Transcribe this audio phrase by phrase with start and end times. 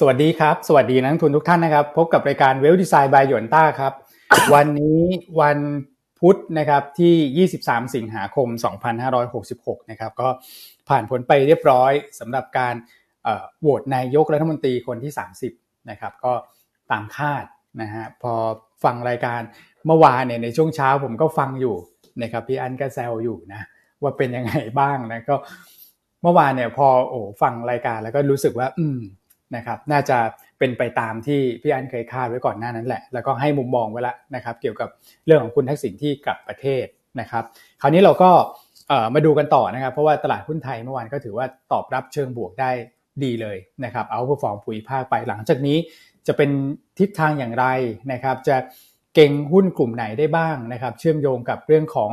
[0.00, 3.92] สวัสดีครับ สวัสดีนักทุนทุกท่านนะครับ พบกับรายการเวลดีไซน์บายหยวนต้าครับ
[4.54, 5.00] วันนี้
[5.40, 5.58] วัน
[6.20, 8.48] พุธนะครับที่ 23 สิงหาคม
[9.18, 10.28] 2566 นะครับ ก็
[10.88, 12.74] ผ่านผลไปเรียบร้อยสำหรับการ
[13.60, 15.12] โหวตนายกรัฐมนตรีคนที่
[15.50, 16.32] 30 นะครับ ก็
[16.90, 17.44] ตามคาด
[17.80, 18.32] นะฮะพอ
[18.84, 19.40] ฟังรายการ
[19.86, 21.76] เมื่อวานเนี่ยในช่วงเช้าผมก็ฟังอยู่
[22.22, 23.66] นะครับพี่อันก็แซวอยู่นะ
[24.02, 25.36] ว่าเป็นยังไงบ้างนะก็
[26.22, 29.00] เมื่อวานเนี่ยพอโอ้ฟังรายการแล้วก็รู้สึกว่า อืม
[29.56, 30.18] นะครับน่าจะ
[30.58, 34.88] เป็นไปตามที่พี่อันเคยคาดไว้ก่อนหน้านั้นแหละ แล้วก็ให้มุมมองไว้แล้วนะครับ เกี่ยวกับ
[35.26, 36.86] เรื่องของคุณทักษิณที่กลับประเทศ
[37.20, 37.44] นะครับ
[37.80, 38.30] คราวนี้เราก็
[39.14, 42.70] มาดูกันต่อนะครับ เพราะว่าตลาดหุ้นไทยเมื่อวานก็ถือว่าตอบรับเชิงบวกได้
[43.24, 45.78] ดีเลยนะครับเอาผู้ฟอร์มปุ๋ยภาคไปหลังจากนี้
[46.26, 46.50] จะเป็น
[46.98, 47.66] ทิศทางอย่างไร
[48.12, 48.56] นะครับ จะ
[49.14, 52.10] เก่งหุ้นกลุ่มไหนได้บ้างนะครับ เชื่อมโยงกับเรื่องของ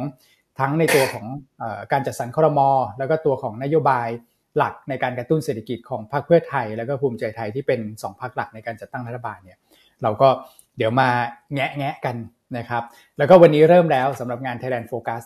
[0.59, 1.25] ทั้งในตัวของ
[1.61, 4.07] อการจัดสรรคอรมอแล้วก็ตัวของนโยบาย
[4.57, 9.57] หลักในการกระตุ้นเศรษฐกิจของพรรคเพื่อไทย แล้วก็ภูมิใจไทยที่เป็น2พรรคหลักในการจัดตั้งรัฐบาลเนี่ย
[10.03, 10.29] เราก็
[10.77, 11.09] เดี๋ยวมา
[11.53, 12.15] แงะแงะกัน
[12.57, 12.83] นะครับ
[13.17, 15.23] แล้วก็วันนี้เริ่มแล้วสำหรับงาน Thailand Focus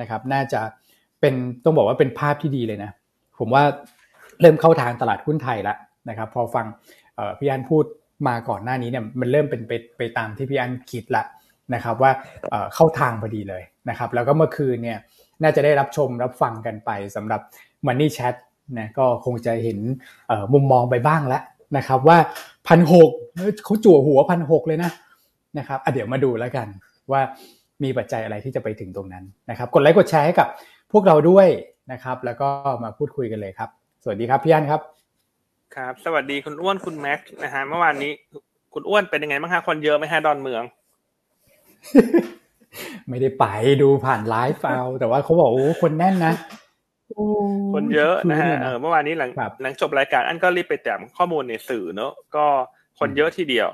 [0.00, 0.60] นะครับน่าจะ
[1.20, 2.90] เป็นต้องบอกว่าเป็นภาพที่ดีเลยนะ
[3.38, 3.62] ผมว่า
[4.40, 5.76] เริ่มเข้าทางตลาดหุ้นไทยล้ว
[6.08, 6.66] นะครับพอฟัง
[7.38, 7.84] พี่อันพูด
[8.28, 11.22] มาก่อนหน้านี้เนี่ยมันเริ่มเป็นไปไปตามที่พี่อันคิดละ
[11.74, 12.10] นะครับว่า
[12.74, 14.98] เข้าทางพอดีเลยนะครับแล้วก็เมื่อคืนเนี่ย
[15.42, 17.40] น่าจะได้รับชมรับฟังกันไปสำหรับ
[17.86, 18.34] Money Chat
[18.78, 19.78] นะก็คงจะเห็น
[20.52, 21.42] มุมมองไปบ้างแล้ว
[21.76, 22.18] นะครับว่า
[22.68, 23.10] พันหก
[23.64, 24.90] เขาจั่วหัวพันหกเลยนะ
[25.58, 26.66] นะครับเดี๋ยวมาดูแล้วกัน
[27.12, 27.20] ว่า
[27.82, 30.48] มีปัจจัยอะไรที่จะไปถึงตรงนั้นนะครับ กดไลค์กดแชร์ให้กับ
[30.92, 31.46] พวกเราด้วย
[31.92, 32.48] นะครับ แล้วก็
[32.84, 33.68] มาพูดคุยกันเลยครับ
[34.02, 34.80] สวัสดีครับพี่อันครับ
[35.76, 38.12] ครับ สวัสดีคุณอ้วนคุณแม็กนะฮะเมื่อวานนี้
[38.74, 40.62] คุณอ้วนเป็นยังไงบ้างฮะคนเยอะไหมฮะดอนเมือง
[43.08, 43.44] ไม่ได้ไป
[43.82, 46.34] ดูผ่านไลฟ์เอาแต่ว่าเขาบอกโอ้คนแน่นนะ
[47.74, 49.30] คนเยอะนะฮะเมื่อวานนี้หลัง
[49.62, 52.46] หลังจบรายการอันก็รีบไปแต้มข้อมูลในสื่อเนอะก็
[52.98, 53.68] คนเยอะทีเดียว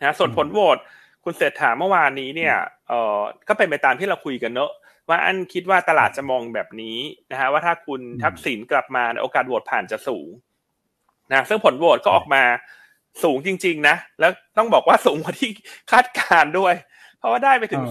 [0.00, 0.78] นะส่วนผลโหวต
[1.24, 2.54] คุณเศรษฐาเมื่อวานนี้เนี่ย
[2.88, 4.70] เออก็เป็นไปตามที่เราคุยกันเนอะ
[5.08, 6.98] ว่าอันคิดว่าตลาดจะมองแบบนี้
[7.30, 10.28] นะฮะว่าถ้าคุณทักษิณกลับมาโอกาสโหวตผ่านจะสูง
[11.32, 12.42] นะซึ่งผลโหวตก็ออกมา
[13.24, 15.50] สูงจริง ๆ นะ แล้วต้องบอกว่าสูงกว่าที่
[15.92, 16.74] คาดการณ์ด้วย
[17.18, 17.82] เพราะว่าได้ไปถึง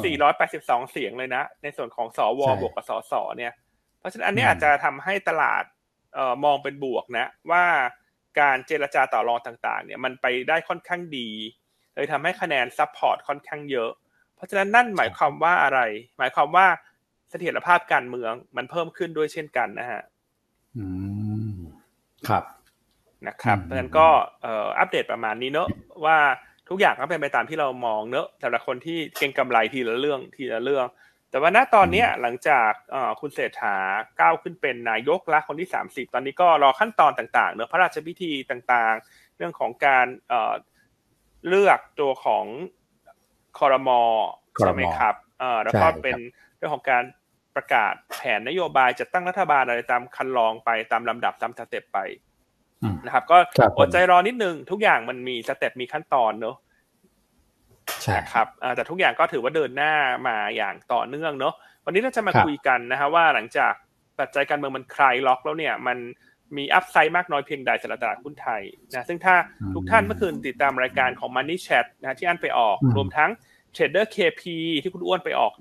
[0.41, 2.41] 482 เสียงเลยนะ ในส่วนของสว.
[2.61, 3.13] บวกกับสส.
[3.37, 3.53] เนี่ย
[4.05, 5.63] ราะฉะนั้นอันนี้อาจจะทำให้ตลาด
[6.13, 7.65] เอ่อมองเป็นบวกนะ ว่า
[8.39, 11.29] การเจรจาต่อรองต่างๆ เนี่ยมันไปได้ค่อนข้างดี
[11.95, 13.91] เลยทำให้คะแนน support ค่อนข้างเยอะ
[14.35, 15.79] เพราะฉะนั้นนั่นหมายความว่าอะไร
[16.17, 16.67] หมายความว่า
[17.29, 20.01] เสถียรภาพการเมืองมันเพิ่มขึ้นด้วยเช่นกันนะฮะ
[20.77, 20.85] อื
[21.55, 21.57] ม
[22.27, 22.43] ครับ
[23.27, 24.07] นะครับเพราะฉะนั้นก็
[24.41, 25.69] เอ่ออัปเดตประมาณนี้เนอะ
[26.05, 26.17] ว่า
[26.69, 30.85] ทุกอย่างก็เป็นไปตามที่เรามองเนอะสำหรับคนที่เก็งกำไรทีละเรื่องทีละเรื่อง
[31.29, 32.71] แต่ว่าณตอนนี้หลังจาก
[33.21, 33.77] คุณเศรษฐา
[34.21, 40.07] ก้าวขึ้นเป็นนายกละคนที่ 30 ตอนนี้ก็รอขั้นตอนต่างๆเนื้อพระราชพิธีต่างๆ เรื่องของการ
[41.47, 42.45] เลือกตัวของ
[43.59, 44.01] คอรมอ
[44.59, 45.15] ใช่ไหมครับ
[45.63, 46.19] แล้วก็เป็น
[46.57, 47.03] เรื่องของการ
[47.55, 51.99] ประกาศแผนนโยบายจะตั้งรัฐบาลอะไรตามครรลองไปตามลำดับตาม step ไป
[53.05, 53.37] นะครับ ก็
[53.77, 56.55] อดใจรอนิดนึงทุกอย่างมันมี step มีขั้นตอนเนอะ
[58.05, 59.93] ใช่ครับแต่ทุกอย่างก็ถือว่าเดินหน้า
[60.27, 61.53] มาอย่างต่อเนื่องเนาะ
[61.85, 63.73] วันนี้เราจะมาคุยกันนะฮะว่าหลังจาก
[64.19, 65.97] ปัจจัยการเมืองมันคลายล็อกแล้วเนี่ยมัน
[66.57, 68.61] มีอัพไซด์มากน้อยเพียงใดสำหรับตลาดหุ้นไทย
[68.91, 69.35] นะซึ่งถ้า
[69.75, 73.29] ทุกท่านเมื่อคืนติดตามรายการของ Money Chat นะที่อันไปออกรวมทั้ง
[73.75, 74.43] Trader KP
[74.81, 75.53] ที่คุณอ้วนไปออก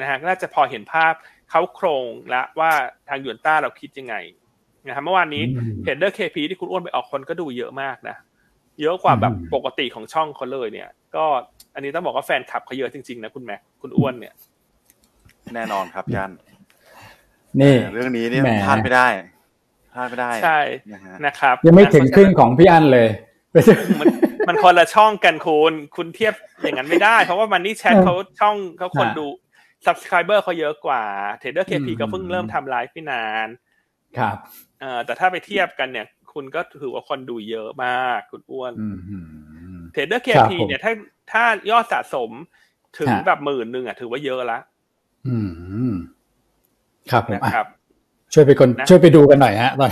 [0.00, 1.12] นะฮะน่าจะพอเห็นภาพ
[1.50, 2.70] เขาโครงและว่า
[3.08, 4.14] ทางยวนต้าเราคิดยังไง
[4.86, 5.42] นะครับเมื่อวานนี้
[5.84, 8.16] Trader KP ที่คุณอ้วนไปออกคนก็ดูเยอะมากนะ
[8.80, 11.24] เยอะกว่าแบบปกติของช่องเขาเลยเนี่ย ก็
[11.74, 14.34] อันนี้ต้องบอกว่าแฟนคลับเขาเยอะจริงๆนะคุณแม็กคุณอ้วนเนี่ย
[15.54, 16.32] แน่นอนครับยัน
[17.60, 19.06] นี่เรื่องนี้เนี่ยพลาดไม่ได้
[19.94, 20.60] พลาดไม่ได้ใช่
[21.26, 23.08] นะครับ ยังไม่ถึงครึ่งของพี่อันเลย
[24.00, 24.08] มัน
[24.48, 29.26] มันคนละช่องกันคุณคุณเทียบอย่างนั้นไม่ได้ เพราะว่า Money Chat เขาช่องเขาคนดู
[29.86, 31.02] subscriber เขาเยอะกว่า
[31.40, 33.48] Trader KP ก็เพิ่งเริ่มทำไลฟ์ไม่นาน
[34.18, 34.36] ครับ
[34.80, 38.72] เอ่อแต่ถ้าไปเทียบกันเนี่ย คุณก็ถือว่าคนดูเยอะมาก คุณอ้วน
[39.92, 40.92] Trader KP เนี่ยถ้า
[41.32, 42.30] ถ้ายอดสะสม
[42.98, 44.58] ถึงแบบหมื่นหนึ่งอะถือว่าเยอะละ
[45.28, 45.36] อื
[45.90, 45.92] ม
[47.10, 47.66] ครับนะครับ
[48.32, 49.86] ช่วยไปคนช่วยไปดูกันหน่อยฮะตอ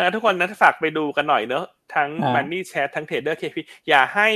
[0.00, 1.64] นทุกคนนะฝากไปดูกันหน่อยเนอะ
[1.94, 4.28] ทั้งมันนี่แชททั้งเทรดเดอร์เคพีอย่าให้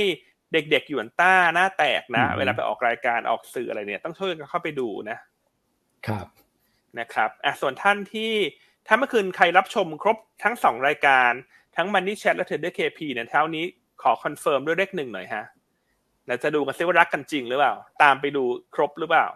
[0.53, 5.17] เด็กๆหยวนต้าหน้าแตกนะ เวลาไปออกรายการออกสื่ออะไรเนี่ย ต้องช่วยกันเข้าไปดูนะ
[6.07, 6.27] ครับ
[6.99, 8.31] นะครับอะส่วนท่านที่
[8.87, 11.31] ถ้าเมื่อคืนใครรับชมครบทั้งสองรายการ
[11.75, 13.65] ทั้ง Money Chat และ Trader KP เนี่ยเท่านี้
[14.01, 15.45] ขอ confirm ด้วยเลขหนึ่งหน่อยฮะ
[16.27, 18.43] เราจะดูกันซิว่ารักกันจริงหรือเปล่า ตามไปดู
[18.75, 19.27] ครบหรือเปล่า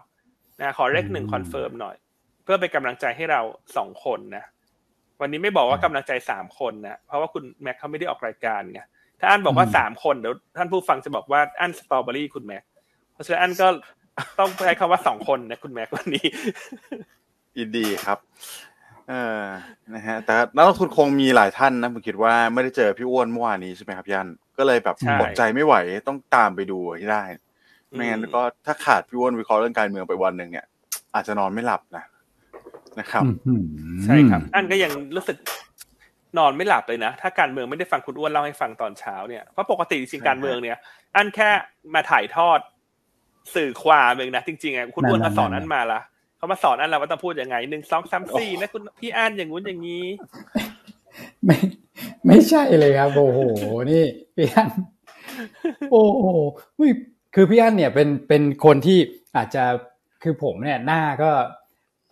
[0.60, 1.96] นะขอเลขหนึ่ง confirm หน่อย
[2.44, 3.42] เพื่อเป็นกำลังใจให้เรา
[3.78, 4.44] สองคนนะ
[5.22, 8.82] วันนี้ไม่บอกว่ากำลังใจสามคนนะเพราะว่าคุณแม็กเขาไม่ได้ออกรายการไง
[9.20, 12.64] ถ้าอันบอกว่าสามคนเดี๋ยวท่านผู้ฟังจะบอกว่าอันสตรอเบอรี่คุณแม็ก
[13.14, 13.68] เพราะฉะนั้นอันก็
[14.40, 16.26] ต้องใช้คำว่าสองคนนะคุณแม็กวันนี้
[17.58, 18.18] ยินดีครับ
[19.10, 19.44] เออ
[19.94, 24.28] นะฮะแต่นักลงทุนคงมีหลายท่านนะผมคิดว่าไม่ได้เจอพี่อ้วนเมื่อวานนี้ใช่ไหมครับยัน
[24.58, 25.76] ก็เลยแบบอดใจไม่ไหว
[26.08, 27.24] ต้องตามไปดูให้ได้
[27.92, 30.66] ไม่งั้นก็ถ้าขาดพี่อ้วนวิเคราะห์เรื่องการเมืองไปวันหนึ่งเนี่ย
[31.16, 32.04] อาจจะนอนไม่หลับนะ
[33.00, 33.24] นะครับ
[34.04, 35.38] ใช่ครับอันก็ยังรู้สึก
[36.38, 40.78] นอนไม่หลับเลยนะ ถ้าการเมืองไม่ได้ฟังคุณอ้วนเล่าให้ฟังตอนเช้าเนี่ยเพราะปกติจริงการเมืองเนี่ย
[41.16, 41.50] อันแค่
[41.94, 42.60] มาถ่ายทอด
[43.56, 46.00] สื่อความเองนะจริงๆอะคุณอ้วนมาสอนอันมาละ
[46.40, 50.06] เขามาสอนอันเราว่าต้องพูดยังไงหนึ่งสองสามสี่นะคุณพี่อันอย่างงู้นอย่างนี้
[51.46, 51.58] ไม่
[52.28, 53.40] ไม่ใช่เลยครับโอ้โห
[53.92, 54.04] นี่
[54.36, 54.70] พี่อัน
[55.92, 56.28] โอ้โห
[57.36, 59.00] คือพี่อันเนี่ยเป็นเป็นคนที่
[59.38, 59.64] อาจจะ
[60.24, 61.30] คือผมเนี่ยหน้าก็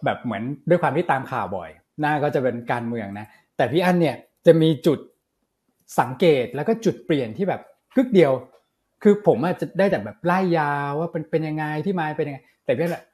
[0.06, 1.69] แบบเหมือนด้วยความที่ตามข่าวบ่อย
[2.01, 3.27] หน้าก็จะเป็นการเมืองนะ
[3.57, 4.15] แต่พี่อันเนี่ย
[4.45, 5.00] จะมีจุด
[6.00, 7.62] สังเกตแล้วก็จุดเปลี่ยนที่แบบ
[7.95, 8.31] กึกเดียว
[9.03, 13.06] คือผมอาจจะได้แต่แบบไล่ยาวว่าเป็นเป็นยังไงที่มาเป็นยังไง แต่พี่อันแบบ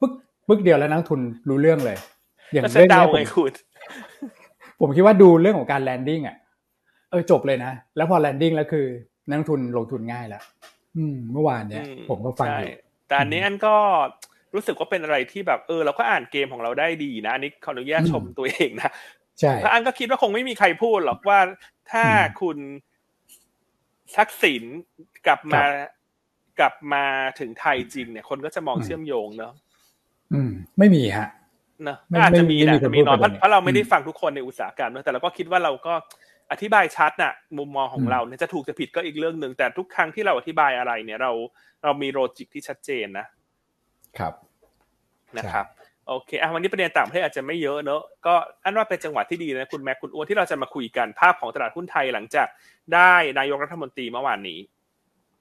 [0.00, 0.12] ปึ๊ก
[0.48, 1.96] ปึ๊กเดียวแล้วนักทุนรู้เรื่องเลย
[2.52, 3.46] อย่างเรื่องนี้ผม
[4.80, 6.36] ผมคิดว่าดูเรื่องของการแลนดิ้งอะ
[7.10, 8.86] เออจบเลยนะ แล้วพอแลนดิ้งแล้วคือ
[9.28, 10.42] นักทุนลงทุนง่ายแล้ว
[10.96, 12.68] อืม เมื่อวานเนี้ยผมก็ฟังอยู่
[13.08, 13.74] แต่อันนี้อันก็
[14.54, 18.90] รู้สึกว่าเป็นอะไรที่แบบเออเราก็อ่านเกมของเราได้ดีนะอันนี้ขออนุญาตชมตัวเองนะ
[19.40, 21.38] ใช่ถ้าอันก็คิดว่าคงไม่มีใครพูดหรอกว่า
[21.92, 22.04] ถ้า
[22.40, 22.58] คุณ
[24.16, 24.64] ทักษิณ
[25.26, 25.62] กลับมา
[26.60, 27.04] กลับมา
[27.38, 29.54] ถึงไทยจริงเนี่ย คนก็จะมองเชื่อมโยงเนาะ
[30.34, 31.28] อืม ไม่มีฮะ
[31.84, 35.94] เนอะอาจจะมีนะมีน้อยเพราะเราไม่ได้ฟังทุกคนในอุตสาหกรรมนะแต่เราก็คิดว่าเราก็
[36.52, 41.32] อธิบายชัดน่ะ มุมมองของเราเนี่ยจะถูกจะผิดก็อีกเรื่องหนึ่งแต่ทุกครั้งที่เราอธิบายอะไรเนี่ย เรา
[41.84, 43.26] เรามีโลจิกที่ชัดเจนนะ
[44.18, 44.34] ครับ
[45.38, 45.66] นะครับ
[46.08, 48.34] โอเคอะวันนี้ประเด็นต่างประเทศอาจจะไม่เยอะเนอะก็
[48.64, 52.48] อันว่าเป็นจังหวะที่ดีนะคุณแม็กคุณอ้วนที่เราจะมาคุยกันภาพของตลาดหุ้นไทยหลังจาก
[52.94, 54.58] ได้นายกรัฐมนตรีเมื่อวานนี้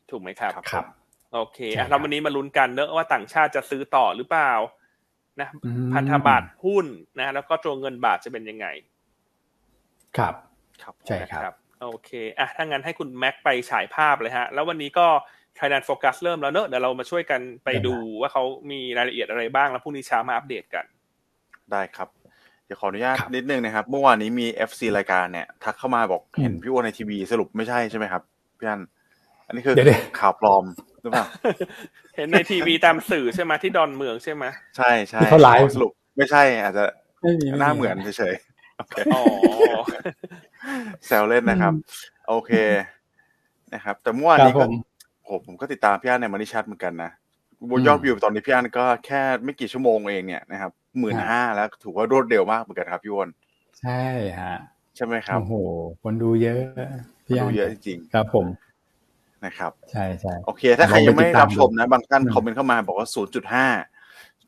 [0.10, 0.86] ถูกไหมครับครับ
[1.34, 4.52] โอเคอะเราวันนี้มาลุ้นกันเนอะว่าต่างชาติจะซื้อต่อหรือเปล่า
[5.40, 5.50] นะ
[5.94, 6.86] พันธบัตรหุ้น
[7.18, 8.68] นะ แล้วก็ตัวเงินบาทจะเป็นยังไง
[10.18, 10.34] ครับ
[10.82, 15.08] ครับใช่ครับ โอเคอะถ้างั้นให้คุณแม็กไปฉายภาพเลยฮะ แล้ววันนี้ก็
[15.58, 20.86] Thailand Focus เริ่มแล้วเนอะเดี๋ยวเรามาช่วยกันไปดูว่าเขามีรายละเอียดอะไรบ้างแล้วพรุ่งนี้เช้ามาอัปเดตกัน
[21.72, 22.10] ได้ครับ
[22.66, 28.24] เดี๋ยวขออนุญาตนิดนึงนะครับ เมื่อวานนี้มี FC รายการเนี่ย ทักเข้ามาบอกเห็นพี่อ้วนในทีวีสรุปไม่ใช่ใช่ไหมครับ
[28.58, 28.82] พี่อัน
[29.48, 29.76] อันนี้คือ
[30.20, 30.66] ข่าวปลอม
[31.02, 31.26] หรือเปล่า
[32.16, 34.46] เห็นในทีวีตามสื่อใช่ไหมที่ดอนเมืองใช่ไหม
[34.78, 36.86] ใช่ใช่เขาไลฟ์สรุปไม่ใช่อาจจะ
[37.60, 39.22] หน้าเหมือนเฉยๆอ๋อ
[41.06, 41.74] แซวเล่นนะครับ
[42.30, 42.52] โอเค
[43.74, 44.66] นะครับ แต่เมื่อวานนี้ก็
[45.30, 47.12] ผมผมก็ติดตามพี่อันในมานิชัดเหมือนกันนะ
[47.70, 53.30] บนยอดวิวตอนนี้พี่อันก็แค่ไม่กี่ชั่วโมงเองเนี่ยนะครับหมื่นห้าแล้วถือว่ารวดเร็วมากเหมือนกันครับพี่วอน
[53.82, 54.02] ใช่
[54.40, 54.56] ฮะ
[54.96, 55.54] ใช่ไหมครับโอ้โห
[56.04, 56.62] คนดูเยอะ
[57.26, 58.46] พี่อันดูเยอะจริงครับผม
[59.46, 63.68] นะครับใช่ใช่โอเค ถ้าใครยังไม่รับชมนะ บางท่านคอมเมนต์เข้ามาบอกว่าศูนย์จุดห้า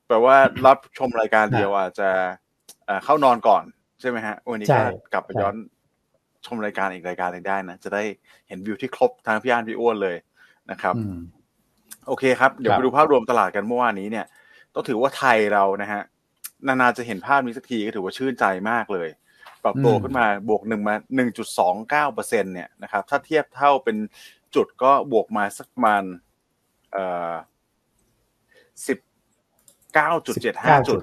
[0.07, 2.09] แปลว่ารับชมรายการเดียวอาจจะ
[3.03, 3.63] เข้านอนก่อน
[4.01, 5.55] ใช่ไหมฮะ วันนี้ก็กลับไปย้อน
[6.45, 8.03] ชมรายการอีกรายการหนึ่งได้นะ จะได้
[8.47, 10.17] เห็นวิวที่ครบทางพี่อันพี่อ้วนเลย
[10.71, 10.95] นะครับ
[12.07, 14.25] โอเคครับ เดี๋ยวไปดูภาพรวมตลาดกันเมื่อวานนี้เนี่ย
[14.73, 16.01] ต้องถือว่าไทยเรานะฮะ
[16.67, 19.09] นานาจะเห็นภาพนี้สักทีก็ถือว่าชื่นใจมากเลย
[19.63, 23.97] ปรับตัวขึ้นมาบวกหนึ่งมาหนึ่งจุดสองเก้าเปอร์เซ็นเนี่ยนะครับ ถ้าเทียบเท่าเป็น
[24.55, 26.03] จุดก็บวกมาสักประมาณ
[26.93, 27.33] เอ่อ
[28.87, 28.99] สิบ
[29.93, 30.99] เก้าจุดเจ็ดห้าจุด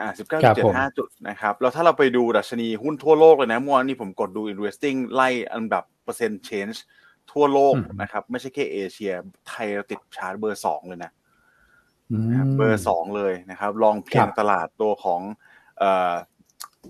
[0.00, 6.76] อ่าสิบเก้าจุดเจ็ดห้าจุดนะครับ แล้วถ้าเราไปดูดัชนีหุ้นทั่วโลกเลยนะเมื่อวานนี้ผมกดดู investing ไล่อันดับเปอร์เซ็นต์ change
[7.32, 9.12] ทั่วโลกนะครับ ไม่ใช่แค่เอเชีย
[9.48, 11.12] ไทยเราติดชาร์ตเบอร์สองเลยนะ
[12.56, 15.20] เบอร์สองเลยนะครับ รองเพียงตลาดตัวของ
[15.78, 16.14] เอ่อ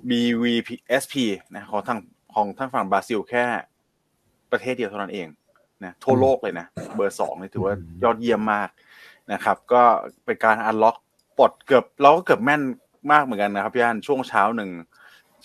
[0.09, 1.15] BVSP
[1.55, 1.99] นะของทาง
[2.35, 3.45] ของทางฝั่งบราซิลแค่
[4.53, 5.29] ประเทศเดียวเท่านั้นเอง
[5.85, 8.69] นะทั่วโลกเลยนะ เบอร์สองนี่ถือว่ายอดเยี่ยมมาก
[9.33, 9.83] นะครับ ก็
[10.25, 10.97] เป็นการอันล็อก
[11.39, 12.63] ปลดเกือบเราก็เกือบแม่น
[13.13, 14.71] มากเหมือนกันนะครับพี่อันช่วงเช้าหนึ่ง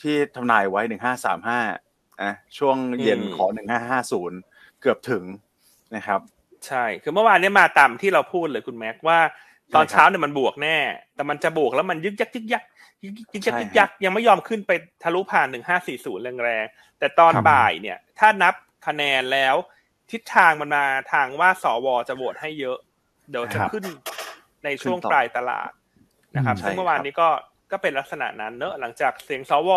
[0.01, 1.59] ที่ทำนายไว้หนึ่งห้าสามห้า
[2.21, 4.37] อะช่วงเย็นขอหนึ่งห้าห้าศูนย์
[4.81, 5.23] เกือบถึง
[5.95, 6.19] นะครับ
[6.67, 9.19] ใช่ คือเมื่อวานนี้มาตามที่เราพูดเลยคุณแม็กว่า
[9.75, 10.77] ตอนเช้าเนี่ยมันบวกแน่
[11.15, 12.63] แต่มันจะบวกแล้วมันยึกยักยึกยัก
[13.03, 14.71] ยึกยึกยักยึกยักยังไม่ยอมขึ้นไป
[15.03, 18.53] ทะลุผ่านหนึ่งห้าสี่ศูนย์แรงๆแต่ตอนบ่ายเนี่ย ถ้านับ
[18.87, 19.55] คะแนนแล้ว
[20.11, 22.77] ทิศทางมันมาทางว่าสวจะโหวตให้เยอะ
[23.29, 23.83] เดี๋ยวจะขึ้น
[24.65, 25.69] ในช่วงปลายตลาด
[26.35, 27.29] นะครับซึ่งเมื่อวานนี้ก็
[27.71, 29.69] ก็เป็นลักษณะนั้นเนอะหลังจากเสียงสว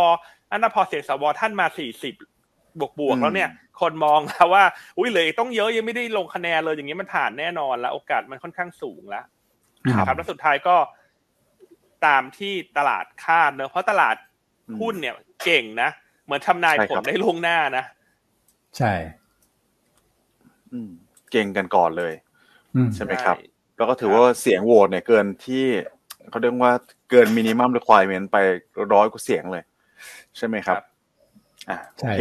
[0.50, 2.14] อันนั้นพอเสียงสวท่านมาสี่สิบ
[2.80, 3.50] บวกบวกแล้วเนี่ย
[3.80, 4.64] คนมองแล้วว่า
[4.98, 9.24] อุ้ยเลยต้องเยอะยังไม่ได้ลงคะแนนเลยอย่างนี้มันผ่านแน่นอนแล้ว โอกาสมันค่อนข้างสูงแล้ว
[9.98, 10.76] นะครับแล้วสุดท้ายก็
[12.06, 14.16] ตามที่ตลาดคาดเนอะเพราะตลาด
[14.80, 15.14] หุ้นเนี่ย
[15.44, 15.90] เก่งนะ
[16.24, 17.84] เหมือนทำนายผลได้ล่วงหน้านะ
[18.78, 19.23] ใช่อืม
[21.30, 22.14] เก่งกันก่อนเลย
[22.94, 23.36] ใช่ไหมครับ
[23.76, 25.64] แล้วก็ถือว่าเสียงโหวตเนี่ยเกินที่
[26.30, 26.72] เขาเรียกว่า
[27.10, 28.36] เกินมินิมัมรีควอรเมนต์ไป
[28.92, 29.64] ร้อยกว่าเสียงเลย
[30.36, 30.76] ใช่ไหมครับ
[31.68, 32.20] อ่าโอเค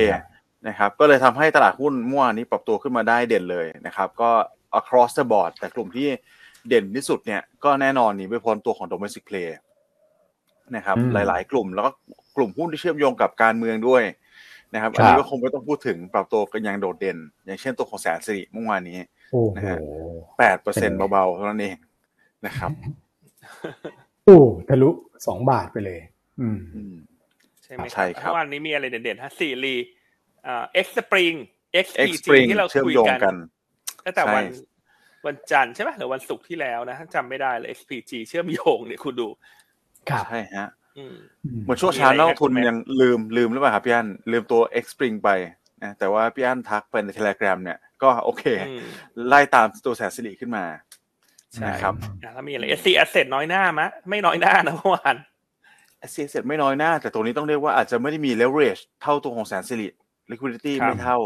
[0.67, 4.29] นะครับ ก็เลยทำให้ตลาดหุ้นเมื่อวานนี้ปรับตัวขึ้นมาได้เด่นเลยนะครับ ก็
[4.79, 6.07] across the board แต่กลุ่มที่
[6.69, 9.49] เด่นที่สุดเนี่ย ก็แน่นอนหนีไม่พ้นตัวของ domestic play
[10.75, 11.91] นะครับ หลาย ๆ กลุ่มแล้วก็
[12.35, 14.03] กลุ่มหุ้นที่เชื่อมโยงกับการเมืองด้วย
[14.73, 18.97] นะครับอันนี้ก็คงไม่ต้องพูดถึงปรับตัวกันอย่างโดดเด่น อย่างเช่นตัวของแสนสิริเมื่อวานนี้
[19.55, 19.79] นะฮะ
[20.37, 21.77] แปดเปอร์เซ็นต์เบาๆเท่านั้นเอง
[22.45, 22.71] นะครับ
[24.25, 24.39] โอ้
[24.69, 24.89] ทะลุ
[25.27, 25.99] สองบาทไปเลย
[26.41, 26.57] อืม
[27.63, 29.75] ใช่ไหมใช่ครับเมื่อวานนี้มีอะไรเด่นๆฮะสิริ
[30.47, 31.33] อ่า XSpring
[31.73, 33.19] XPG ที่เราคุยกัน
[34.05, 34.45] ตั้งแต่วัน
[35.25, 39.27] วันจันทร์ใช่ไหมหรือวันศุกร์ที่แล้วนะจำไม่ได้เลย XPG เชื่อมโยงเนี่ยคุณดู
[40.27, 40.67] ใช่ฮะ
[41.63, 45.29] เหมือนช่วงเช้านักทุนยังลืมลืมหรือเปล่าครับพี่อันลืมตัว X Spring ไป
[45.83, 48.43] นะแต่ว่าพี่อันทักไปในเทเลกรามเนี่ยก็โอเค
[49.27, 50.65] ไล่ตามตัวแสนสิริขึ้นมา
[51.53, 51.93] ใช่ครับ
[52.33, 55.15] แล้วมีอะไร SC Asset น้อยหน้ามะ ไม่น้อยหน้านะเมื่อวาน
[56.09, 59.87] SC Asset ไม่น้อยหน้า แต่ตัวนี้ต้องเรียกว่าอาจจะไม่ได้มี leverage เท่าตัวของแสนสิริ
[60.31, 61.17] liquidity ไม่เท่า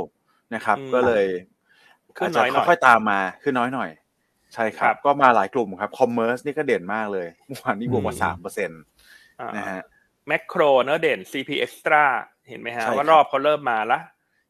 [0.55, 1.25] นะครับ ก็เลย
[2.17, 3.89] อาจจะค่อยๆตามมาขึ้นน้อยหน่อย
[4.53, 8.81] ใช่ครับ ก็มาหลายกลุ่มครับ commerce นี่ก็เด่นมากเลยเมื่อวานนี้บวกมาสามเปอร์เซ็นต์
[9.57, 9.81] นะฮะ
[10.27, 12.03] แมคโครเนอะเด่น CP Axtra
[12.49, 13.99] เห็นไหมฮะว่ารอบเขาเริ่มมาละ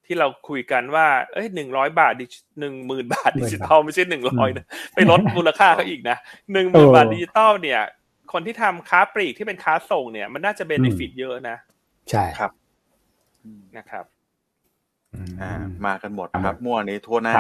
[0.06, 2.14] ที่เราคุยกันว่า เอ้ยหนึ่งร้อยบาท
[2.60, 6.18] หนึ่งหมื่นบาทดิจิตอลไม่ใช่หนึ่งร้อยนะไปลดมูลค่าเขาอีกนะ
[6.54, 7.82] หนึ่งหมื่นบาทดิจิตอลเนี่ย
[8.34, 11.58] คนที่ทำค้าปลีกที่เป็นค้าส่งเนี่ย มันน่าจะ benefit เยอะนะ
[12.12, 12.52] ใช่ครับ
[13.78, 14.06] นะครับ
[15.42, 15.52] อ่า
[15.86, 17.36] มากันหมดครับมั่วนี้ทั่วหน้า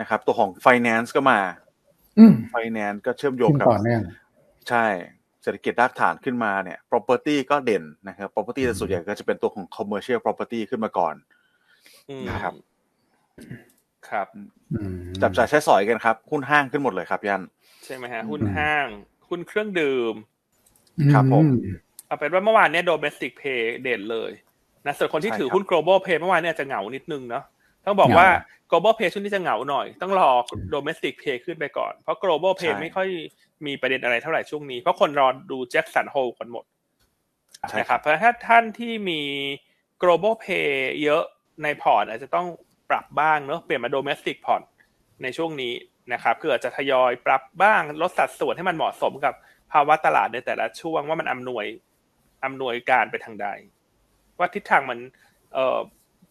[0.00, 1.38] นะครับ ตัวของ finance ก็มา
[2.50, 3.66] ไฟแนนซ์ก็เชื่อมโยงกับ
[4.68, 4.86] ใช่
[5.44, 11.14] เศรษฐกิจรากฐานขึ้นมาเนี่ย property ก็เด่นนะครับ property แต่ส่วนใหญ่ก็จะเป็นตัวของ commercial property ขึ้นมาก่อน
[12.28, 12.54] นะครับ
[14.08, 14.28] ครับ
[15.22, 17.42] จับจ่ายใช้สอยกันครับ หุ้นห้างขึ้นหมดเลยครับยัน
[17.84, 18.86] ใช่ไหมฮะ หุ้นห้าง
[19.28, 20.14] หุ้นเครื่องดื่ม
[21.12, 21.46] ครับผม
[22.06, 24.30] เอาเป็นว่าเมื่อวานเนี้ย domestic pay เด่นเลย
[24.86, 27.44] นะส่วนคนที่ถือหุ้น global play เมื่อวานเนี่ยจะเหงานิดนึงเนาะ
[27.86, 28.28] ต้องบอกว่า
[28.70, 30.30] global play ช่วงนี้จะเหงาหน่อย ต้องรอ
[30.74, 33.08] domestic play ขึ้นไปก่อน เพราะ global play ไม่ค่อย
[33.66, 36.64] มีประเด็นอะไรเท่าไหร่ช่วงนี้ เพราะคนรอดู Jackson Hole กันหมด
[37.78, 39.20] นะครับ เพราะถ้าท่านที่มี
[40.02, 40.68] global play
[41.02, 41.22] เยอะ
[41.62, 42.46] ในพอร์ตอาจจะต้อง
[42.90, 44.62] ปรับบ้างเนาะ เปลี่ยนมา domestic พอร์ต
[45.22, 45.74] ในช่วงนี้
[46.12, 49.34] นะครับคืออาจจะทยอยปรับบ้างลดสัดส่วนให้มันเหมาะสมกับ
[49.72, 51.64] ภาวะตลาดในแต่ละช่วงว่ามันอำนวย
[52.44, 53.48] อำนวยการไปทางใด
[54.38, 54.98] ว่าทิศทางมัน
[55.54, 55.78] เอ่อ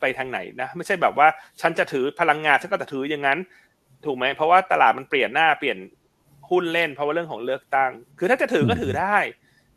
[0.04, 1.28] ไปทางไหนนะ ไม่ใช่แบบว่า
[1.62, 3.40] ฉันจะถือพลังงานฉันก็จะถืออย่างนั้น
[4.06, 5.78] ถูกไหมเพราะว่าตลาดมันเปลี่ยนหน้าเปลี่ยน
[6.50, 9.18] หุ้นเล่น เพราะว่าเรื่องของเลือกตั้ง คือถ้าจะถือก็ถือได้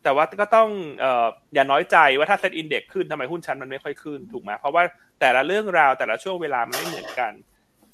[0.02, 0.68] แต่ว่าก็ต้อง
[1.00, 4.83] เอ่ออย่าน้อยใจว่าถ้าเซ็ตอินเด็กขึ้นทำไมหุ้นชั้นมันไม่ค่อยขึ้นถูกไหมเพราะว่า
[5.21, 7.33] แต่ละเรื่องราวแต่ละช่วงเวลามันไม่เหมือนกัน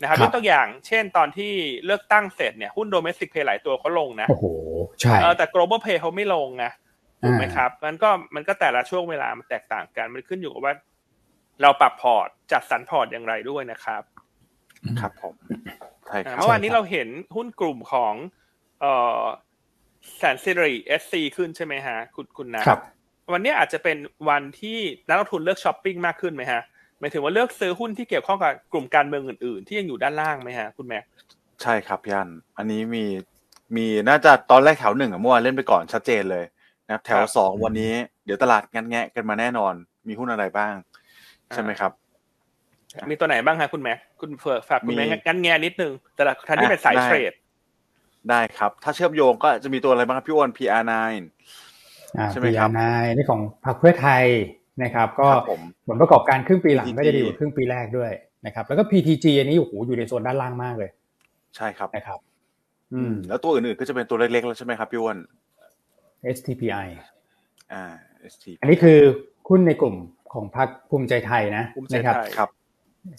[0.00, 1.52] นะครับยกตัวอย่าง เช่นตอนที่
[1.84, 4.46] เลือกตั้งเสร็จเนี่ยหุ้นโดเมสติกเพย์หลายตัวเขาลงนะโอ้โห
[5.00, 6.64] ใช่แต่ global play เขาไม่ลงไง
[7.22, 10.74] ถูกไหมครับมันก็มันก็แต่ละช่วงเวลามันแตกต่างกันมันขึ้นอยู่กับว่า
[11.62, 14.02] เราปรับพอร์ตจัดสรรพอร์ตอย่างไรด้วยนะครับ
[15.00, 15.34] ครับผม
[16.06, 18.14] ใช่ครับเมื่อวานนี้เราเห็นหุ้นกลุ่มของ
[18.80, 19.20] เอ่อ
[20.16, 22.80] แสนสิริ SC ขึ้นใช่ไหมฮะ คุณคุณนะครับ
[23.32, 24.78] วันนี้อาจจะเป็นวันที่
[25.08, 26.62] นักลงทุนเลือกช้อปปิ้งมากขึ้นไหมฮะ
[26.98, 31.04] หมายถึงว่าเลือกซื้อหุ้นที่เกี่ยวข้องกับกลุ่มการเมืองอื่นๆ ที่ยังอยู่ด้านล่างไหมฮะ คุณแม็ก
[31.62, 33.04] ใช่ครับยันอันนี้มี
[33.76, 36.44] มีน่าจะตอนแรกแถวหนึ่งอะเมื่อวานเล่นไปก่อนชัดเจนเลย
[36.86, 37.94] นะครับแถวสองวันนี้
[38.24, 39.74] เดี๋ยวตลาดงันแงะกันมาแน่นอน
[40.08, 40.74] มีหุ้นอะไรบ้าง
[41.54, 41.92] ใช่ไหมครับ
[43.10, 47.32] มีตัวไหนบ้างคะคุณแม็กคุณเฟื่อฝากคุณแม็กกันแง่นิดนึงแต่ละท่านที่เป็นสายเทรด
[48.30, 50.92] ได้ครับ ถ้าเชื่อมโยงก็จะมีตัวอะไรบ้างครับพี่อ้วน PR9
[52.30, 54.24] ใช่ไหมครับ PR9 นี่ของพรรคเพื่อไทย
[54.82, 55.28] นะครับ ก็
[55.88, 58.10] ผลประกอบการครึ่งปีหลังไม่ได้ดีกว่าครึ่งปีแรกด้วย
[58.46, 60.90] นะครับ แล้วก็ PTG อันนี้โอ้โหอยู่ในโซนด้านล่างมากเลย
[61.56, 62.18] ใช่ครับนะครับ
[62.92, 65.16] อืม แล้วตัวอื่นๆก็จะเป็นตัวเล็กๆแล้วใช่ไหมครับพี่อ้วน
[66.36, 66.88] STPI
[67.72, 67.84] อ่า
[68.32, 68.98] STPI อันนี้คือ
[69.48, 69.94] หุ้นในกลุ่ม
[70.32, 72.48] ของพรรคภูมิใจไทยนะนะครับครับ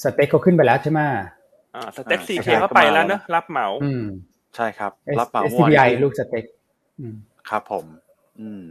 [0.03, 0.99] สเต็กเขาขึ้นไปแล้วใช่ไหม
[1.75, 4.05] อ่าสเต็กสี่เคก็ไปแล้วเนอะรับเหมา อืม
[4.55, 6.45] ใช่ครับ รับเหมา s ไ i ลูกสเต็ก
[7.49, 7.85] ครับผม
[8.39, 8.65] อืม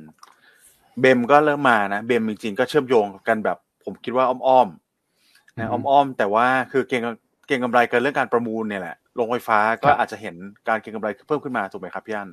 [1.00, 7.02] เบมก็เริ่มมานะเบมจริงๆก็เชื่อมโยงกันแบบ ผมคิดว่าอ้อมๆนะอ้อมๆแต่ว่าคือเก่ง
[7.46, 10.34] เก่งกำไรกันเรื่องการประมูลเนี่ยแหละโรงไฟฟ้าก็อาจจะเห็น
[10.68, 12.28] การเก่งกำไรเพิ่มขึ้นมาถูกไหมครับพี่อัน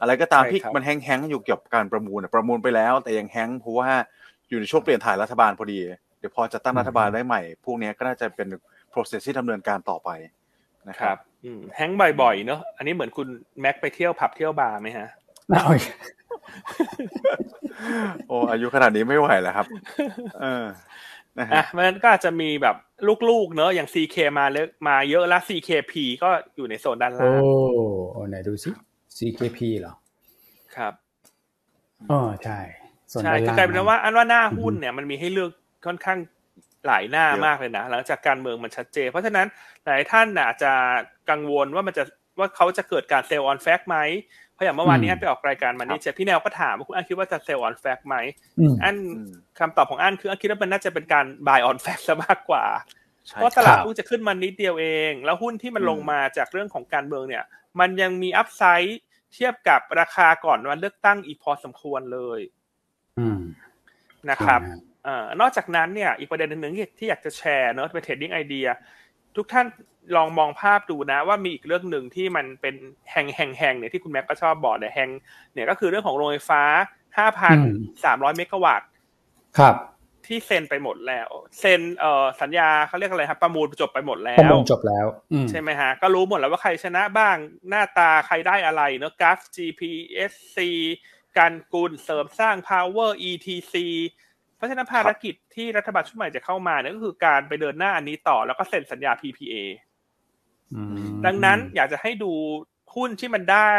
[0.00, 3.90] อะไรก็ตามที่มันแห้งๆอยู่เกี่ยวกับการประมูลประมูลไปแล้ว แต่ยังแห้งเพราะว่า
[4.48, 5.78] อยู่ในช่วงเปลี่ยนถ่ายรัฐบาลพอดี
[6.18, 8.48] เดี๋ยวพอจะตั้งรัฐบาลได้ใหม่ พวกนี้ก็น่าจะเป็น
[8.92, 10.10] process ที่ดำเนินการต่อไป
[10.88, 11.16] นะครับ
[11.76, 13.28] แฮงบ่อยๆเนอะอันนี้เหมือนคุณ
[13.60, 15.08] แม็กไปเที่ยวผับเที่ยวบาร์ไหมฮะ
[18.28, 19.66] โอ้อายุขนาดนี้ไม่ไหวแล้วครับ
[20.40, 20.64] เออ
[21.38, 22.76] นะฮะมันก็อาจจะมีแบบ
[23.28, 27.40] ลูกๆ เนอะอย่าง CK มาเยอะมาเยอะแล้ว CKP ก็อยู่ในโซนด้านล่าง
[28.12, 28.70] โอ้ไหนดูสิ
[29.16, 29.94] CKP เหรอ
[30.76, 30.92] ครับ
[32.10, 32.58] อ๋อใช่
[33.22, 35.50] ใช่คือกลายเป็นว่าอันว่าหน้าหุ้นเนี่ยมันมีให้เลือก
[35.86, 36.18] ค่อนข้าง
[36.86, 39.46] หลายหน้ามากเลยนะหลังจากการเมืองมันชัดเจน เพราะฉะนั้น
[39.84, 40.72] หลายท่านอาจจะ
[41.30, 42.04] กังวลว่ามันจะ
[42.38, 43.96] ว่าเขาจะเกิดการเซลล์ออนแฟกไหม
[44.54, 48.16] เพราะอย่างเมื่อวานนี้ไปออกรายการ Money Chat พี่แนวก็ถามว่าคุณอันคิดว่าจะ sell on fact ไหม
[48.82, 48.96] อัน
[49.58, 52.64] คำตอบของอันคืออันคิดว่ามันน่าจะเป็นการ buy on fact ซะมากกว่า
[53.34, 57.44] เพราะตลาดหุ้นจะขึ้นมานิดเดียวเอง แล้วหุ้นที่มันลงมาจากเรื่องของการเมืองเนี่ย
[57.80, 59.00] มันยังมี upside
[59.34, 62.40] เทียบกับราคาก่อนวันเลือกตั้งอีกพอสมควรเลย
[64.30, 64.60] นะครับ
[65.06, 65.08] อ
[65.40, 68.66] นอกจากนั้นเนี่ยอีกประเด็นหนึ่งที่อยากจะแชร์เนอะเป็น trading idea
[69.36, 69.66] ทุกท่าน
[70.16, 72.74] ลองมองภาพดูนะ ว่ามีอีกเรื่องหนึ่งที่มันเป็น
[73.10, 75.10] แห่งแห่งแห่งเนี่ยที่คุณแม็กก็ชอบบอกเนี่ยแห่ง
[75.52, 76.62] เนี่ยก็คือเรื่องของโรงไฟฟ้า
[77.18, 77.58] ห้าพัน
[78.04, 78.88] สามร้อยเมกะวัตต์
[79.58, 79.74] ครับ
[80.26, 81.28] ที่เซ็นไปหมดแล้ว
[81.58, 85.06] เซ็นเอ่อสัญญาเขาเรียกอะไรครับประมูลจบไปหมดแล้วประมูลจบแล้ว
[85.50, 87.36] ใช่ไหมฮะก็รู้หมดแล้วว่าใครชนะบ้าง
[87.68, 90.58] หน้าตาใครได้อะไรเนอะกราฟ GPSC
[91.38, 93.74] การกุลเสริมสร้าง power etc
[94.56, 99.54] เพราะฉะนั้นภารกิจที่รัฐบาลชุดใหม่จะเข้ามาเนี่ยก็คือการไปเดินหน้าอันนี้ต่อแล้วก็เซ็นสัญญา PPA
[101.26, 102.32] ดังนั้นอยากจะให้ดู
[102.96, 103.70] หุ้นที่มันได้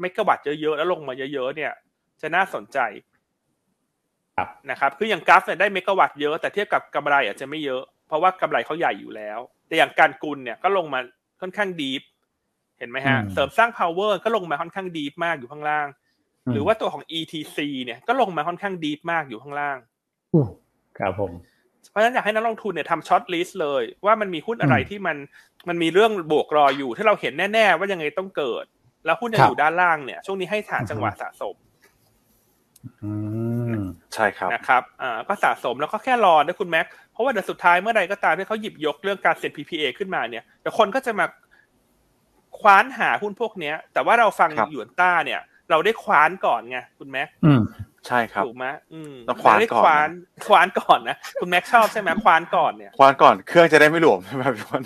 [0.00, 1.72] เมกะวัตต์เยอะๆ แล้วลงมาเยอะๆ เนี่ย
[2.20, 2.78] จะน่าสนใจ
[4.70, 11.00] นะครับคืออย่าง GULF เนี่ยได้เมกะวัตต์เยอะแต่เทียบกับกำไรอาจจะไม่เยอะ เพราะว่ากำไรเขาใหญ่อยู่แล้ว แต่อย่างกันกุลเนี่ยก็ลงมา
[11.40, 12.02] ค่อนข้าง deep
[12.78, 15.86] เห็นไหมฮะ เสริมสร้าง Power ก็ลงมาค่อนข้าง deep มากอยู่ข้างล่าง
[16.52, 19.78] หรือว่าตัวของ ETC เนี่ยก็ลงมาค่อนข้าง deep มากอยู่ข้างล่าง
[20.98, 21.32] ครับผม
[21.90, 25.16] เพราะฉะนั้นอยากให้นักลงทุนเนี่ยทำ shortlist เลย ว่ามันมีหุ้นอะไรที่มัน
[25.68, 28.64] มันมีเรื่องบวกรออยู่ ที่เราเห็นแน่ ๆ ว่ายังไงต้องเกิด
[29.04, 31.56] แล้วหุ้นยังอยู่ด้านล่างเนี่ย ช่วงนี้ให้ฐานจังหวะสะสม
[34.14, 41.26] ใช่ครับนะครับอ่าก็สะสมแล้วก็แค่รอนะคุณแม็กเพราะว่าเดี๋ยวสุดท้ายเมื่อใดก็ตามที่เขาหยิบยกเรื่องการเซ็น PPA ขึ้นมาเนี่ยเดี๋ยวคนก็จะมา
[42.60, 47.28] คว้านหาหุ้นพวกเนี้ย แต่ว่าเราฟังหยวนต้าเนี่ย เราได้คว้านก่อนไงคุณแม็ก
[48.06, 50.08] ใช่ครับถูกไหมอืมต้องควานก่อนควาน
[50.46, 54.82] ควานก่อนนะคุณแม็กชอบใช่ไหมควานก่อนเนี่ยควานก่อนเครื่องจะได้ไม่หลวมใช่ไหมพี่วัน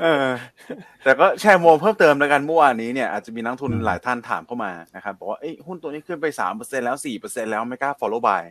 [0.00, 0.28] เออ
[1.04, 8.42] แต่ก็แชร์โมเพิ่มเติมแล้วกันเมื่อวานนี้เนี่ยอาจจะมีนักทุนหลายท่านถามเข้ามานะครับบอกว่าเอ้หุ้นตัวนี้ขึ้นไปสามเปอร์เซ็นแล้วสี่เปอร์เซ็นแล้วไม่กล้า follow by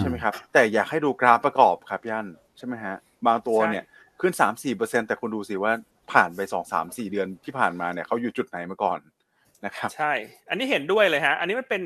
[0.00, 2.26] ใช่ไหมครับ แต่อยากให้ดูกราฟประกอบครับยัน
[2.58, 3.84] ใช่ไหมฮะ บางตัวเนี่ย
[4.20, 5.72] ขึ้นสามสี่เปอร์เซ็นแต่คุณดูสิว่า
[6.12, 8.98] ผ่านไปสองสามสี่เดือนที่ผ่านมาเนี่ยเขาอยู่จุดไหนมาก่อน
[9.66, 10.12] นะครับ ใช่
[10.48, 11.82] อันนี้เห็นด้วยเลยฮะ อันนี้มันเป็น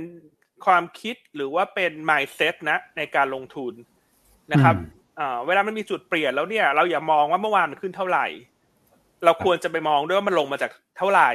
[0.67, 3.73] ความคิดหรือว่าเป็น mindset นะ ในการลงทุน
[4.53, 4.75] นะครับ
[5.47, 8.27] เวลามันมีจุดเปลี่ยนแล้วเนี่ย เราอย่ามองว่าเมื่อวานมันขึ้นเท่าไหร่
[9.25, 11.31] เราควรจะไปมองด้วยว่ามันลงมาจากเท่าไหร่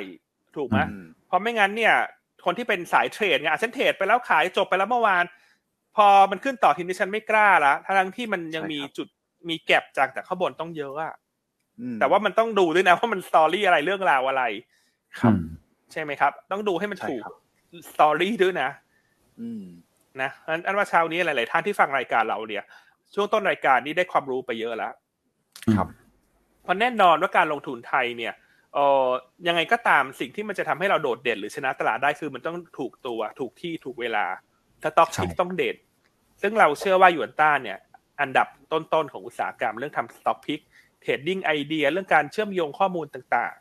[0.55, 0.79] ถูกไหม
[1.27, 1.95] เพราะไม่งั้นเนี่ย
[2.45, 5.23] คนที่เป็นสายเทรดไงฉันเทรดไปแล้วขายจบไปแล้วเมื่อวาน
[5.95, 9.07] พอมันขึ้นต่อทีนี้ฉันไม่กล้าละทั้งที่มันยังมีจุด
[9.49, 11.13] มีแก็บจากแต่ข้างบนต้องเยอะอะ
[11.99, 14.43] แต่ว่ามันต้องดูด้วยนะว่ามันสตอรี่อะไรเรื่องราวอะไร
[15.19, 15.33] ครับ
[15.91, 17.23] ใช่ไหมครับ ต้องดูให้มันถูก
[17.91, 18.69] สตอรี่ด้วยนะ
[20.21, 20.29] นะ
[20.65, 22.63] อันว่าเช้านี้หลาย ๆ ท่านที่ฟังรายการเราเนี่ย
[23.13, 24.93] ช่วงต้นรายการนี้ได้ความรู้ไปเยอะแล้ว
[25.75, 25.87] ครับ
[26.63, 28.33] เพราะแน่นอนว่าการลงทุนไทยเนี่ย
[28.73, 29.07] เออ
[29.47, 34.25] ยังไงก็ตามสิ่งที่มันจะทำให้เราโดดเด่นหรือชนะตลาดได้คือมันต้องถูกตัว ถูกที่ถูกเวลา
[34.83, 35.75] สต็อกพิกต้องเด่น
[36.41, 37.77] ซึ่งเราเชื่อว่าหยวนต้าเนี่ย
[38.21, 40.59] อันดับต้น ๆ ของอุตสาหกรรมเรื่องทำสต็อกพิก
[41.05, 43.53] เทรดดิ้งไอเดียเรื่องการเชื่อมโยงข้อมูลต่าง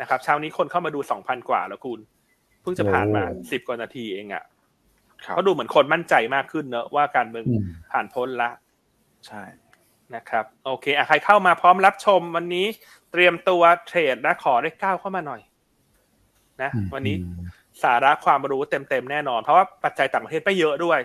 [0.00, 2.00] นะครับเช้านี้คนเข้ามาดูสองพันกว่าแล้วคุณ
[2.62, 4.44] เพิ่งจะผ่านมาสิบกว่านาทีเองอะ
[5.34, 7.44] เขาดูเหมือนคนมั่นใจมากขึ้นเนอะว่าการเมือง
[7.92, 8.50] ผ่านพ้นละ
[9.26, 9.42] ใช่
[10.14, 12.66] นะครับโอเคอะใครเข้ามาพร้อมรับชมวันนี้
[13.12, 15.40] เตรียมตัวเทรดนะขอได้ก้าวเข้ามาหน่อย
[16.62, 17.16] นะ วันนี้
[17.82, 21.00] สาระความรู้เต็มๆแน่นอน เพราะว่าปัจจัยต่างประเทศไม่เยอะด้วย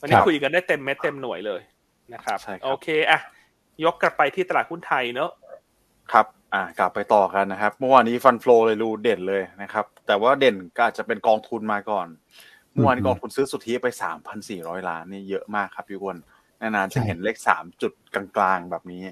[0.00, 1.60] วันนี้คุยกันได้เต็มเม็ดเต็มหน่วยเลย
[2.12, 3.20] นะครับ โอเคอะ
[3.84, 5.30] ยกกลับไปที่ตลาดหุ้นไทยเนอะ
[6.12, 12.08] ครับ อ่ากลับไปต่อกันนะครับ เมื่อวานนี้ฟันฟลอเลยรูเด่นเลยนะครับ แต่ว่าเด่นก็อาจจะเป็นกองทุนมาก่อน
[12.72, 16.16] เมื่อวานกองทุนซื้อสุทธิไปสามพันสี่ร้อยล้านนี่เยอะมากครับพี่วน
[16.60, 19.02] นานๆจะเห็นเลขสามจุดกลางๆแบบนี้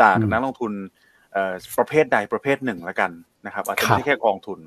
[0.00, 0.72] จากนักลงทุน
[1.78, 3.10] ประเภทใดประเภทหนึ่งแล้วกัน
[3.46, 4.60] นะครับ อาจจะไม่ใช่แค่กองทุน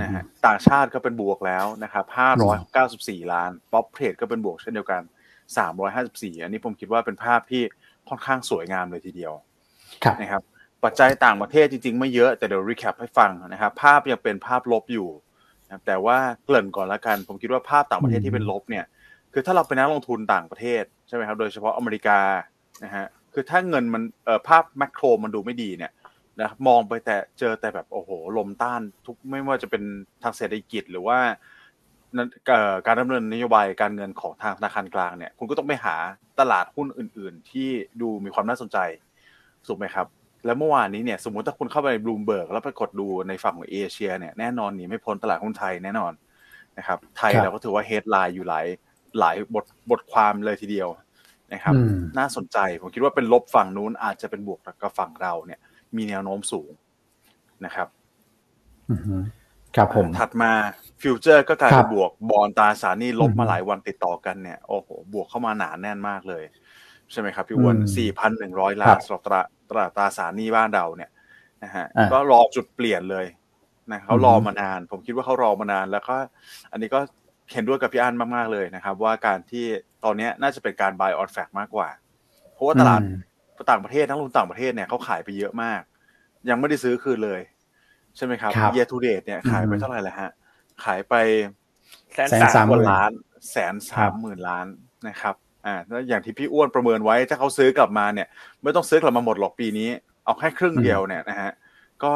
[0.00, 5.02] นะฮะต่างชาติก็เป็นบวกแล้วนะครับห้าร้อยเก้าสิบสี่ล้าน prop trade ก็เป็นบวกเช่นเดียวกัน
[5.58, 7.62] สามร้อยห้าสิบสี่อันนี้ผมคิดว่าเป็นภาพที่
[8.10, 9.32] ค่อนข้างสวยงามเลยทีเดียว
[10.20, 10.42] นะครับ
[10.84, 15.08] ปัจจัยต่างประเทศจริงๆ ไม่เยอะแต่เดี๋ยว recap ให้ฟังนะครับ ภาพยังเป็นภาพลบอยู่
[15.66, 18.84] นะแต่ว่าเกริ่นก่อนละกัน ผมคิดว่าภาพต่างประเทศที่เป็นลบเนี่ย
[19.32, 22.20] คือถ้าเราเป็นนักลงทุนต่างประเทศใช่ไหมครับ โดยเฉพาะอเมริกา
[22.84, 25.92] นะฮะคือถ้าเงินมันเอ่อภาพ macro มันดูไม่ดีเนี่ย
[26.40, 29.82] นะมองไปแต่เจอแต่แบบโอ้โหลมต้านทุกไม่ว่าจะเป็น
[30.22, 31.18] ทางเศรษฐกิจหรือว่า
[32.86, 35.96] การดำเนินนโยบายการเงินของทางธนาคารกลางเนี่ย คุณก็ต้องไปหา
[36.40, 37.68] ตลาดหุ้นอื่น ๆ ที่
[38.00, 38.78] ดูมีความน่าสนใจ
[39.66, 40.06] ถูกไหมครับ
[40.44, 46.12] แล้วเมื่อวานนี้เนี่ยสมมติถ้าคุณเข้าไปในบลูมเบิร์กแล้วไปกดดูในฝั่งของเอเชียเนี่ยแน่นอนหนีไม่พ้นตลาดหุ้นไทยแน่นอน
[46.78, 48.66] นะครับ ไทยเราก็ถือว่า headline อยู่หลาย
[49.18, 50.88] หลายบทบทความเลยทีเดียว
[51.52, 51.74] นะครับ
[52.18, 55.60] น่าสนใจผมคิดว่าเป็นลบฝั่งนู้นอาจจะเป็นบวกกับฝั่งเราเนี่ย
[55.96, 56.70] มีแนวโน้มสูง
[57.64, 57.88] นะครับ
[59.76, 60.52] ครับผมถัดมา
[61.02, 66.44] future ก็กลายเป็นบวก bond ตราสารหนี้ลบมาหลายวันติดต่อกันเนี่ยโอ้โหบวกเข้ามาหนาแน่นมากเลย
[67.12, 71.10] ใช่ไหมครับพี่อ้วนสี่พันหนึ่งร้อยล้านสำหรับตราตราตราสารหนี้บ้านเราเนี่ย
[71.62, 73.26] นะฮะก็รอจุดเปลี่ยนเลย
[73.92, 76.16] นะเขารอมานาน ผมคิดว่าเขารอมานาน แล้วก็
[76.72, 77.00] อันนี้ก็
[77.52, 79.64] เห็นด้วยกับพี่อันมากๆเลยนะครับ ว่าการที่
[80.04, 81.88] ตอนนี้น่าจะเป็นการ buy on fact มากกว่า
[82.52, 83.00] เพราะว่าตลาด
[83.70, 85.80] ต่างประเทศทั้งลงต่างประเทศเนี่ยเขาขายไปเยอะมาก
[86.48, 87.40] ยังไม่ได้ซื้อคืนเลย
[88.18, 90.30] ใช่ไหมครับ year to date เนี่ยขายไปเท่าไหร่แล้วฮะ
[90.84, 91.14] ขายไป
[92.14, 93.10] แสนสามหมื่นล้าน
[93.50, 94.66] แสนสามหมื่นล้าน
[95.08, 95.34] นะครับ
[95.66, 98.28] อ่าแล้วอย่างที่พี่อ้วนประเมินไว้ถ้าเขาซื้อกลับมาเนี่ย
[98.62, 99.88] ไม่ต้องซื้อกลับมาหมดหรอกปีนี้
[100.24, 101.50] เอาแค่ครึ่งเดียวเนี่ยนะฮะ
[102.02, 102.12] ก็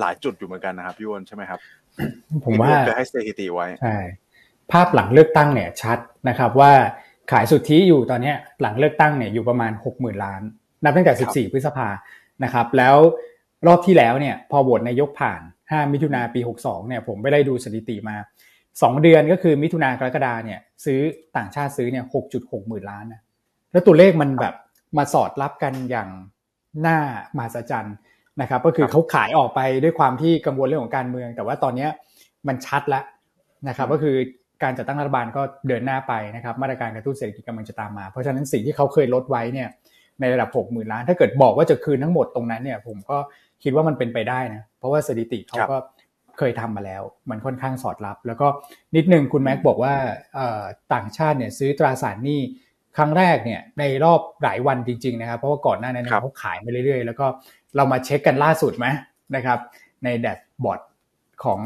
[0.00, 1.60] หลายจุดอยู่เหมือนกันนะครับพี่อ้วนใช่ไหมครับ
[2.44, 3.96] ผมว่าจะให้สถิติไว้ ใช่
[4.72, 6.72] ภาพหลังเลือกตั้งเนี่ยชัดนะครับว่า
[7.32, 10.42] ขายสุทธิอยู่ตอนนี้หลังเลือกตั้งเนี่ยอยู่ประมาณ 6 0,000 ล้าน
[10.84, 11.12] นับตั้งแต่
[11.46, 11.88] 14 พฤษภา
[12.44, 12.96] นะครับ แล้ว
[13.66, 18.16] รอบที่แล้วเนี่ยพอโหวตนายกผ่าน 5 มิถุนาปี 62 เนี่ยผมไม่ได้ดูสถิติมา
[18.60, 21.00] 2 เดือนก็คือมิถุนากรกฎาเนี่ยซื้อ
[21.36, 22.04] ต่างชาติซื้อเนี่ย
[22.36, 23.22] 6.6 หมื่นล้านนะ
[23.72, 24.54] แล้วตัวเลขมันแบบ
[24.98, 26.08] มาสอดรับกันอย่าง
[26.82, 26.98] หน้า
[27.38, 27.90] มาสจัน
[28.40, 31.88] นะครับ ก็คือเขาขายออกไปด้วยความที่กังวลเรื่องของการเมือง แต่ว่าตอนนี้
[32.48, 33.04] มันชัดแล้ว
[33.68, 34.16] นะครับก็คือ
[34.62, 39.68] การจัดตั้งรัฐบาลก็เดินหน้าไปนะครับ มาตรการกระตุ้นเศรษฐกิจกำลังจะตามมา เพราะฉะนั้นสิ่งที่เขาเคยลดไว้เนี่ย
[40.20, 43.18] ในระดับ 6 0,000 ล้าน ถ้าเกิดบอกว่าจะคืนทั้งหมดตรงนั้นเนี่ยผมก็
[43.62, 45.76] คิดว่ามันเป็นไปได้นะ เพราะว่าสถิติเขาก็
[46.38, 48.46] เคยทำมาแล้ว มันค่อนข้างสอดรับ แล้วก็
[48.96, 49.94] นิดนึงคุณแม็กบอกว่า
[50.94, 52.40] ต่างชาติเนี่ยซื้อตราสารหนี้
[52.96, 57.26] ครั้งแรกเนี่ยในรอบหลายวันจริงๆนะครับ เพราะว่าก่อนหน้านั้นเขาขายมาเรื่อยๆ แล้วก็
[57.76, 58.86] เรามาเช็คกันล่าสุดไหม
[59.36, 59.58] นะครับ
[60.04, 60.80] ในแดชบอร์ด
[61.44, 61.60] ของ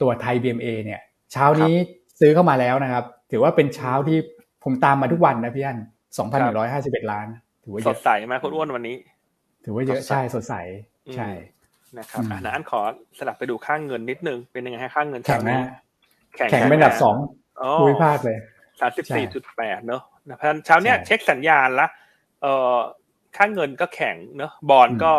[0.00, 1.00] ตัวไทย BMA เนี่ย
[1.32, 1.74] เช้านี้
[2.20, 4.18] ซื้อเข้ามาแล้วนะครับ ถือว่าเป็นเช้าที่
[4.64, 5.78] ผมตามมาทุกวันนะพี่อัน
[6.18, 7.26] สองพันหนึ่งร้อยห้าสิบเอ็ดล้าน
[7.64, 8.96] ถือว่าสดใสไหมคุณอ้วนวันนี้
[9.68, 10.54] ถือว่าเยอะใช่สดใส
[11.14, 11.28] ใช่
[11.98, 12.80] นะครับอะอันขอ
[13.18, 15.68] สลับไปดูค่างเงินนิดนึงเป็นยังไงให้ค่างเงินแข็งนะ
[16.36, 17.16] แข็งเป็นดับสอง
[17.80, 18.38] ภูมิภาคเลย
[18.80, 21.86] สามสิบสี่จุดแปดเนอะนะเพราะเช้าเนี้ยเช็คสัญญาณละ
[22.42, 22.76] เอ่อ
[23.36, 25.12] ค่างเงินก็แข็งเนอะบอลก็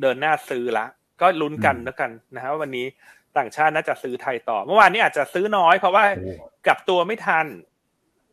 [0.00, 0.86] เดินหน้าซื้อละ
[1.20, 2.86] ก็ลุ้นกันแล้วกันนะฮะวันนี้
[3.38, 6.04] ต่างชาติน่าจะซื้อไทยต่อ เมื่อวานนี้อาจจะซื้อน้อยเพราะว่า
[6.66, 7.46] กลับตัวไม่ทัน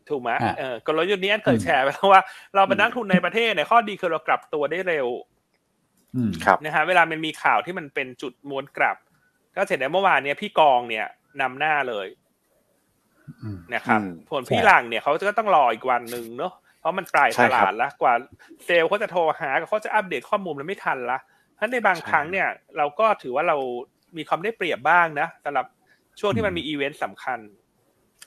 [0.10, 2.22] ถูกไหมเออกลยุทธ์นี้อันเคยแชร์ไปแล้วว่า
[2.56, 5.08] เราเป็นนักทุนในประเทศเนี่ยข้อดีคือเรากลับตัวได้เร็ว
[6.46, 8.98] ครับนะฮะเวลามันมีข่าวที่มันเป็นจุดม้วนกลับ
[9.56, 11.06] ก็เสร็จแล้วเมื่อวานเนี้ยพี่กองเนี่ย
[11.42, 12.08] นำหน้าเลย
[13.74, 14.00] นะครับ
[14.30, 18.14] ผลพี่หลังเนี่ยเขาก็ต้องรออีกวันหนึ่งเนาะเพราะมันปลายตลาดแล้วกว่า
[18.66, 21.20] เซลล์เขาจะโทรหาเขาจะอัปเดตข้อมูลมันไม่ทันละ
[21.56, 22.48] เพราะในบางครั้งเนี่ย
[22.78, 23.58] เราก็ถือว่าเรา
[24.18, 25.66] มีความได้เปรียบบ้างนะสำหรับ
[26.20, 27.40] ช่วงที่มันมีอีเวนต์สำคัญ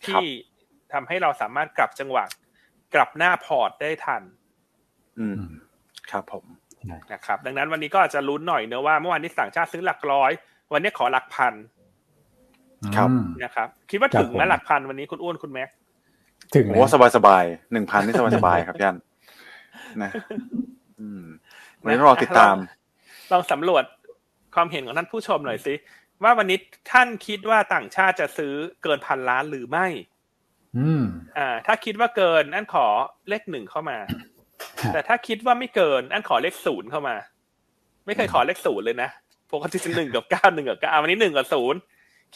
[0.06, 0.24] ที่
[0.92, 2.24] ทำให้เราสามารถกลับจังหวะ
[2.94, 4.22] กลับหน้าพอร์ตได้ทัน
[5.18, 5.34] อืม
[6.10, 6.44] ครับผม
[7.12, 10.30] นะครับดังนั้นวันนี้ก็อาจจะลุ้นหน่อยเนอะว่าเมื่อวานนี้ต่างชาติซื้อหลักร้อย
[10.72, 11.54] วันนี้ขอหลักพัน
[12.96, 13.08] ครับ
[13.44, 15.68] นะครับคิดว่าถึงไหมหลักพันวันนี้คุณอ้วนคุณแม็ก
[16.54, 18.96] ถึงโอ้สบายสบายหนึ่งพันนี่สบายสบายครับยัน
[20.02, 20.10] นะ
[21.00, 21.24] อืม
[21.82, 22.56] วันนี้รอติดตาม
[23.32, 23.84] ลองสำรวจ
[24.54, 25.74] ความเห็นของท่านผู้ชมหน่อยสิ
[26.22, 26.58] ว่าวันนี้
[26.92, 29.86] ท่านคิดว่าต่างชาติจะซื้อเกินพันล้านหรือไม่
[30.78, 31.04] อืม
[31.38, 32.86] อ่า ถ้าคิดว่าเกินอันขอ
[33.28, 33.98] เลขหนึ่งเข้ามา
[34.94, 37.16] แต่ถ้าคิดว่าไม่เกินอันขอเลขศูนย์เข้ามา
[38.06, 39.10] ไม่เคยขอเลขศูนย์เลยนะ
[39.52, 41.78] ปกติจะหนึ่งกับเก้าหนึ่งกับเก้าวันนี้หนึ่งกับศูนย์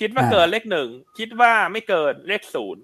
[0.00, 2.82] คิดว่าเกินเลขหนึ่งคิดว่าไม่เกินเลขศูนย์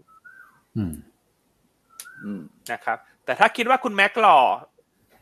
[2.73, 4.39] นะครับ แต่ถ้าคิดว่าคุณแม็กหล่อ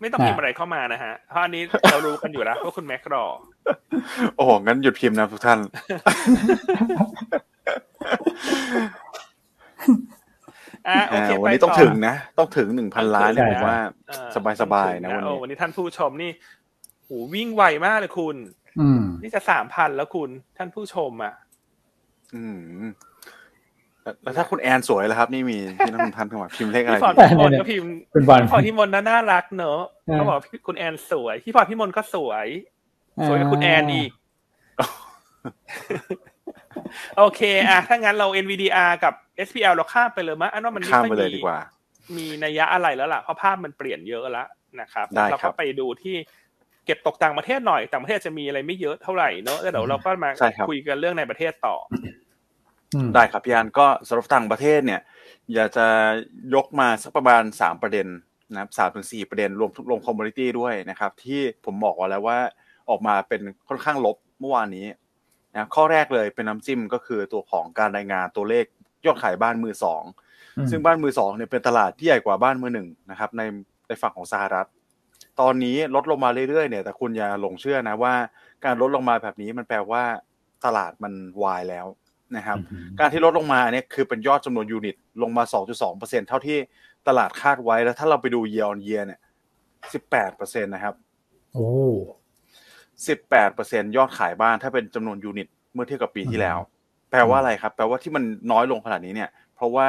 [0.00, 3.24] ไม่ต้องพิมพ์อะไรเข้ามานะฮะ เพราะอันนี้เรารู้กันอยู่แล้วว่าคุณแม็กรอ
[4.36, 5.58] โอ้งั้นหยุดพิมพ์นะทุกท่าน
[10.88, 13.78] อ่าโอเควันนี้ต้องถึงนะ ต้องถึงหนึ่งพันล้านเลยผมว่า
[14.62, 16.30] สบายๆนะวันนี้วันนี้ท่านผู้ชมนี่
[17.02, 18.36] โหวิ่งไวมากเลยคุณ
[18.80, 21.34] อืมนี่จะสามพันแล้วคุณท่านผู้ชมอะ
[22.34, 22.44] อื
[22.82, 22.84] ม
[24.22, 29.80] แล้วถ้าคุณแอนสวยแล้วครับ นี่มีที่นักท่านเข้ามาพิมพ์เลขอะไรพี่พอพี่มนก็พิมพ์พี่พอพี่มนน่ารักเนอะ
[30.12, 32.46] เขาบอกคุณแอนสวยพี่พอพี่มนก็สวย
[33.26, 34.10] สวยกับคุณแอนอีก
[37.18, 39.14] โอเคอะถ้างั้นเรา NVDR กับ
[39.46, 41.40] SPL เราข้ามไปเลยมั้ยอันว่ามันไม่ค่อยมี
[42.16, 44.48] มีนัยยะอะไรแล้วล่ะเพราะภาพมันเปลี่ยนเยอะแล้ว
[44.80, 46.16] นะครับเราก็ไปดูที่
[46.86, 50.30] เก็บตกต่างประเทศหน่อยต่างประเทศจะมีอะไรไม่เยอะเท่าไหร่เนอะแล้วเดี๋ยวเราก็มา
[50.68, 51.76] คุยกันเรื่องในประเทศต่อ
[53.14, 55.00] ได้ครับพี่อันก็สำหรับต่างประเทศเนี่ย
[55.54, 55.86] อยากจะ
[56.54, 58.06] ยกมาสักประมาณสามประเด็น
[58.52, 62.38] นะครับสามถึงสี่ประเด็นรวมรวมคอมมูนิตี้ด้วยนะครับ ที่ผมบอกไว้แล้วว่า
[62.90, 64.86] ออกมาเป็นค่อนข้างลบเมื่อวานนี้
[65.54, 68.64] นะข้อแรกเลยเป็นน้ำจิ้มก็คือตัวของการรายงานตัวเลข
[69.06, 70.02] ยอดขายบ้านมือสอง
[70.70, 73.42] ซึ่งบ้านมือสองเนี่ยเป็นตลาดที่ใหญ่กว่าบ้านมือหนึ่งนะครับ ใน
[73.88, 74.68] ในฝั่งของสหรัฐ
[75.40, 78.14] ตอนนี้ลดลงมาเรื่อยๆเนี่ย แต่คุณอย่าหลงเชื่อนะว่า
[78.64, 80.02] การลดลงมาแบบนี้มันแปลว่า
[80.64, 81.12] ตลาดมัน
[81.42, 81.86] วายแล้ว
[82.36, 82.58] นะครับ
[83.00, 85.44] การที่ลดลงมาเนี่ยคือเป็นยอดจำนวนยูนิต ลงมา
[85.86, 86.58] 2.2%เท่าที่
[87.08, 89.20] ตลาดคาดไว้แล้วถ้าเราไปดู year on year เนี่ย
[89.92, 90.94] 18%นะครับ
[91.52, 91.68] โอ้
[93.28, 96.58] 18%ยอดขายบ้านถ้าเป็นจำนวนยูนิตเมื่อเทียบกับปีที่แล้ว
[97.10, 99.88] แปลว่าอะไรครับ แปลว่าที่มันน้อยลงขนาดนี้เนี่ย เพราะว่า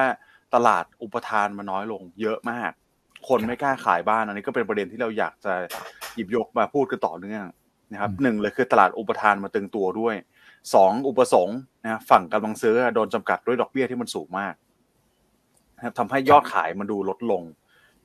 [0.55, 2.71] ตลาดอุปทานมันน้อยลงเยอะมาก
[3.27, 5.53] คนไม่กล้าขายบ้านอันนี้ก็เป็นประเด็นที่เราอยากจะ
[6.15, 7.43] หยิบยกมาพูดกันต่อเนื่อง
[7.91, 10.15] นะครับหนึ่งเลยคือตลาดอุปทานมาตึงตัวด้วย
[10.73, 14.53] สองอุปสงค์นะฝั่งกำลังซื้อโดนจำกัดด้วยดอกเบี้ยที่มันสูงมาก
[15.75, 17.43] นะครับทำให้ยอดขายมันดูลดลง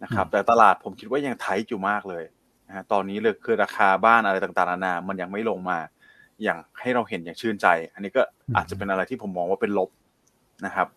[0.02, 2.24] นะครับ แต่ตลาดผมคิดว่ายังไทยอยู่มากเลย
[2.70, 5.78] นะตอนนี้เลยคือราคาบ้านอะไรต่างๆนานามันยังไม่ลงมา
[6.42, 8.22] อย่างให้เราเห็นอย่างชื่นใจ อันนี้ก็
[8.56, 9.90] อาจจะเป็นอะไรที่ผมมองว่าเป็นลบ
[10.66, 10.88] นะครับ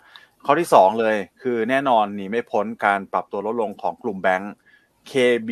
[0.45, 4.53] ข้อที่สองเลยคือแน่นอนหนีไม่พ้นการปรับตัวลดลงของกลุ่มแบงก์
[5.11, 5.49] KB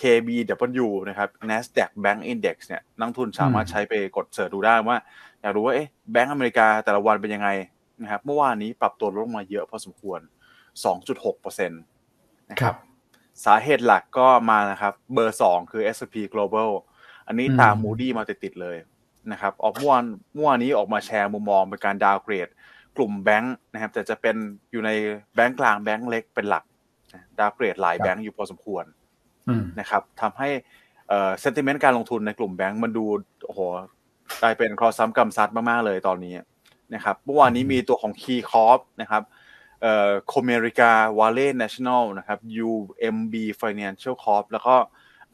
[0.00, 4.98] KBW นะครับ NASDAQ Bank Index เนี่ยนักทุนสามารถใช้ไปกดเสิร์ชดูได้ว่า
[5.40, 7.48] อยากรู้ว่าเอ๊ะแบงก์อเมริกาแต่ละวันเป็นยังไง
[8.02, 10.20] นะครับเมื่อวานนี้ปรับตัวลงมาเยอะพอสมควร
[10.94, 12.74] 2.6%นะครับ
[13.44, 16.70] สาเหตุหลักก็มานะครับ เบอร์สองคือ S&P Global
[17.26, 18.76] อันนี้ตาม Moody's มาติดๆเลย
[19.32, 22.48] นะครับออกเมื่อวานเมื่อวานนี้ออกมาแชร์มุมมองเป็นการ downgrade
[22.96, 24.36] กลุ่มแบงค์นะครับแต่จะเป็น
[24.70, 24.90] อยู่ใน
[25.34, 26.64] แบงค์กลางแบงค์เล็กเป็นหลัก
[27.38, 28.84] downgrade หลายแบงค์อยู่พอสมควร
[29.80, 30.48] นะครับทำให้
[31.08, 33.04] sentiment การลงทุนในกลุ่มแบงค์มันดู
[33.46, 33.60] โอ้โห
[34.42, 36.34] กลายเป็นเคราะห์ซ้ำกรรมซัดมากๆเลยตอนนี้
[36.94, 39.22] นะครับเมื่อวานนี้มีตัวของ KeyCorp นะครับ
[39.82, 42.38] เอ่อ Comerica Valley National นะครับ
[42.68, 44.74] UMB Financial Corp แล้วก็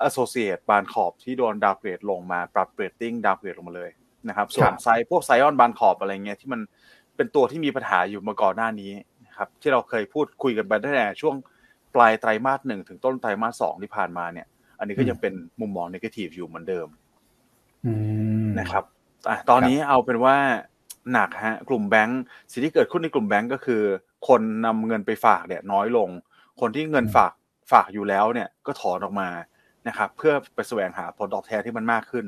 [0.09, 3.91] Associate บานขอบที่โดน downgrade ลงมาปรับ rating downgrade ลงมาเลย
[4.29, 6.61] นะครับส่วนไซพวก Zions Bancorp อะไรเงี้ยที่มัน
[7.17, 8.93] เป็นตัวที่มีปัญหาอยู่มาก่อนหน้านี้
[9.27, 11.35] นะครับที่เราเคยพูดคุยกันไปตั้งแต่ช่วง
[11.95, 14.47] ปลายไตรมาสหนึ่งถึงต้นไตรมาสสองที่ผ่านมาเนี่ย
[14.79, 16.89] อันนี้ก็ยังเป็นมุมมองนกาทีฟอยู่เหมือนเดิม
[18.59, 18.85] นะครับ
[19.29, 20.37] อะตอนนี้เอาเป็นว่า
[21.13, 23.83] หนักฮะกลุ่มแบงก์สิ่งที่เกิดขึ้นในกลุ่มแบงก์ก็คือ
[24.29, 26.09] คนนำเงินไปฝากเนี่ยน้อยลง
[26.61, 27.33] คนที่เงินฝาก
[27.73, 29.29] ฝากอยู่แล้วเนี่ยก็ถอนออกมา
[29.89, 32.27] นะครับ เพื่อไปแสวงหาผลตอบแทนที่มันมากขึ้น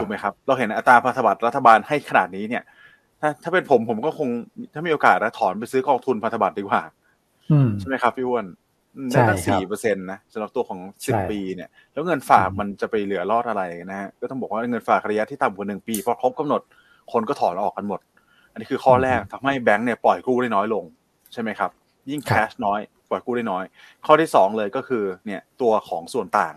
[0.00, 2.62] ถูกไหมครับ เราเห็นอัตราพันธบัตรรัฐบาลให้ขนาดนี้เนี่ย
[3.20, 4.28] ถ้าถ้าเป็นผมผมก็คง
[4.74, 6.82] ถ้ามีโอกาสนะถอนไปซื้อกองทุนพันธบัตรดีกว่า
[7.80, 8.46] ใช่ไหมครับพี่อ้วน
[9.10, 16.60] ได้ตั้งสี่เปอร์เซ็นต์นะสำหรับตัวของสิบปีเนี่ย แล้วเงินฝากมันจะไปเหลือรอดอะไรนะฮะก็ต้องบอกว่าเงินฝากระยะที่ต่ำกว่าหนึ่งปีพอครบกำหนด
[17.12, 18.00] คนก็ถอนออกกันหมด
[18.52, 20.84] อันนี้คือข้อแรกทำให้แบงก์เนี่ยปล่อยกู้ได้น้อยลง
[21.32, 21.70] ใช่ไหมครับ
[22.10, 23.64] ยิ่ง cash น้อยปล่อยกู้ได้น้อย
[24.06, 26.54] ข้อที่สองเลยก็คือเนี่ยตัวของส่วนต่าง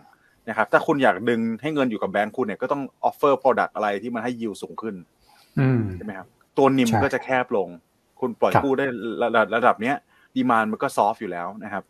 [0.49, 4.95] นะครับถ้าคุณอยากดึงให้เงินอยู่กับแบงก์คุณเนี่ยก็ต้อง offer product อะไรที่มันให้ยิวสูงขึ้น
[5.97, 7.67] ใช่ไหมครับตัวนิมก็จะแคบลง
[8.19, 8.85] คุณปล่อยกู้ได้
[9.55, 9.95] ระดับเนี้ย
[10.35, 11.83] ดีมานมันก็ซอฟอยู่แล้วนะครับ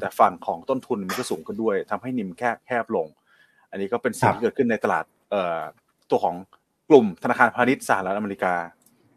[0.00, 3.06] แต่ฝั่งของต้นทุนมันก็สูงขึ้นด้วยทำให้นิมแคบแคบลง
[3.70, 5.60] อันนี้ก็เป็นสิ่งที่เกิดขึ้นในตลาดเอ่อ
[6.10, 6.36] ตัวของ
[6.88, 8.54] กลุ่มธนาคารพาณิชย์สหรัฐอเมริกา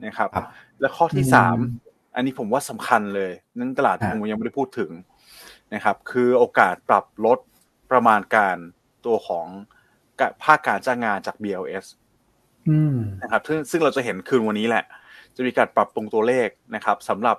[0.03, 0.29] นะครับ
[0.81, 1.57] และข้อที่สาม
[2.17, 4.91] อันนี้ผมว่าสำคัญเลยนั่นตลาดผมยังไม่ได้พูดถึง
[5.73, 7.39] นะครับ คือโอกาสปรับลด
[7.91, 8.57] ประมาณการ
[9.05, 9.47] ตัวของ
[10.43, 11.85] ภาคการจ้างงานจาก BLS
[13.21, 14.83] นะครับซึ่งซึ่งเราจะเห็นคืนวันนี้แหละ
[15.35, 17.37] จะมีการปรับปรุงตัวเลขนะครับสำหรับ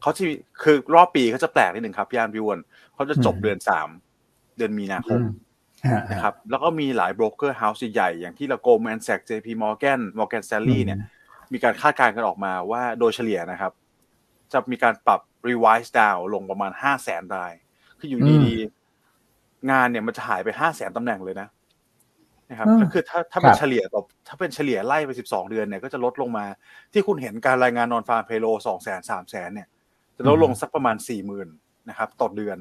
[0.00, 0.28] เขาที่
[0.62, 2.58] คือรอบปีเขาจะแปลกนิดหนึ่งครับพี่อันพี่อ้วน
[2.94, 3.88] เขาจะจบเดือนสาม
[4.56, 5.20] เดือนมีนาคม
[6.10, 10.98] นะครับแล้วก็มีหลาย broker house ใหญ่ อย่างที่เรา Goldman Sachs JPMorgan Morgan Stanley เนี่ย
[11.52, 13.72] มีการคาดการณ์กันออกมาว่าโดยเฉลี่ยนะครับ
[14.52, 17.52] จะมีการปรับ revise down ลงประมาณห้าแสนราย
[17.98, 21.48] คืออยู่ดีๆ งานเนี่ยมันจะหายไปห้าแสนตำแหน่งเลยนะ
[22.50, 26.46] นะครับก็คือถ้าถ้าเป็นเฉลี่ยต่อถ้าเป็นเฉลี่ยไล่ไปสิบสองเดือนเนี่ยก็จะลดลงมา
[26.92, 29.68] ที่คุณเห็นการรายงานนอนฟาร์มเพโลสองแสนสามแสนเนี่ย
[30.16, 31.48] จะลดลงสักประมาณสี่หมื่น
[31.88, 32.58] นะครับ ต่อเดือน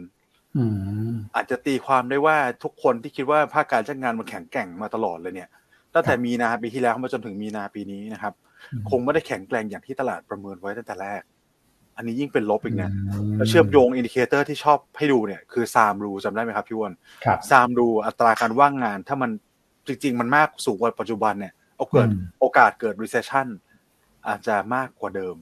[1.35, 5.49] อาจจะตีความได้ว่าทุกคนที่คิดว่าภาคการจ้างงานมันแข็งแกร่งมาตลอดเลยเนี่ย
[5.93, 8.33] ตั้งแต่มีนาปีที่แล้วมาจนถึงมีนาปีนี้นะครับ
[8.89, 11.21] คงไม่ได้แข็งแกร่งอย่างที่ตลาดประเมินไว้ตั้งแต่แรก
[12.01, 12.91] อันนี้ยิ่งเป็นลบอีกนะ
[13.37, 16.93] แล้วเชื่อมโยง indicator ที่ชอบให้ดูเนี่ยคือ Sahm Rule จำได้ไหมครับพี่วอน
[17.49, 19.31] Sahm Rule อัตราการว่างงาน ถ้ามัน
[19.87, 22.07] จริง ๆ มันมากสูงกว่าปัจจุบันเนี่ยโอกาส
[22.39, 23.47] โอกาสเกิด recession
[24.27, 25.35] อาจจะมากกว่าเดิม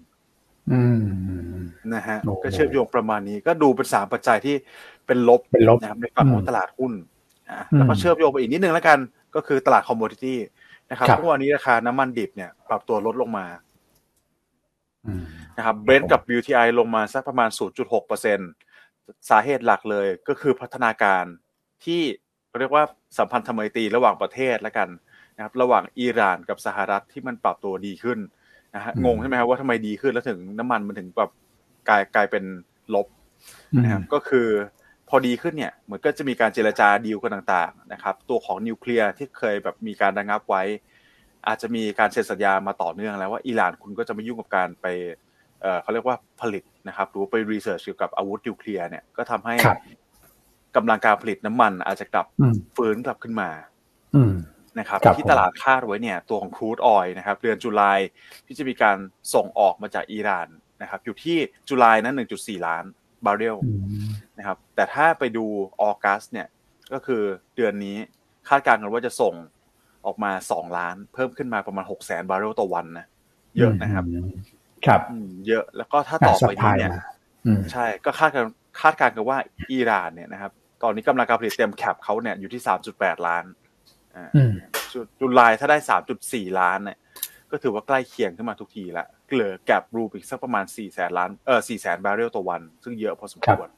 [1.93, 4.55] นะฮะก็เชื่อมโยงประมาณนี้ก็ดูเป็นสามปัจจัยที่
[5.07, 6.93] เป็นลบเป็นลบนะครับในฝั่งของตลาดหุ้น
[7.75, 8.99] แล้วก็เชื่อมโยงไปอีกนิดนึงแล้วกัน
[9.35, 10.39] ก็คือตลาด commodity
[10.89, 13.45] นะครับเมื่อวานนี้ราคาน้ำมันดิบเนี่ย ปรับตัวลดลงมา
[15.59, 18.39] นะครับเบรนท์กับ WTI ลงมาสักประมาณ 0.6เปอร์เซ็น
[19.29, 21.25] สาเหตุหลักเลยก็คือพัฒนาการ
[21.83, 22.01] ที่
[22.59, 22.83] เรียกว่า
[23.17, 24.89] สัมพันธไมตรีระหว่างประเทศแล้วกัน
[25.35, 28.19] นะครับระหว่างอิหร่านกับสหรัฐที่มันปรับตัวดีขึ้น
[28.75, 31.31] นะฮะงงใช่ไหมครับว่าทำไมดีขึ้นแล้วถึงน้ำมันมันถึงแบบ
[31.89, 32.43] กลายกลายเป็น
[32.93, 33.07] ลบ
[33.83, 34.47] นะครับก็คือ
[35.09, 40.63] พอดีขึ้นเนี่ยเหมือนก็จะมีการเจรจาดีลกันต่างๆนะครับตัวของนิวเคลียร์ที่เคยแบบมีการระงับไว้
[41.47, 44.87] อาจจะมีการเซ็นสัญญามาต่อเนื่องแล้วว่าอิหร่านคุณก็จะไม่ยุ่งกับการไป
[45.61, 49.55] เอ่อเขาเรียกว่าผลิตนะครับหรือไปรีเสิร์ชเกี่ยวกับอาวุธนิวเคลียร์เนี่ยก็ทำให้
[50.75, 52.25] กำลังการผลิตน้ำมันอาจจะกลับ
[52.75, 53.49] ฟื้นกลับขึ้นมา
[54.79, 57.99] นะครับที่ตลาดคาดไว้เนี่ยตัวของครูดออยนะครับ เดือนจุลาย
[58.45, 58.97] ที่จะมีการ
[59.33, 60.47] ส่งออกมาจากอิหร่าน
[60.81, 61.37] นะครับอยู่ที่
[61.69, 62.83] จุลายนั้น 1.4 ล้าน
[63.25, 63.57] บาร์เรล
[64.37, 65.45] นะครับ แต่ถ้าไปดู
[65.81, 66.47] ออกัสเนี่ย
[66.93, 67.21] ก็คือ
[67.55, 67.97] เดือนนี้
[68.49, 69.33] คาดการณ์กันว่าจะส่ง
[70.05, 73.05] ออกมา 2 ล้าน เพิ่มขึ้นมาประมาณ6แสนบาร์เรลต่อวันนะ
[73.57, 74.05] เยอะนะครับ
[74.85, 75.01] ครับ
[75.47, 76.91] เยอะแล้วก็ถ้าต่อไปนี้เนี่ย
[77.71, 78.45] ใช่ก็คาดการ
[78.81, 79.37] คาดการณ์กันว่า
[79.71, 80.51] อิหร่านเนี่ยนะครับ
[80.83, 82.61] ตอนนี้กำลังการผลิตเต็มแคปเขาเนี่ยอยู่ที่
[82.93, 83.43] 3.8ล้าน
[85.19, 85.77] จุลายถ้าได้
[86.19, 86.97] 3.4ล้านเนี่ย
[87.51, 93.69] ก็ถือว่าใกล้เคียงขึ้นมาทุกทีละเหลือแกลบรูปอีกสักประมาณ4แสนล้านเออ4แสนบาร์เรลต่อวัน ซึ่งเยอะพอสมควร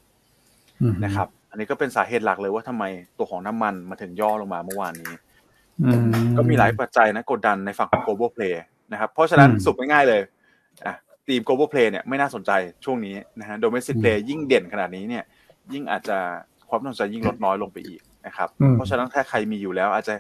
[1.04, 2.84] นะครับ อันนี้ก็เป็นสาเหตุหลักเลยว่าทำไม
[3.18, 5.14] ตัวของน้ำมันมาถึงย่อลงมาเมื่อวานนี้
[6.38, 8.56] ก็มีหลายปัจจัยนะกดดันในฝั่งของ global play
[8.92, 10.30] นะครับ เพราะฉะนั้นสุดง่ายๆเลยอะ
[11.32, 12.52] ทีม global play เนี่ยไม่น่าสนใจ
[12.86, 15.24] ช่วงนี้นะฮะ domestic play ยิ่งเด่นขนาดนี้เนี่ย
[15.74, 16.17] ยิ่งอาจจะ
[16.70, 20.15] ความสนใจยิ่งลดน้อยลงไปอีกนะครับ เพราะฉะนั้นถ้าใครมีอยู่แล้ว อาจจะ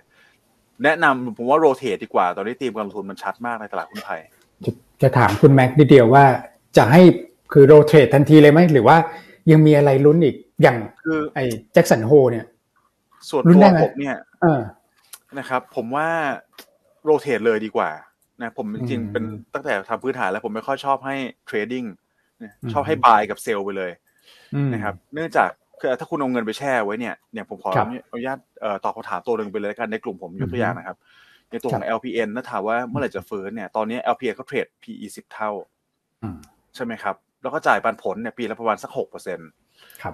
[0.83, 4.19] แนะนำผมว่าโรเตทดีกว่า ตอนนี้ทีมการลงทุนมันชัดมากในตลาดหุ้นไทย
[4.65, 4.71] จะ
[5.01, 6.25] จะถามคุณแม็กนิดเดียวว่า
[6.77, 7.01] จะให้
[7.53, 8.97] คือ rotate ทันทีเลยไหมหรือว่า
[9.51, 11.43] ยังมีอะไรลุ้นอีกอย่างคือไอ้
[11.73, 12.45] Jackson Hole เนี่ย
[13.29, 14.17] ส่วนตัวผมเนี่ย
[15.39, 16.07] นะครับ ผมว่า
[17.03, 17.89] rotate เลยดีกว่า
[18.41, 19.23] นะผมจริงๆเป็น
[19.53, 21.15] ตั้งแต่ทำพื้นฐานแล้วผมไม่ค่อยชอบให้
[21.45, 21.85] trading
[22.73, 23.91] ชอบให้ buy กับ sell ไปเลย
[24.73, 25.49] นะครับ เนื่องจาก
[25.79, 27.71] คือถ้าคุณเอาเงินไปแช่ไว้เนี่ยเนี่ยผมขอ
[28.11, 28.37] อนุญาต
[28.83, 30.97] ตอบคำถามตัวหนึ่งไปเลยกันในกลุ่มผมยกตัวอย่างนะครับ
[31.49, 35.51] ในตัวของ LPN นะถามว่าเมื่อไหร่จะฟื้นเนี่ยตอนนี้ LPN เขาเทรด PE สิบเท่า
[36.75, 39.49] ใช่ไหมครับ แล้วก็จ่ายปันผลเนี่ยปีละประมาณสักหกเปอร์เซ็นต์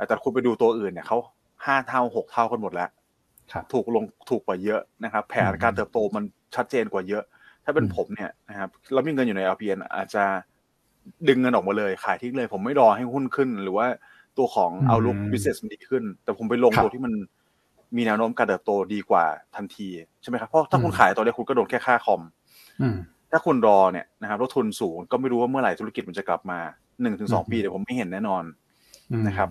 [0.07, 1.17] แต่คุณไปดูตัวอื่นเนี่ยเขา
[1.65, 2.89] ห้าเท่าหกเท่ากันหมดแล้ว
[3.73, 6.23] ถูกลงถูกกว่าเยอะนะครับ แผนการเติบโตมัน
[6.55, 7.23] ชัดเจนกว่าเยอะ
[7.67, 10.23] ถ้าเป็นผมเนี่ยนะครับแล้วมีเงินอยู่ใน LPN อาจจะ
[11.27, 13.87] ดึงเงินออกมาเลย ขายทิ้งเลย ผมไม่รอให้หุ้นขึ้น หรือว่า
[14.37, 17.13] ตัวของเอาลุกบิสเนสมันดีขึ้น แต่ผมไปลงตัวที่มัน
[17.97, 19.25] มีแนวโน้มการเติบโตดีกว่า
[19.55, 19.87] ทันที
[20.21, 22.21] ใช่ไหมครับเพราะถ้าคุณขายตอนนี้คุณก็โดนแค่ค่าคอม
[23.31, 26.59] ถ้าคุณรอเนี่ยนะครับลดทุนสูงก็ไม่รู้ว่าเมื่อไหร่ธุรกิจมันจะกลับมา
[27.01, 28.43] หนึ่งถึงสองปีเดี๋ยวผมไม่เห็นแน่นอน
[29.27, 29.49] นะครับ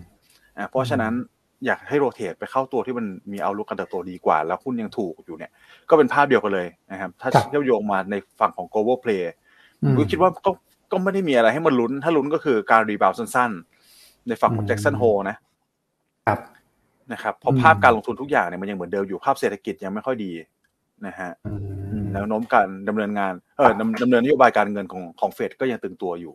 [0.69, 1.13] เพราะฉะนั้น
[1.65, 5.51] อยากให้ rotate ไปเข้าตัวที่มันมี outlook การเติบโตดีกว่า แล้วหุ้นยังถูกอยู่เนี่ย
[5.89, 9.23] ก็เป็นภาพเดียวกันเลยนะครับ ถ้าเชื่อมโยงมาในฝั่งของ global play
[9.97, 10.51] ผมคิดว่าก็
[10.91, 13.51] ก็ไม่ได้มีอะไรให้มันลุ้น ถ้าลุ้นก็คือการ rebound สั้น
[14.27, 15.35] ในฝั่งของ Jackson Hole นะ
[16.27, 16.39] ครับ
[17.13, 20.31] นะครับเพราะภาพการลงทุนทุกอย่างเนี่ยมันยังเหมือนเดิมอยู่ภาพเศรษฐกิจยังไม่ค่อยดี
[21.07, 21.29] นะฮะ
[22.13, 26.33] แนวโน้มการดำเนินงานเออดำเนินนโยบายการเงินของของเฟดก็ยังตึงตัวอยู่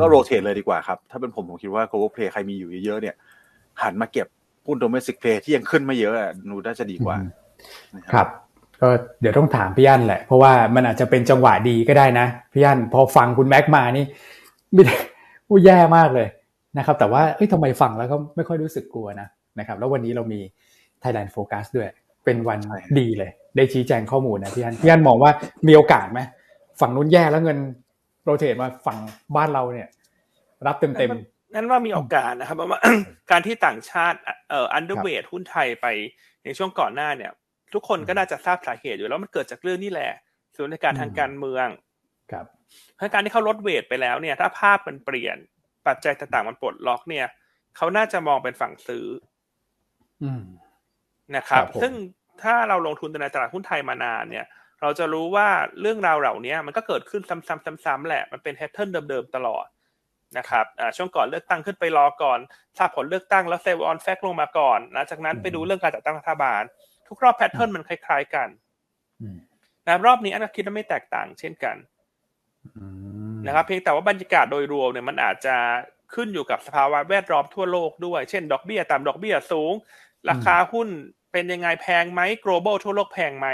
[0.00, 3.14] ก็โรเตทเลยดีกว่าครับ ถ้าเป็นผมผมคิดว่า global play ใครมีอยู่เยอะๆเนี่ย
[3.82, 4.26] หันมาเก็บ
[4.66, 6.14] หุ้น domestic play ที่ยังขึ้นไม่เยอะ
[6.50, 7.16] นูน่าจะดีกว่า
[8.12, 8.28] ครับ
[8.80, 8.88] ก็
[9.20, 14.04] เดี๋ยวต้องถามพี่ยันแหละ เพราะว่ามันอาจจะเป็นจังหวะดีก็ได้นะพี่ยันพอฟังคุณแม็กมานี่
[14.72, 14.96] ไม่ได้
[15.64, 16.28] แย่มากเลย
[16.78, 20.40] นะครับ แต่ว่าเอ้ยทำไมฟังแล้วก็ไม่ค่อยรู้สึกกลัวนะนะครับ แล้ววันนี้เรามี
[21.02, 21.88] Thailand Focus ด้วย
[22.24, 22.58] เป็นวัน
[22.98, 25.30] ดีเลย ได้ชี้แจงข้อมูลนะพี่อันพี่อันมองว่า
[25.68, 26.20] มีโอกาสไหม
[26.80, 27.58] ฝั่งนู้นแย่แล้วเงิน
[28.24, 28.98] rotate มาฝั่ง
[29.36, 29.88] บ้านเราเนี่ย
[30.66, 31.10] รับเต็มเต็ม
[31.54, 32.80] อันว่ามีโอกาสนะครับว่า
[33.30, 34.18] การที่ต่างชาติ
[34.50, 35.86] เอ่อ underweight หุ้นไทยไป
[36.44, 37.32] ในช่วงก่อนหน้าเนี่ย
[37.74, 40.12] ทุกคนก็น่าจะทราบสาเหตุอยู่แล้วมันเกิดจากเรื่องนี่แหละ
[40.56, 41.66] ส่วนในการทางการเมือง
[42.32, 42.46] ครับ
[43.12, 45.36] การที่เขาลด weight ไปแล้วเนี่ย ถ้าภาพมันเปลี่ยน
[45.86, 47.26] ปัจจัยต่างๆมันปลดล็อกเนี่ย
[47.76, 49.06] เขาน่าจะมองเป็นฝั่งซื้อ
[51.36, 51.92] นะครับ ซึ่ง
[52.42, 54.46] ถ้าเราลงทุนในตลาดหุ้นไทยมานานเนี่ย
[54.82, 55.48] เราจะรู้ว่า
[55.80, 57.22] เรื่องราวเหล่านี้มันก็เกิดขึ้น
[57.84, 59.66] ซ้ำๆๆแหละมันเป็น pattern เดิมๆตลอด
[60.38, 60.66] นะครับ
[60.96, 62.38] ช่วงก่อนเลือกตั้งขึ้นไปรอก่อน
[62.78, 66.62] ทราบผลเลือกตั้งแล้ว sell on fact ลงมาก่อนหลังจากนั้นไปดูเรื่องการจัดตั้งรัฐบาล
[67.08, 68.48] ทุกรอบ pattern มันคล้าย ๆ กัน
[69.86, 71.76] นะรอบนี้อันก็คิดว่าไม่แตกต่างเช่นกัน
[73.46, 75.56] นะครับเพียงแต่ว่าบรรยากาศโดยรวมเนี่ยมันอาจจะ
[76.14, 79.72] ขึ้นอยู่กับสภาวะแวดล้อมทั่วโลกด้วย เช่น ดอกเบี้ยต่ำดอกเบี้ยสูง
[80.28, 80.88] ราคาหุ้น
[81.32, 83.48] เป็นยังไงแพงไหม global ทั่วโลกแพงไหม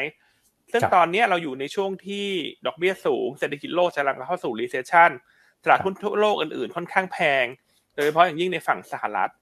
[0.72, 2.26] ซึ่งตอนนี้เราอยู่ในช่วงที่
[2.66, 5.10] ดอกเบี้ยสูง เศรษฐกิจโลกกำลังเข้าสู่ recession
[5.64, 7.44] ตลาดหุ้นทั่วโลกอื่นๆ ค่อนข้างแพง
[7.94, 9.32] โดยเฉพาะอย่างยิ่งในฝั่งสหรัฐ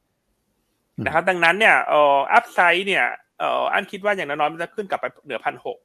[1.04, 3.04] นะครับ ดังนั้นเนี่ยเอ่ออัพไซด์เนี่ย
[3.38, 5.78] เอ่ออันคิดว่าอย่างน้อยๆมันจะขึ้นกลับไปเหนือพันหก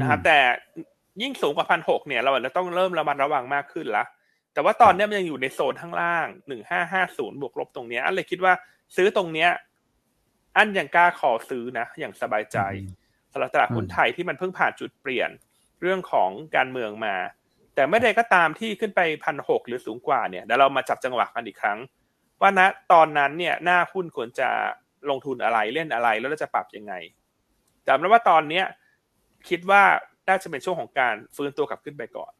[0.00, 0.38] นะครับ แต่
[1.22, 4.04] ยิ่งสูงกว่าพันหกเนี่ย เราจะต้องเริ่มระมัดระวังมากขึ้นละ
[4.52, 8.52] แต่ว่าตอนนี้มันยังอยู่ในโซนข้างล่างหนึ่งห้าห้าศูนย์บวกลบตรงเนี้ย อันเลยคิดว่า
[8.96, 9.50] ซื้อตรงเนี้ย
[10.56, 12.58] อันยังกล้าขอซื้อนะ อย่างสบายใจ
[13.32, 15.30] สำหรับตลาดหุ้นไทยที่มันเพิ่งผ่านจุดเปลี่ยน
[15.80, 17.14] เรื่องของการเมืองมา
[17.74, 21.78] แต่ไม่ได้ก็ตามที่ขึ้นไปพันหกหรือสูงกว่าเนี่ยเดี๋ยวเรามาจับจังหวะกันอีกครั้ง
[22.40, 22.60] ว่าณ
[22.92, 24.48] ตอนนั้นเนี่ยหน้าหุ้นควรจะ
[25.10, 26.94] ลงทุนอะไรเล่นอะไรแล้วเราจะปรับยังไง
[27.86, 28.64] จำได้ว่าตอนเนี้ย
[29.48, 29.82] คิดว่า
[30.28, 32.32] น่าจะเป็นช่วงของการฟื้นตัวกลับขึ้นไปก่อน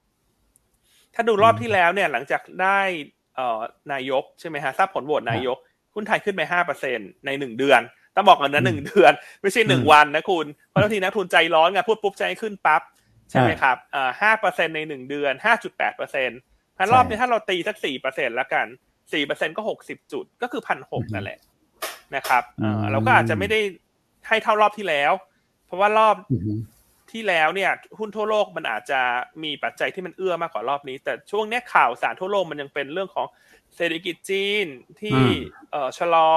[1.15, 2.81] ถ้าดูรอบที่แล้วเนี่ยหลังจากได้
[3.37, 3.61] เอ่อ
[3.93, 5.57] นายกใช่ไหมฮะทราบผลโหวตนายก
[5.95, 7.81] หุ้นไทยขึ้นไปห้าเปอร์เซ็นในหนึ่งเดือน
[8.17, 9.13] ต้องบอกกันนะหนึ่งเดือน
[9.43, 12.83] ไม่ใช่หนึ่งวันนะคุณเพราะบางทีนักทุนใจร้อนไงพูดปุ๊บใจขึ้นปั๊บ
[13.33, 16.39] ใช่ไหมครับอ่าห้าเปอร์เซ็นในหนึ่งเดือนห้าจุดแปดเปอร์เซ็นต์
[16.77, 18.67] พันรอบนี้ถ้าเราตีสักสี่เปอร์เซ็นต์ละกัน
[19.13, 21.39] สี่เปอร์เซ็นก็หกสิบจุดก็คือพันหกนั่นแหละ
[22.17, 23.61] นะครับอ่าเราก็อาจจะไม่ได้
[24.29, 25.13] ให้เท่ารอบที่แล้ว
[25.67, 26.17] เพราะว่ารอบ
[27.13, 29.01] ที่แล้วเนี่ย หุ้นทั่วโลกมันอาจจะ
[29.43, 33.27] มีปัจจัยที่มันเอื้อมากกว่ารอบนี้ แต่ช่วงนี้ข่าวสารทั่วโลกมันยังเป็นเรื่องของ
[33.77, 34.67] เศรษฐกิจจีน
[35.01, 35.21] ที่
[35.71, 36.31] เอ่อชะลอ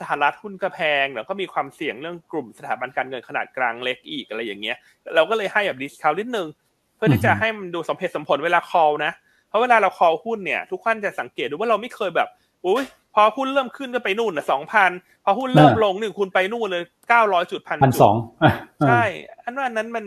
[0.00, 4.76] สหรัฐหุ้นก็แพงแล้วก็มีความเสี่ยงเรื่องกลุ่มสถาบันการเงินขนาดกลางเล็กอีกอะไรอย่างเงี้ย
[5.14, 6.48] เราก็เลยให้แบบ discount นิดนึง
[6.96, 9.12] เพื่อที่จะให้มันดูสมเหตุสมผลเวลา call นะ
[9.48, 12.28] เพราะเวลาเรา call หุ้นเนี่ย ทุกท่านจะสังเกตดูว่าเราไม่เคยแบบ
[12.66, 12.84] อุ้ย
[13.14, 14.90] พอหุ้นเริ่มขึ้นก็ไปนู่นนะสองพัน
[15.24, 18.00] พอหุ้นเริ่มลงหนึ่งคุณไปนู่นเลยเก้าร้อยจุดพันจุด
[18.88, 19.04] ใช่
[19.44, 20.06] อันว่านั้นมัน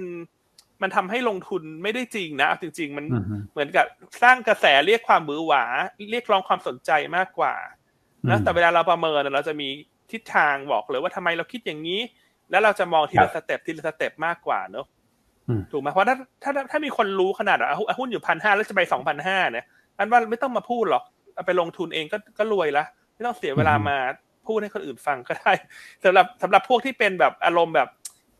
[0.82, 3.06] มันทำให้ลงทุนไม่ได้จริงนะจริง ๆ มัน
[3.52, 3.86] เหมือนกับ
[4.24, 5.64] สร้างกระแสเรียกความหวือหวา
[6.12, 7.54] เรียกร้องความสนใจมากกว่า
[8.30, 9.68] นะแต่เวลาเราประเมินเราจะมี
[10.12, 12.00] ทิศทางบอกเลยว่าทำไมเราคิดอย่างนี้
[12.52, 14.86] แล้วเราจะมองทีละ step ทีละ step มากกว่าเนอะ
[15.72, 17.70] ถูกไหมเพราะถ้าถ้าถ้ามีคนรู้ขนาดอะ
[18.00, 19.66] หุ้นอยู่พันห้าแล้วจะไปสองพันห้าเนี่ย
[19.98, 21.04] อันว่าไม่ต้องมาพูดหรอก
[21.36, 22.84] เอาไปลงทุนเองก็ก็รวยละ
[23.16, 23.98] ไม่ต้องเสียเวลามา
[24.48, 25.52] พูดให้คนอื่นฟังก็ได้
[26.04, 27.90] สำหรับสำหรับพวกที่เป็นแบบอารมณ์แบบ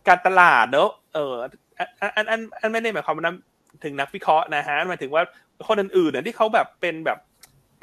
[0.08, 1.34] การตลาดเนอะเออ
[2.16, 3.34] อันอันอันไม่ได้หมายความว่า
[3.84, 5.24] ถึงนักวิเคราะห์นะฮะหมายถึงว่า
[5.68, 7.18] คนอื่นๆเนี่ยที่เขาแบบเป็นแบบ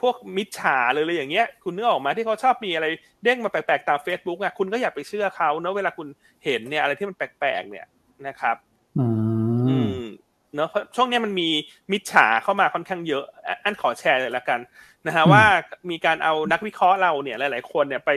[0.02, 2.86] พวกมิจฉาเลยเลยอย่างเงี้ย คุณนึกออกมาที่เขาชอบมีอะไร
[3.24, 6.08] เด้งมาแปลกๆตาม Facebook อะคุณก็อย่าไปเชื่อเขาเนอะเวลาคุณ
[6.44, 7.86] เห็นเนี่ยอะไรที่มันแปลกๆเนี่ย
[8.26, 8.56] นะครับ
[9.68, 9.96] อืม
[10.54, 11.48] เนอะเพราะช่วงนี้มันมี
[11.92, 13.24] มิจฉาเข้ามาค่อนข้างเยอะ
[13.64, 14.60] อันขอแชร์เลยละกัน
[15.06, 15.44] นะฮะว่า
[15.90, 18.10] มีการเอานักวิเคราะห์เราเนี่ยหลาย ๆ คนเนี่ยไป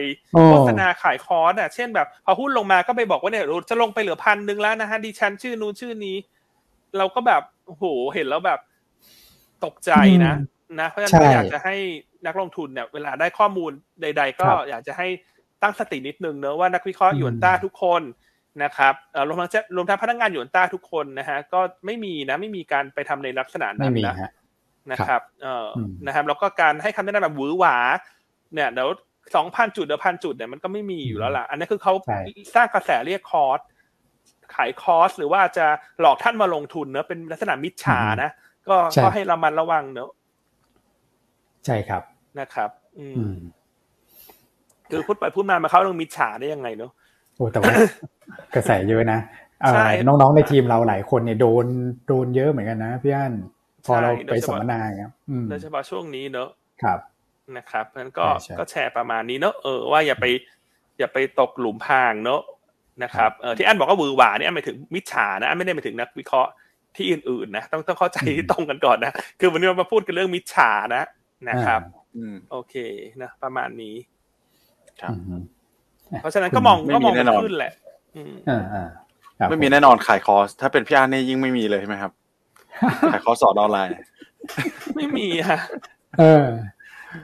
[0.46, 6.16] โฆษณาขายคอร์สอะเช่นแบบพอหุ้นลงมาก็ไปบอกว่าเนี่ยจะลงไปเหลือพันหนึ่งแล้วนะฮะดิฉันชื่อนู้นชื่อนี้
[6.98, 8.60] เราก็แบบโอ้โหเห็นแล้วแบบ
[9.64, 9.92] ตกใจ
[10.24, 10.34] นะ
[10.80, 11.76] นะเพราะฉะนั้นก็อยากจะให้
[12.26, 15.06] นักลงทุนเนี่ยเวลาได้ข้อมูลใด ๆ ก็อยากจะให้
[15.62, 18.02] ตั้งสตินิดนึงเนอะว่านักวิเคราะห์หยวนต้าทุกคน
[18.64, 18.94] นะครับ
[19.28, 24.16] รวมทั้งรวมทั้งพนักงานหยวนต้าทุกคนนะฮะก็ไม่มีนะไม่มีการไปทำในลักษณะนั้นนะ
[24.90, 25.68] นะครับเอ่อ
[26.06, 27.76] นะครับแล้วก็การให้คำแนะนำแบบหวือหวา
[28.54, 28.88] เนี่ยเดี๋ยว
[29.36, 31.92] สองพันจุดเดี๋ยวพันจุดเนี่ยมันก็ไม่มีอยู่แล้วล่ะ อันนี้คือเขา
[32.54, 33.60] สร้างกระแสเรียกคอร์ส
[34.54, 35.66] ขายคอร์สหรือว่าจะ
[36.00, 38.30] หลอกท่านมาลงทุนเนอะเป็นลักษณะมิจฉานะ
[38.68, 40.10] ก็ก็ให้ระมัดระวังเนอะ
[41.66, 42.02] ใช่ครับ
[42.40, 43.34] นะครับ อืม
[44.90, 46.92] คือพูดไปพูดมามาเข้าเรื่องมิจฉาได้ยังไงเนาะ
[47.36, 47.72] โอ้แต่ว่า
[48.54, 49.20] กระแสเยอะนะ
[50.06, 51.66] น้องๆในทีมเราหลายคนเนี่ยโดน
[52.08, 53.34] โดนเยอะเหมือนกันนะพี่อั้น
[53.84, 55.10] พอเราไปสัมมนาครับ
[55.50, 56.48] โดยเฉพาะช่วงนี้เนอะ
[56.82, 56.98] ครับ
[57.56, 58.24] นะครับนั้นก็
[58.58, 60.24] ก็แชร์ประมาณนี้เนอะเออว่าอย่าไป
[60.98, 62.42] อย่าไปตกหลุมพรางเนอะ
[63.02, 66.50] นะครับเออที่อันบอกว่าวือหวานี่อันหมายถึงมิจฉานะอันไม่ได้หมายถึงนักวิเคราะห์
[66.96, 71.02] ที่อื่นๆนะต้องต้องเข้าใจที่ตรงกันก่อนนะคือวันนี้เรามาพูดกันเรื่องมิจฉานะ
[71.48, 71.80] นะครับ
[72.50, 72.74] โอเค
[73.22, 73.94] นะประมาณนี้
[75.00, 75.14] ครับ
[76.20, 77.14] เพราะฉะนั้นก็มองก็มอง
[77.44, 77.72] ขึ้นแหละ
[78.48, 78.86] อ่าอ่า
[79.48, 82.12] ไม่มีแน่นอนขายคอร์ส ถ้าเป็นพี่อาร์นี่ยิ่งไม่มีเลยใช่ไหมครับ
[83.12, 83.92] ขายคอร์สสอนออนไลน์
[84.96, 85.58] ไม่มีค่ะ
[86.18, 86.44] เออ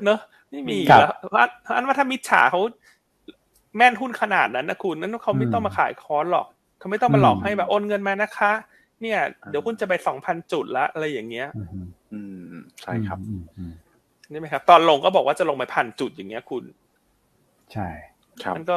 [0.04, 2.60] เนอะไม่มีแล้วเพราะอันว่าถ้ามิจฉาเขา
[3.76, 6.46] แม่นหุ้นขนาดนั้นนะคุณนั้นเขาไม่ต้องมาขายคอร์สหรอก
[6.78, 8.52] เขาไม่ต้องมาหลอกให้แบบโอนเงินมานะคะ
[9.00, 9.18] เนี่ย
[9.50, 11.48] เดี๋ยวคุณจะไปสองพันจุดละอะไรอย่างเงี้ย
[12.12, 12.20] อื
[12.52, 13.18] มใช่ครับ
[14.30, 16.64] นี่ไหมครับตอนลงก็บอกว่าจะลงไปพันจุดอย่างเงี้ยคุณ
[17.72, 17.88] ใช่
[18.42, 18.76] ครับมันก็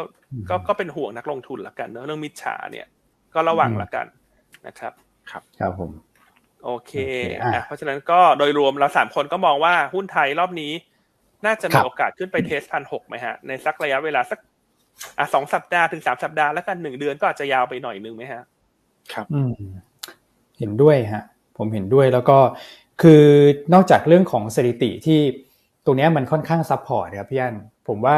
[0.50, 2.88] ก็ก็เป็นห่วงนักลงทุนละกันเนอะเรื่องมิจฉาเนี่ย
[3.34, 4.06] ก็ระวังละกัน
[4.68, 4.94] นะครับ
[5.32, 5.92] ครับครับผม
[6.66, 6.94] โอเค
[7.44, 10.72] อะเพราะฉะนั้นก็โดยรวมเราสามคนก็มองว่าหุ้นไทยรอบนี้
[11.46, 14.40] น่าจะมีโอกาสขึ้นไปเทสพันหกไหมฮะในสักระยะเวลาสัก
[15.18, 18.44] อะสองสัปดาห์ถึงสามสัปดาห์แล้วกันหนึ่งเดือนก็อาจจะยาวไปหน่อยนึงไหมฮะ
[19.14, 19.54] ครับ อืม
[20.60, 21.24] เห็นด้วยฮะ
[21.58, 22.38] ผมเห็นด้วยแล้วก็
[23.02, 23.26] คือ
[23.74, 25.20] นอกจากเรื่องของสถิติที่
[25.86, 27.56] ตรงนี้มันค่อนข้าง support ครับพี่อัน
[27.88, 28.18] ผมว่า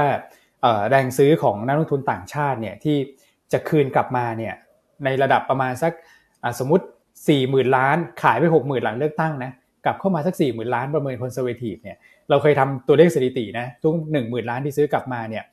[0.89, 2.97] แรงซื้อของนักลงทุนต่างชาติเนี่ยที่
[3.51, 4.53] จะคืนกลับมาเนี่ย
[5.03, 5.93] ในระดับประมาณสัก
[6.59, 9.51] สมมติสี่หมื่นล้าน ขายไปหกหมื่นหลังเลือกตั้งนะ
[9.85, 11.97] กลับเข้ามาสักสี่หมื่นล้านประเมิน conservative เนี่ย
[12.29, 15.43] เราเคยทำตัวเลขสถิตินะทุกหนึ่งหมื่นล้านที่ซื้อกลับมาเนี่ย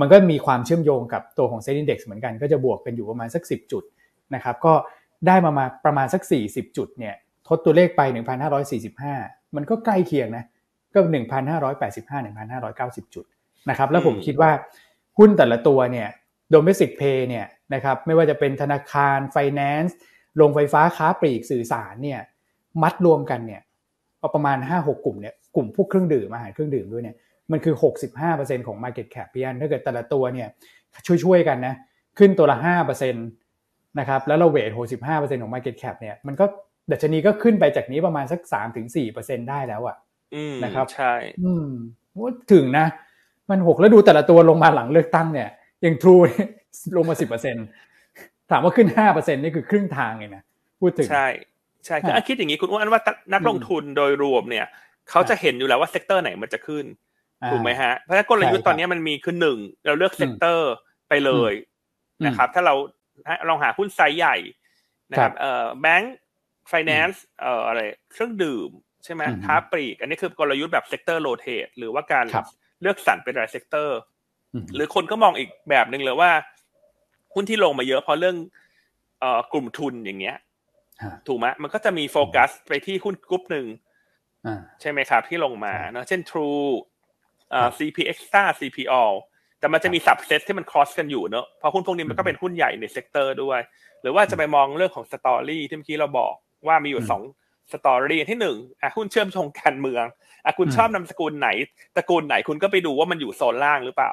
[0.00, 3.84] มันก็มีความเชื่อมโยงกับตัวของเซ็นดี Index เหมือนกันก็จะบวกกันอยู่ประมาณสัก 10 จุด
[4.34, 4.72] นะครับก็
[5.26, 7.14] ได้มามาประมาณสัก 40 จุดเนี่ย
[7.56, 8.02] ดตัวเลขไป
[8.78, 10.44] 1,545 มันก็ใกล้เคียงนะ
[10.94, 11.00] ก็
[11.62, 12.26] 1,585
[13.04, 13.24] 1,590 จุด
[13.70, 14.50] นะครับแล้วผมคิดว่า
[15.18, 16.08] หุ้นแต่ละตัวเนี่ย
[16.54, 19.92] domestic pay เนี่ยนะครับไม่ว่าจะเป็นธนาคาร finance
[20.36, 22.20] โรงไฟฟ้าค้าปลีกสื่อสารเนี่ย
[22.82, 23.62] มัดรวมกันเนี่ย
[24.34, 27.16] ประมาณ 5-6 กลุ่มเนี่ยกลุ่มพวกเครื่องดื่มอาหารเครื่องดื่มด้วยเนี่ย
[27.52, 27.74] มันคือ
[28.20, 30.48] 65%ของ market cap พี่อันถ้าเกิดแต่ละตัวเนี่ย
[31.06, 31.74] ช่วยๆกันนะ
[32.18, 34.70] ขึ้นตัวละ5%นะครับแล้วเราเวท
[35.06, 36.46] 65%ของ market cap เนี่ยมันก็
[36.90, 38.40] ดัชนีก็ขึ้นไปจากนี้ประมาณสัก
[38.94, 39.96] 3-4%ได้แล้วอะ
[40.64, 41.12] นะครับใช่
[41.44, 41.68] อืม
[42.22, 42.86] ว่าถึงนะ
[43.50, 45.48] มันหกแล้วดูแต่ละตัวลงมาหลังเลือกตั้งเนี่ย
[45.82, 46.16] อย่างทรู
[46.96, 47.56] ลงมาสิบเปอร์เซ็น
[48.50, 50.42] ถามว่าขึ้นห้าเปอร์เซ็นนี่คือครึ่งทางเลยนะ
[50.80, 51.26] พูดถึงใช่
[51.86, 53.02] ใช่คือคิดอย่างนี้คุณอ้วนว่า
[53.32, 54.66] นักลงทุนโดยรวมเนี่ย
[55.10, 56.84] เขาจะเห็นอยู่แล้วว่า sector ไหนมันจะขึ้น
[57.52, 60.72] ถูกไหมฮะเพราะฉะนั้นกลยุทธ์ตอนนี้มันมีคือหนึ่งเราเลือก sector
[61.08, 61.52] ไปเลย
[62.26, 62.74] นะครับ ถ้าเรา
[63.48, 64.36] ลองหาหุ้นไซส์ใหญ่
[65.10, 66.14] นะครับเอ่อแบงก์
[66.68, 67.80] ไฟแนนซ์เอ่ออะไร
[68.12, 68.70] เครื่องดื่ม
[69.04, 72.24] ใช่ไหมค้าปลีก อันนี้คือกลยุทธ์แบบ sector rotate หรือว่าการ
[72.82, 73.98] เลือกสรรเป็นราย sector
[74.74, 76.30] หรือคนก็มองอีกแบบหนึ่งเลยว่า
[77.34, 78.36] หุ้นที่ลงมาเยอะเพราะเรื่อง
[79.20, 80.36] เอ่อกลุ่มทุนอย่างเงี้ย
[81.26, 83.66] ถูกไหมมันก็จะมีโฟกัสไปที่หุ้นกลุ่มหนึ่ง
[84.80, 86.66] ใช่ไหมครับ ที่ลงมาเนาะเช่น True
[87.54, 89.14] อ่า CP Extra CP All
[89.58, 93.60] แต่มันจะมี subset ที่มัน cross กันอยู่เนอะเพราะหุ้นพวกนี้มันก็เป็นหุ้นใหญ่ใน sector ด้วย
[94.00, 96.34] หรือว่าจะไปมองเรื่องของ story ที่เมื่อกี้เราบอก
[96.66, 97.22] ว่ามีอยู่สอง
[97.72, 100.04] story ที่หนึ่งอะหุ้นเชื่อมโยงการเมือง
[100.44, 101.48] อะคุณชอบนามสกุลไหน
[101.96, 104.10] ตระกูลไหนคุณก็ไปดูว่ามันอยู่โซนล่างหรือเปล่า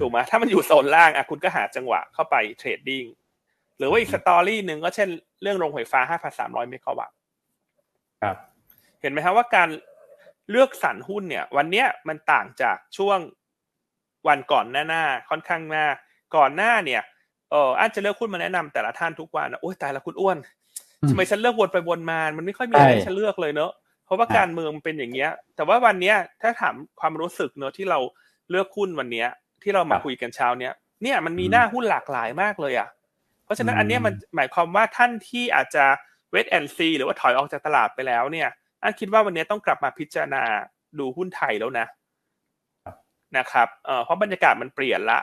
[0.00, 3.04] ถูกไหมถ้ามันอยู่โซนล่างอะคุณก็หาจังหวะเข้าไป trading
[3.78, 5.08] หรือว่าอีก story หนึ่งก็เช่น
[5.42, 6.00] เรื่องโรงไฟฟ้า
[6.38, 7.16] 5,300เมกะวัตต์
[8.22, 8.36] ครับ
[9.00, 9.68] เห็นไหมครับว่าการ
[10.50, 13.18] เลือกสรรหุ้นเนี่ย วันเนี้ยมันต่างจากช่วง
[14.28, 15.94] วันก่อนหน้าๆค่อนข้างมาก
[16.36, 17.02] ก่อนหน้าเนี่ย
[17.50, 20.38] เอออาจจะเลือกหุ้นมาแนะนำแต่ละท่านทุกวันโอ้ยตายแล้วคุณอ้วน
[21.10, 23.72] ทำไมฉันเลือกวนไปวนมา มันไม่ค่อยมีอะไรฉันเลือกเลยเนอะ
[24.04, 27.98] เพราะว่าการเมืองมันเป็นอย่างเงี้ย แต่ว่าวันเนี้ยถ้าถามความรู้สึกเนอะที่เรา
[28.50, 29.28] เลือกหุ้นวันเนี้ย
[29.62, 30.72] ที่เรามาคุยกันเช้าเนี้ย
[31.02, 32.88] เนี่ยมันมีหน้าหุ้นหลากหลายมากเลยอะ
[33.44, 35.84] เพราะฉะนั้นอันนี้มันหมายความว่าท่านที่อาจจะ
[36.30, 38.48] เวทแอนซีหรือว่าถอยออกจากตลาดไปแล้วเนี่ย
[38.82, 40.42] อันคิดว่าวันนี้ต้องกลับมาพิจารณา
[40.98, 41.86] ดูหุ้นไทยแล้วนะ
[43.38, 45.18] นะครับเเพราะบรรยากาศมันเปลี่ยนละ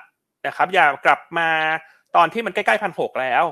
[0.47, 1.49] นะครับ อย่ากลับมา
[2.15, 3.43] ตอนที่มันใกล้ๆพันหกแล้ว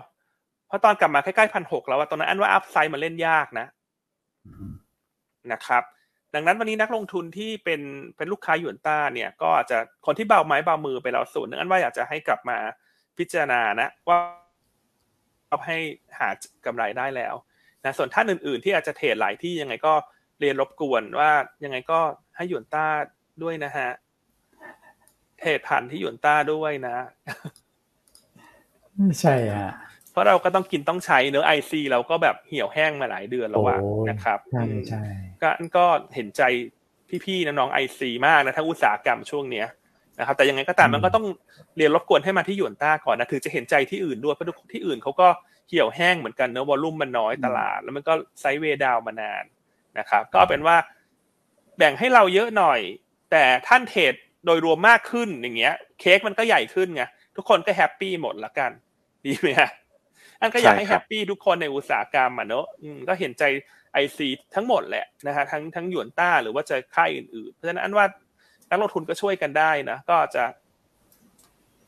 [0.68, 3.68] เพราะตอนกลับมาใกล้ๆพันหกแล้วตอนนั้นอันว่าอัพไซด์มันเล่นยากนะ
[5.52, 5.84] นะครับ
[6.36, 7.82] ดังนั้นวันนี้นักลงทุนที่เป็น
[8.18, 12.58] เป็นลูกค้าหยวนต้าเนี่ย ก็อาจจะคนที่เบาไม้เบามือไปแล้วส่วนนึงอันว่าอยากจะให้กลับมา
[13.18, 14.18] พิจารณานะว่า
[15.68, 15.78] ให้
[16.20, 16.30] หา
[16.66, 17.34] กำไรได้แล้ว
[17.84, 19.94] นะส่วนท่านอื่น ๆ ที่อาจจะเทรดหลายที่ยังไงก็
[20.40, 21.32] เรียนรบกวนว่า
[21.64, 22.00] ยังไงก็
[22.36, 22.86] ให้หยวนต้า
[23.44, 23.90] ด้วยนะฮะ
[25.40, 26.96] เทรดผ่านที่หยวนต้าด้วยนะ
[29.22, 29.72] ใช่ฮะ
[30.18, 33.78] ราะเราก็ต้องกินต้องใช้เนื้อไอซีเราก็แบบเหี่ยวแห้งมาหลายเดือนแล้วว่า
[34.10, 35.04] นะครับใช่ใช่
[35.42, 36.42] ก็ก็เห็นใจ
[37.26, 39.68] พี่ๆน้องๆไอซีมากนะทั้งอุตสาหกรรมช่วงเนี้ย
[40.20, 41.26] นะครับแต่ยังไงก็ตามมันก็ต้อง
[41.78, 45.28] เรียนรบกวนให้มาที่หยวนต้าก่อนนะถึงจะเห็นใจที่อื่นด้วยเพราะที่อื่นเขาก็
[45.70, 49.44] เหี่ยวแห้งเหมือนกันเนื้อวอลลุ่มมันน้อยตลาด แล้วมันก็ไซด์เวดาวมานาน
[50.00, 50.78] นะครับ ก็เป็นว่า
[51.78, 52.80] แบ่งให้เราเยอะหน่อย
[53.32, 54.14] แต่ท่าน trade
[54.46, 57.04] โดยรวมมากขึ้นอย่างเงี้ย เค้กมันก็ใหญ่ขึ้นไง
[57.36, 58.72] ทุกคนก็ happy หมดละกัน
[59.26, 59.70] ดีไหมฮะ
[60.42, 62.66] อันก็อยากให้ happy ทุกคนในอุตสาหกรรมอะเนอะ
[63.08, 63.44] ก็เห็นใจ
[63.94, 68.06] IC ทั้งหมดแหละนะฮะทั้งทั้งหยวนต้าหรือว่าจะค่ายอื่นๆ เพราะฉะนั้นอันว่า
[68.70, 70.44] นักลงทุนก็ช่วยกันได้นะก็จะ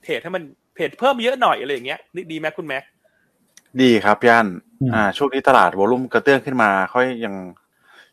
[0.04, 0.43] trade ให้มัน
[0.74, 2.00] เพจเพิ่มเยอะหน่อยอะไรอย่างเงี้ย
[2.32, 2.84] ดีไหมคุณแม็ก
[3.82, 4.47] ดีครับย่าน
[4.93, 7.36] อ่าช่วงนี้ตลาดวอลุ่มกระเตื้องขึ้นมา ค่อยยัง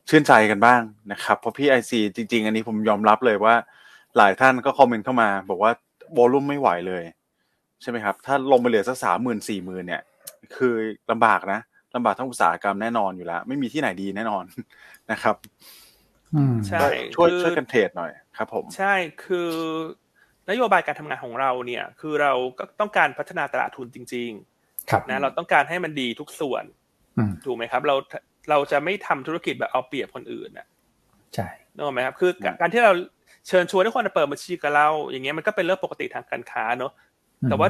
[0.09, 0.81] ชื่นใจกันบ้าง
[1.13, 3.55] นะครับเพราะพี่ไอซีจริง ๆ อันนี้ผมยอมรับเลยว่า
[4.17, 5.73] หลายท่านก็คอมเมนต์เข้ามา บอกว่า
[6.17, 7.03] วอลุ่มไม่ไหวเลย
[7.83, 10.03] ใช่ไหมครับ ถ้าลงไปเหลือสักสามหมื่นสี่หมื่นเนี่ย
[10.57, 10.75] คือ
[11.11, 11.61] ลำบากนะ
[11.95, 14.45] ลำบากทั้งอุตสาหกรรมแน่นอนอยู่แล้ว ไม่มีที่ไหนดีแน่นอน
[15.11, 15.37] นะครับ
[16.69, 19.51] ใช่ช่วยช่วยกันเทรดหน่อยครับผม ใช่คือ
[20.51, 26.65] นโยบายการทำงานของเราเนี่ย คือเราก็ต้องการพัฒนาตลาดทุนจริงๆนะเราต้องการให้มันดีทุกส่วน
[27.45, 27.95] ถูกไหมครับ เรา
[28.51, 30.67] เราจะไม่ทำธุรกิจแบบเอาเปรียบคนอื่นนะ
[31.35, 32.93] ใช่นึกออกไหมครับ คือการที่เรา
[33.49, 36.93] เชิญชวนให้คนเปิดบัญชีกับเรา อย่างเงี้ยมันก็เป็นเรื่องปกติทางการค้าเนาะ
[37.49, 37.69] แต่ว่า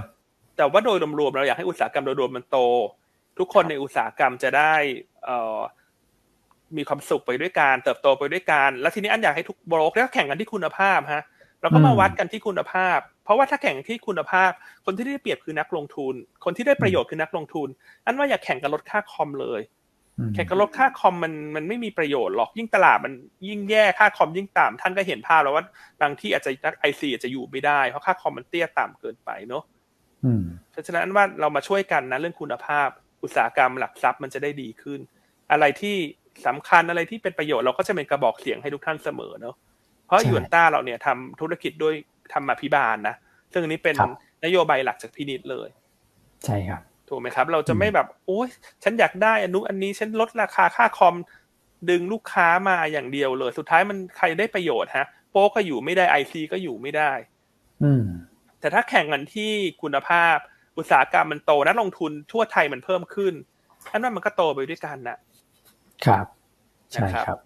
[0.57, 2.59] แต่ว่าโดยรวมๆเราอยากให้อุตสาหกรรมโดยรวมมันโต
[3.38, 4.74] ทุกคนในอุตสาหกรรมจะได้
[5.24, 5.61] เอ่อ
[6.76, 11.22] มีความสุขไปด้วยกันเติบโตไปด้วยกันแล้วทีนี้อันอยากให้ทุกบล็อกแล้วแข่งกันที่คุณภาพฮะ
[11.61, 14.50] เราก็มาวัดกันที่คุณภาพ เพราะว่าถ้าแข่งที่คุณภาพ
[14.86, 17.68] คนที่ได้เปรียบคือนักลงทุน คนที่ได้ประโยชน์คือนักลงทุน
[18.04, 19.61] อันว่าอยากแข่งกันลดค่าคอมเลย
[20.34, 23.12] แข่งกับลดค่าคอมมันมันไม่มีประโยชน์หรอกยิ่งตลาดมัน
[23.48, 25.64] ยิ่งแย่ค่าคอมยิ่งต่ำท่านก็เห็นภาพแล้วว่า
[26.02, 29.62] บางที่อาจจะนักไอซีอาจจะอยู่ไม่ได้เพราะค่าคอมมันเตี้ยต่ำเกินไปเนาะ
[30.72, 32.88] เพราะฉะนั้นว่าเรามาช่วยกันนะเรื่องคุณภาพ
[33.22, 35.00] อุตสาหกรรมหลักทรัพย์มันจะได้ดีขึ้น
[35.52, 35.96] อะไรที่
[36.46, 39.54] สำคัญอะไรที่เป็นประโยชน์เราก็จะเป็นกระบอกเสียงให้ทุกท่านเสมอเนาะ
[40.06, 41.94] เพราะยูนต้าเราเนี่ยทำธุรกิจด้วย
[42.32, 43.14] ทำมาพิบาลนะ
[43.52, 43.96] ซึ่งอันนี้เป็น
[44.44, 45.68] นโยบายหลักจากพินิษเลย
[46.44, 48.48] ใช่ครับถูกไหมครับ เราจะไม่แบบโอ้ย
[48.84, 51.16] ฉันอยากได้อนุอันนี้ฉันลดราคาค่าคอม
[51.90, 57.10] ดึงลูกค้ามาอย่างเดียวเลย สุดท้ายมันใครได้ประโยชน์ฮะ โป๊ก็อยู่ไม่ได้ไอซีก็อยู่ไม่ได้
[57.84, 58.04] อืม
[58.66, 59.52] แต่ถ้าแข่งกันที่
[59.82, 60.36] คุณภาพ
[60.78, 63.34] อุตสาหกรรมมันโตนักลงทุนทั่วไทยมันเพิ่มขึ้น
[63.92, 65.18] อันนั้นมันก็โตไปด้วยกันนะ
[66.04, 66.26] ครับ
[66.92, 67.38] ใช่ครับ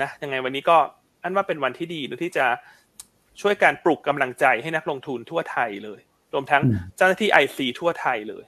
[0.00, 0.76] นะยังไงวันนี้ก็
[1.22, 2.46] อันว่าเป็นวันที่ดีที่จะ
[3.40, 6.00] ช่วยการปลุกกำลังใจให้นักลงทุนทั่วไทยเลย
[6.34, 6.62] รวมทั้ง
[6.96, 8.44] เจ้าหน้าที่ไอซีทั่วไทยเลย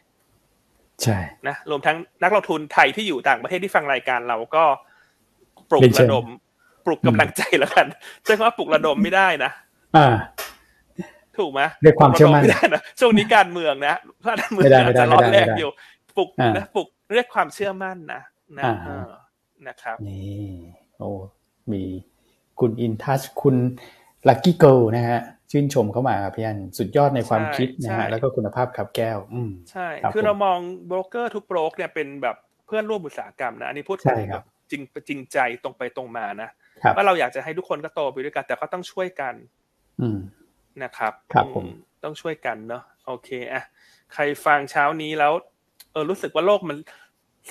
[1.02, 4.64] ใช่นะรวมทั้งนักลงทุนไทยที่อยู่ต่างประเทศที่ฟังรายการเราก็
[5.70, 6.26] ปลุกระดม
[6.86, 7.86] ปลุกกำลังใจแล้วกัน
[8.24, 9.50] ใช้คำว่าปลุกระดมไม่ได้นะ
[9.96, 10.14] อ่า
[11.40, 14.64] ถูกไหมเรียกความเชื่อมั่นไม่ได้นะช่วงนี้การเมืองนะถ้าการเมือง
[15.00, 15.70] จะร้อนแรกอยู่
[16.16, 18.22] ปลุกนะปลุกเรียกความเชื่อมั่นนะ
[18.58, 18.64] นะ
[19.68, 20.48] นะครับนี่
[20.98, 21.10] โอ้
[21.72, 21.82] มี
[22.60, 23.56] คุณอินทัชคุณ
[24.28, 25.20] ลักกี้เกิลนะฮะ
[25.50, 32.36] ชื่นชมเข้ามาพี่อันสุดยอดในความคิดนะฮะแล้วก็คุณภาพขับแก้วอืใช่คือเรามองโบรกเกอร์ทุกโบรกเนี่ยเป็นแบบ
[32.66, 36.48] เพื่อนร่วมอุตสาหกรรมนะอันนี้พูดแบบจริงจริงใจตรงไปตรงมานะ
[36.96, 39.34] ว่าเราอยากจะให้ทุกคนก็โตไปด้วยกัน แต่ก็ต้องช่วยกัน
[40.00, 40.08] อื
[40.84, 41.66] นะครับครับผม
[42.04, 43.64] ต้องช่วยกันเนาะโอเคอะ
[44.14, 45.32] ใครฟังเช้านี้แล้ว
[45.92, 46.76] เออรู้สึกว่าโลกมัน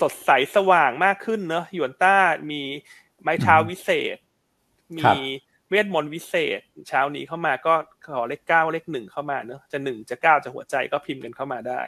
[0.02, 2.16] สดใสสว่างมากขึ้นเนอะหยวนต้า
[2.52, 2.62] มี
[3.22, 4.18] ไม้เท้าวิเศษ
[4.98, 5.10] มี
[5.70, 7.74] เวทมนต์วิเศษ เช้านี้เข้ามาก็
[8.06, 11.82] ขอเลขเก้าเลขหนึ่งเข้ามาเนอะจะหนึ่งจะเก้าจะหัวใจก็พิมพ์กันเข้ามาได้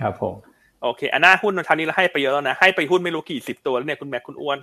[0.00, 0.34] ครับผม
[0.82, 4.58] โอเคอันหน้าหุ้นทานนี้เราให้ไปเยอะแล้วนะ ให้ไปหุ้นไม่รู้กี่สิบตัวแล้วเนี่ยคุณแม็กคุณอ้วน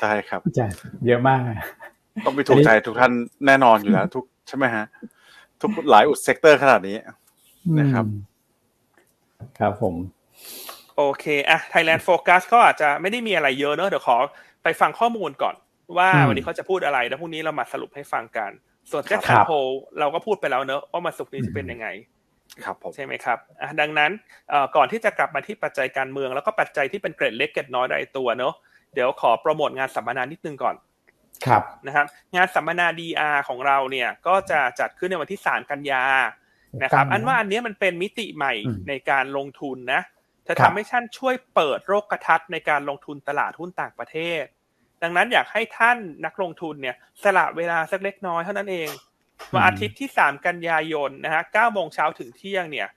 [0.00, 0.66] ใช่ครับใช่
[1.06, 1.40] เยอะมาก
[2.24, 3.12] ต้องไปถูกใจทุกท่าน
[3.46, 4.84] แน่นอนอยู่แล้วทุก ใช่ไหมฮะ
[5.60, 6.96] ทุกหลายอุต sector ขนาดนี้
[7.78, 8.04] นะครับ
[9.58, 9.94] ครับผม
[10.96, 14.16] โอเคอะ Thailand Focus ก็อาจจะไม่ได้มีอะไรเยอะเนอะเดี๋ยวขอ
[14.62, 15.54] ไปฟังข้อมูลก่อน
[15.98, 18.50] ว่าวันนี้เขาจะพูดอะไรแล้วพรุ่งนี้เรามาสรุปให้ฟังกัน
[18.90, 19.52] ส่วน Jackson Hole
[20.00, 21.86] เราก็พูดไปแล้วเนอะว่ามาศุกร์นี้จะเป็นยังไง
[22.64, 23.38] ครับผมใช่ไหมครับ
[23.80, 24.10] ดังนั้น
[24.76, 28.54] ก่อนที่จะกลับมาที่ปัจจัยการเมือง แล้วก็ปัจจัยที่เป็นเกร็ดเล็กเกร็ดน้อยรายตัวเนอะ
[28.94, 30.74] เดี๋ยวขอโปรโมทงานสัมมนานิดนึงก่อน
[31.46, 36.04] ครับนะครับ งานสัมมนา DR ของเราเนี่ยก็จะจัดขึ้นในวันที่สามกันยา
[36.82, 38.52] นะครับ อันว่าอันนี้มันเป็นมิติใหม่
[38.88, 40.02] ในการลงทุนนะ
[40.48, 44.42] จะทำให้ท่านช่วยเปิดโรคทัศน์ในการลงทุนตลาดหุ้นต่างประเทศ
[45.02, 48.88] ดังนั้นอยากให้ท่านนักลงทุนเนี่ยสละเวลาสักเล็กน้อยเท่านั้นเอง
[49.52, 52.88] วันอาทิตย์ที่สามกันยายนนะฮะเก้าโมงเช้าถึงเที่ยงเนี่ย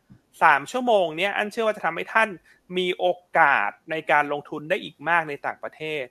[0.43, 2.29] สามชั่วโมงเนี้ยอันเชื่อว่าจะทำให้ท่าน
[2.77, 3.05] มีโอ
[3.37, 6.03] กาสในการลงทุนได้อีกมากในต่างประเทศ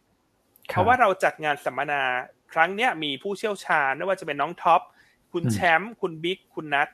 [0.70, 2.02] เพราะว่าเราจัดงานสัมมนา
[2.52, 4.80] ครั้งเนี้ยมีผู้เชี่ยวชาญไม่ว่าจะเป็นน้องท็อป
[5.32, 6.88] คุณแชมป์คุณบิ๊กคุณนัท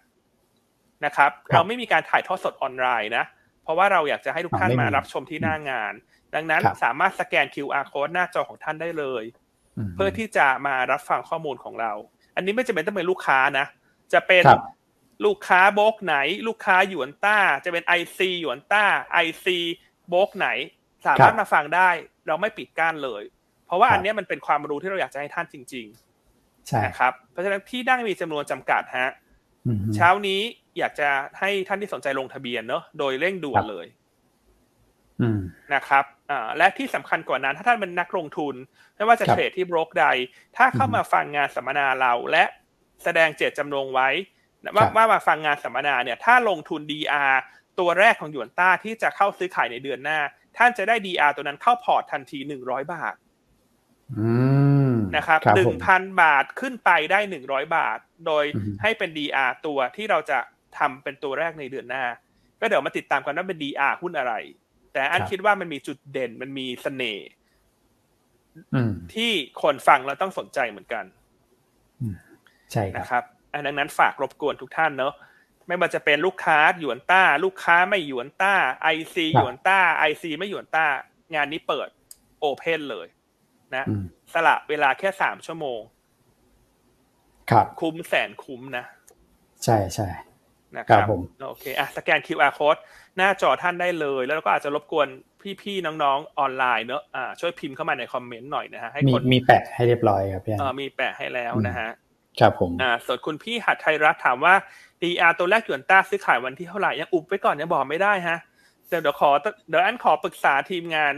[1.05, 3.25] นะครับ เราไม่มีการถ่ายทอดสดออนไลน์นะ
[3.63, 5.93] เพราะว่าเราอยากจะให้ทุกท่านมารับชมที่หน้างาน
[6.35, 9.25] ดังนั้นสามารถสแกน QR code หน้าจอของท่านได้เลย
[9.95, 11.93] เพื่อที่จะมารับฟังข้อมูลของเรา
[12.37, 13.67] อันนี้ไม่จำเป็นต้องเป็นลูกค้านะ
[14.13, 14.45] จะเป็น
[15.25, 16.17] ลูกค้าโบกไหน
[16.47, 19.59] ลูกค้าหยวนต้า จะเป็นไอซีหยวนต้าไอซี
[20.09, 20.49] โบกไหน
[21.07, 21.91] สามารถมาฟังได้
[22.27, 23.23] เราไม่ปิดกั้นเลย
[23.67, 29.11] เพราะว่าอันนี้มันเป็นความรู้ที่เราอยากจะให้ท่านจริงๆนะครับ เพราะฉะนั้นที่นั่งมีจำนวนจำกัดฮะ
[29.97, 30.41] เช้านี้
[30.79, 31.09] อยากจะ
[31.41, 33.87] ให้ท่านที่สนใจลงทะเบียนเนาะโดยเร่งด่วนเลย
[35.75, 36.05] นะครับ
[36.59, 38.55] และที่สำคัญกว่านั้น ถ้าท่านเป็นนักลงทุน
[38.97, 40.07] ไม่ว่าจะเทรดที่บรกใด
[40.57, 42.45] ถ้าเข้ามาฟังงานสัมมนาเรา และ
[43.05, 44.09] แสดงเจตจำนงไว้
[44.77, 47.35] ว่าว่ามาฟังงานสัมมนาเนี่ย ถ้าลงทุน DR
[47.79, 50.19] ตัวแรกของหยวนต้าที่จะเข้าซื้อขายในเดือนหน้า
[50.57, 53.15] ท่านจะได้ DR ตัวนั้นเข้าพอร์ตทันทีหนึ่งร้อยบาท
[55.17, 58.45] นะครับหนึ่งพันบาทขึ้นไปได้หนึ่งร้อยบาท โดย
[58.83, 60.39] ให้เป็น DR ตัวที่เราจะ
[60.79, 62.05] ทำเป็นตัวแรกในเดือนหน้า
[62.61, 64.35] ก็เดี๋ยวมาติดตามกันว่าเป็น DR หุ้นอะไร
[64.93, 67.29] แต่อันคิดว่ามันมีจุดเด่นมันมีเสน่ห์
[69.15, 69.33] ที่
[69.63, 71.05] คนฟังแล้วต้องสนใจเหมือนกัน
[72.73, 73.25] ใช่นะครับ
[73.67, 75.15] ดังนั้นฝากรบกวนทุกท่านเนาะ
[75.67, 80.87] ไม่ว่าจะเป็นลูกค้าหยวนต้า ลูกค้าไม่หยวนต้าไอซีหยวนต้าไอซีไม่หยวนต้า
[81.35, 81.89] งานนี้เปิด
[82.41, 83.07] open เลย
[83.75, 83.85] นะ
[84.35, 85.81] สละเวลาแค่สามชั่วโมง
[87.51, 88.85] ครับคุ้มแสนคุ้มนะ
[89.65, 90.09] ใช่ใช่
[90.77, 91.09] นะครับ
[91.49, 92.81] โอเคอะสแกน QR code
[93.17, 95.09] หน้าจอท่านได้เลย แล้วก็อาจจะรบกวน
[95.63, 101.91] พี่ๆน้องๆออนไลน์เนอะอ่าช่วยพิมพ์เข้ามาในคอมเมนต์หน่อยนะฮะให้คนมีแปะให้เรียบร้อยครับพี่อ่ามีแปะให้แล้วนะฮะ
[102.41, 104.55] ครับผมอ่าส่วนคุณพี่หัดไทยรัฐถามว่า
[105.03, 108.39] DR ตัวแรกหยวนต้าซื้อขายวันที่เท่าไหร่ยังอุบไว้ก่อนยังบอกไม่ได้ฮะ
[108.89, 109.31] เดี๋ยวขอ
[109.69, 111.13] เดี๋ยวอันขอปรึกษาทีมงาน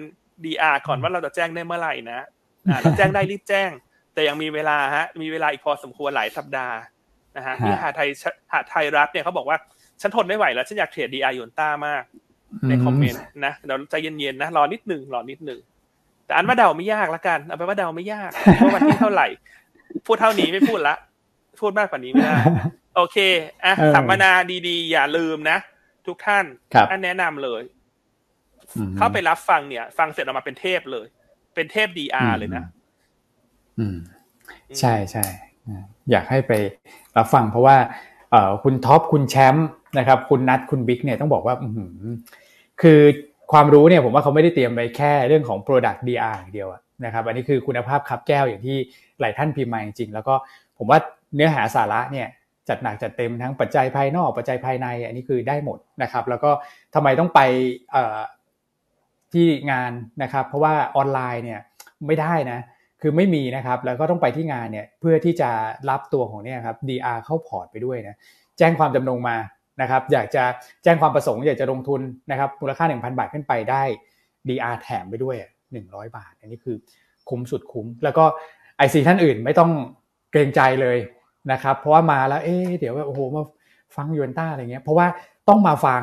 [0.45, 3.71] ดีอาก่อนว่าเราจะแจ้งได้เมื่อไหร่นะอ่าเราแจ้งได้รีบแจ้ง
[4.15, 6.77] แต่ยังมีเวลาฮะมีเวลาอีกพอสมควรหลายสัปดาห์
[7.37, 8.09] นะฮะที่หาไทย
[8.53, 9.57] หาไทยรัฐเนี่ยเขาบอกว่า
[10.01, 12.03] ฉันทนไม่ไหวแล้วฉันอยากเทรดดีอาร์ยนต้ามาก
[12.69, 15.61] ในคอมเมนต์นะเดี๋ยวใจเย็นๆนะรอนิดหนึ่งรอนิดหนึ่ง
[16.27, 18.31] แต่อันว่าเดาไม่ยากละกันเอาไปว่าเดาไม่ยาก
[18.63, 19.27] ว่าวันที่เท่าไหร่
[20.07, 20.95] พูดเท่านี้ไม่พูดละ
[21.61, 22.37] พูดมากกว่านี้ไม่ได้
[22.97, 23.17] โอเค
[23.65, 24.31] อะสัมมนา
[24.69, 25.59] ดีๆ อย่าลืมนะ
[26.07, 26.45] ทุกท่าน
[26.91, 27.63] อันแนะนำเลย
[28.97, 31.07] เข้าไปรับฟังเนี่ย ฟังเสร็จออกมาเป็นเทพเลย
[31.59, 32.65] เป็นเทพดีอาร์เลยนะ
[33.79, 33.97] อืม
[34.79, 35.25] ใช่ใช่
[36.11, 36.53] อยากให้ไป
[37.17, 37.77] รับฟังเพราะว่า
[38.31, 41.55] เอ่อคุณท็อปคุณแชมป์นะครับ คุณนัทคุณบิ๊กเนี่ยต้องบอกว่า
[42.83, 43.01] คือ
[43.53, 46.69] ความรู้เนี่ยผมว่าเขาไม่ได้เตรียมไปแค่เรื่องของ Product DR อย่างเดียว
[47.05, 48.77] นะครับ อันนี้คือคุณภาพคับแก้วอย่างที่
[49.21, 50.35] หลายท่านพิมพ์มาจริงๆแล้วก็
[50.79, 50.99] ผมว่า
[51.35, 52.29] เนื้อหาสาระเนี่ย
[52.69, 56.51] จัดหนักจัดเต็มทั้งปัจจัยภายนอกปัจจัยภายใน อันนี้คือได้หมดนะครับ แล้วก็
[56.95, 57.41] ทำไมต้องไป
[59.35, 61.61] ที่งานนะครับ เพราะว่าออนไลน์เนี่ย
[62.07, 62.61] ไม่ได้นะ
[63.01, 65.51] คือไม่มีนะครับแล้วก็ต้องไปที่งานเนี่ยเพื่อที่จะ
[65.91, 68.17] รับตัวของเนี่ยครับ DR เข้าพอร์ตไปด้วยนะ
[68.59, 69.37] แจ้งความจำนงมา
[69.81, 70.45] นะครับ อยากจะ
[70.85, 72.01] แจ้งความประสงค์อยากจะลงทุน
[72.31, 73.83] นะครับมูลค่า 1,000 บาทขึ้นไปได้
[74.49, 75.37] DR แถมไปด้วย
[75.77, 76.77] 100 บาท อันนี้คือ
[77.29, 78.25] คุ้มสุดคุ้ม แล้วก็
[78.77, 79.71] IC ท่านอื่นไม่ต้อง
[80.31, 80.99] เกรงใจเลย
[81.53, 83.45] นะครับ เพราะว่ามาแล้วเอ๊เดี๋ยวว่าโอ้โหมา
[83.97, 85.07] ฟังหยวนต้าอะไรเงี้ยเพราะว่า
[85.49, 86.03] ต้องมาฟัง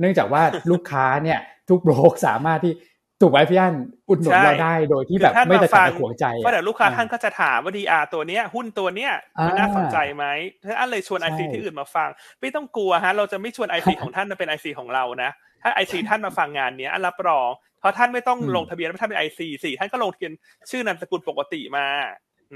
[0.00, 1.38] เนื่องจากว่าลูกค้าเนี่ย
[1.68, 2.74] ทุกโบรกสามารถที่
[3.20, 3.74] ถูกไว้พี่อัน
[4.08, 9.12] อุดหนุนเราได้โดยที่แบบไม่ตะกักหัวใจเพราะเดี๋ยวลูกค้าท่านก็จะถามว่าดีอาตัวเนี้ยหุ้นตัวเนี้ย
[9.46, 10.24] มันน่าสนใจไหม
[10.64, 12.08] ถ้าอันเลยชวนไอซีที่อื่นมาฟัง
[12.40, 15.30] ไม่ต้องกลัวฮะ เราจะไม่ชวนไอซีของท่านมาเป็นไอซีของเรานะ
[15.62, 17.48] ถ้าไอซีท่านมาฟังงานเนี้ยอันรับรอง
[17.80, 20.32] เพราะท่านไม่ต้องลงทะเบียนว่าท่านเป็นไอซีสี่ท่านก็ลงทะเบียน
[20.70, 21.86] ชื่อนามสกุลปกติมา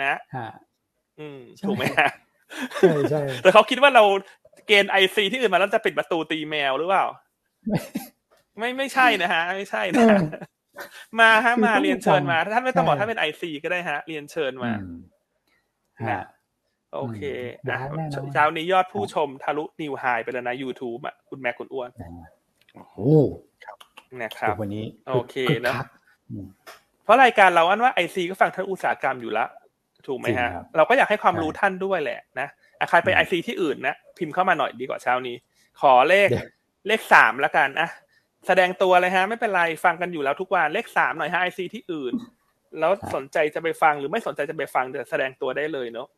[0.03, 0.19] นะ
[1.21, 2.11] อืมถูกไหมฮะ
[2.81, 4.05] ใช่ใช่แต่เขาคิดว่าเรา
[4.67, 7.07] เกณฑ์ไอซีที่อื่นมาแล้วจะปิดประตูตีแมวหรือเปล่า
[8.59, 10.07] ไม่ไม่ใช่นะฮะ ไม่ใช่นะ
[11.21, 14.73] มาฮะมาเรียนเชิญมาถ้าท่านไม่ต้องบอกท่านเป็นไอซีก็ได้ฮะ เรียนเชิญมา
[16.11, 16.25] นะ
[16.95, 17.23] โอเค
[17.71, 17.79] นะ
[18.33, 21.91] เช้านี้ยอดผู้ชมทะลุนิวไฮไปแล้วนะ YouTube อะคุณแม่คุณอ้วน
[22.95, 23.17] โอ้
[24.23, 25.35] นะครับวันนี้ โอเค
[25.67, 25.75] นะ
[27.05, 29.47] เพราะรายการเราอันว่าไอซีก็ฟังท่านอุตสาหกรรมอยู่ละ
[30.07, 32.49] ถูกไหมฮะ เราก็อยากให้ความรู้ท่านด้วยแหละนะ
[32.91, 35.37] ใครไปไอซีที่อื่นนะ พิมพ์เข้ามาหน่อยดีกว่าเช้านี้
[35.81, 36.29] ขอเลข
[36.87, 37.89] เลขสามแล้วกันอะ
[38.47, 42.13] แสดงตัวเลยฮะ ไม่เป็นไรฟังกันอยู่แล้วทุกวันเลขสามหน่อยฮะไอซีที่อื่น
[42.79, 46.09] แล้วสนใจจะไปฟังหรือไม่สนใจจะไปฟังเดี๋ยวแสดงตัวได้เลยเนาะ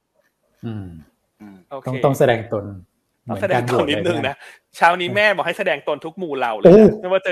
[0.67, 0.87] อืม
[1.71, 2.65] โอเคต้องแสดงตน
[3.29, 4.35] ต้องแสดงตนนิดนึงนะ
[4.77, 7.31] เช้านี้แม่บอกให้แสดงตนทุกหมู่เหล่าเลยไม่ว่าจะ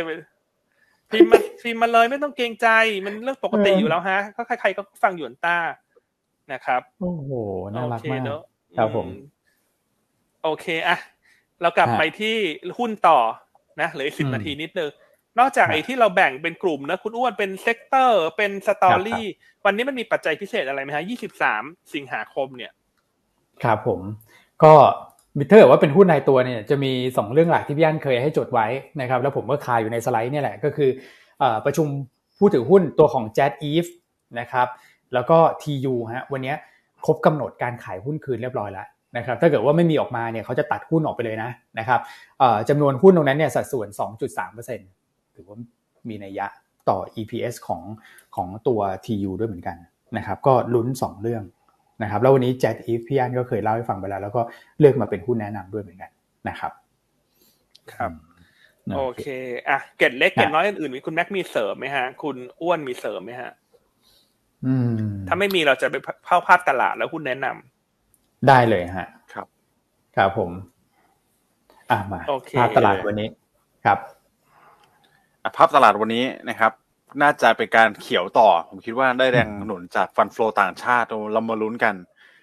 [1.11, 2.68] พิมพ์มาพิมพ์มาเลยไม่ต้องเกรงใจ
[3.05, 5.57] มันเรื่องปกติอยู่แล้วฮะ ก็ใครๆก็ฟังหยวนต้า
[6.53, 7.31] นะครับ โอ้โห
[7.74, 8.22] น่ารักมาก
[8.76, 9.07] ครับผม
[10.43, 10.97] โอเคอะ
[11.62, 12.36] เรากลับไปที่
[12.78, 13.18] หุ้นต่อ
[13.80, 14.90] นะเหลือสิบนาทีนิดนึง
[15.38, 19.24] นอกจากไอ้ที่เราแบ่งเป็นกลุ่มนะคุณอ้วนเป็น sector เป็น story
[19.64, 21.62] วันนี้มันมีปัจจัยพิเศษอะไรไหมฮะยี่สิบสาม
[21.94, 22.72] สิงหาคมเนี่ย
[23.64, 24.00] ครับผม
[24.62, 24.72] ก็
[25.50, 28.66] ถ้าเกิดว่าเป็นหุ้นในตัวเนี่ยจะมีสองเรื่องหลักที่พี่อันเคยให้จดไว้
[29.00, 30.90] นะครับ แล้วผมก็คายอยู่ในสไลด์เนี่ยแหละก็คือ
[31.64, 31.86] ประชุม
[32.38, 33.90] ผู้ถือหุ้นตัวของ Jet Eve
[34.40, 34.68] นะครับ
[35.14, 36.54] แล้วก็ TU ฮะวันนี้
[37.06, 38.86] ครบกำหนดการขายหุ้นคืนเรียบร้อยแล้ว
[39.16, 42.00] นะครับถ้าเกิดว่าไม่มีออกมาเนี่ยเขาจะตัดหุ้นออกไปเลยนะนะครับ
[42.68, 43.88] จำนวนหุ้นตรงนั้นเนี่ยสัดส่วน
[44.42, 45.56] 2.3%ถือว่า
[46.09, 46.46] มีนัยยะ
[46.88, 47.82] ต่อ EPS ของ
[48.36, 49.76] ของตัว TU ด้วยเหมือนกัน
[50.16, 51.42] นะครับก็ลุ้น 2 เรื่อง
[52.02, 54.42] นะครับแล้ววันนี้ Jet e พี่อันก็เคยเล่าให้ฟังไปแล้ว แล้วก็
[54.78, 56.11] เลือกมาเป็นหุ้นแนะนำด้วยเหมือนกัน
[56.48, 56.72] นะครับ
[57.92, 58.12] ครับ
[58.96, 59.26] โอเค
[59.68, 63.50] อะเก็ดเล็กเก็ดน้อยอื่นๆมีคุณแม็กมีเสริมไหมฮะ คุณอ้วนมีเสริมไหมฮะ
[65.28, 65.94] ถ้าไม่มีเราจะไป
[66.26, 67.78] เข้าภาพตลาดแล้วหุ้นแนะนำ
[68.49, 69.47] ได้เลยฮะ ครับ
[70.16, 70.51] ครับผม
[71.91, 72.20] อ่ามา
[72.59, 73.28] ภาพตลาดวันนี้
[73.84, 73.99] ครับ
[75.57, 76.72] ภาพตลาดวันนี้นะครับ
[77.22, 81.95] น่าจะเป็นการเขียวต่อ ผมคิดว่าได้แรงหนุนจากฟันฟลอต่างชาติเรามาลุ้นกัน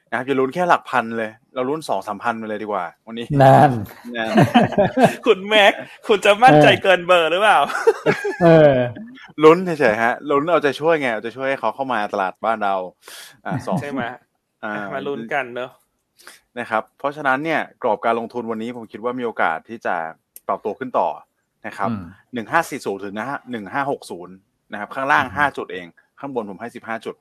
[0.10, 3.72] นะครับอย่าลุ้นแค่หลักพันเลย เราลุ้นสองสามพันไปเลยดีกว่า วันนี้นั่น
[5.26, 5.74] คุณแม็ก
[6.08, 7.60] คุณจะมั่นใจเกินเบอร์หรือเปล่า
[8.44, 8.76] เออ
[9.44, 12.76] ลุ้นเฉยๆฮะลุ้นเอาใจช่วยไงเอาใจช่วยให้เขาเข้ามาตลาดบ้านเรา
[13.46, 14.04] อ่าสองใช่ไหม
[14.94, 15.72] มาลุ้นกันเนอะ
[16.60, 19.96] นะครับ เพราะฉะนั้นเนี่ยกรอบการลงทุนวันนี้ผมคิดว่ามีโอกาสที่จะ
[20.48, 21.10] ปรับตัวขึ้นต่อ
[21.68, 21.90] นะครับ
[22.34, 24.36] หนึ่งห้าสี่ศูนย์ถึงนะฮะหนึ่งห้าหกศูนย์
[24.72, 25.88] นะครับ ข้างล่างห้าจุดเอง
[26.20, 27.16] ข้างบนผมให้สิบห้าจุด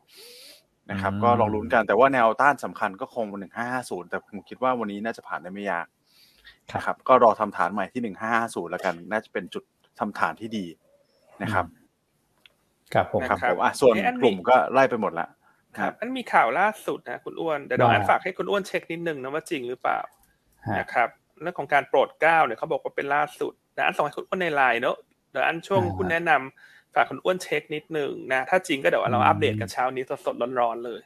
[0.91, 5.87] นะครับ ก็ลองลุ้นกันแต่ว่าแนวต้านสำคัญก็คงหนึ่งห้าห้าศูนย์แต่ผมคิดว่าวันนี้น่าจะผ่านได้ไม่ยาก
[6.76, 9.64] นะครับ ก็รอทำฐานใหม่ที่หนึ่งห้าห้าศูนย์แล้วกัน น่าจะเป็นจุด
[9.99, 10.64] ทำฐานที่ดี
[11.43, 11.66] นะครับ
[12.95, 15.28] ครับผมครับผมอะส่วนกลุ่มก็ไล่ไปหมดละ
[15.79, 19.99] ครับอันมีข่าวล่าสุดนะคุณอ้วนเดี๋ยวเราฝากให้คุณอ้วนเช็คนิดนึงนะว่าจริงหรือเปล่า
[20.79, 21.09] นะครับ
[21.41, 24.97] เรื่องของการโปรดเก้าเนี่ยเขาบอกว่าเป็นล่าสุดนะอันส่งให้คุณอ้วนในไลน์เนอะ
[25.31, 31.01] เดี๋ยวอันช่วงคุณแนะนำฝากคุณอ้วนเช็คนิดนึงนะถ้าจริงก็เดี๋ยวเราอัปเดตกันเช้านี้สดๆร้อนๆเลย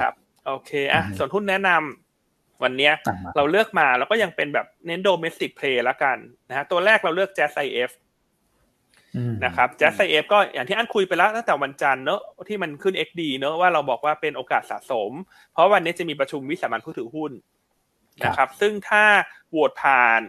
[0.00, 0.14] ครับ
[0.46, 2.92] โอเคอะส่วนหุ้นแนะนำวันเนี้ย
[3.36, 6.18] เราเลือกมาแล้วก็ยังเป็นแบบเน้น domestic play ละกัน
[6.48, 7.90] นะฮะตัวแรกเราเลือก JASIF
[9.44, 15.12] นะครับ JASIF ก็อย่างที่อันคุยไปแล้วตั้งแต่วันจันทร์เนอะที่มันขึ้น XD เนอะว่าเราบอกว่าเป็นโอกาสสะสม
[15.52, 17.32] เพราะวันนี้จะมีประชุมวิสามัญผู้ถือหุ้น
[18.24, 19.04] นะครับ ซึ่งถ้า
[19.50, 20.20] โหวตผ่าน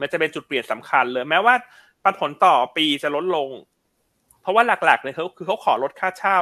[0.00, 1.54] มันจะเป็นจุดเปลี่ยนสำคัญเลย แม้ว่า
[2.04, 3.50] ปันผลต่อปีจะลดลง
[4.42, 6.40] เพราะว่าหลักๆเลยเขาคือเขาขอลดค่าเช่า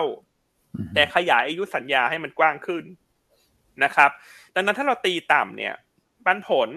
[0.95, 2.85] แต่ขยายอายุสัญญาให้มันกว้างขึ้น
[3.85, 4.11] นะครับ
[4.55, 5.75] ดังนั้นถ้าเราตีต่ำเนี่ย
[6.25, 6.69] ปันผล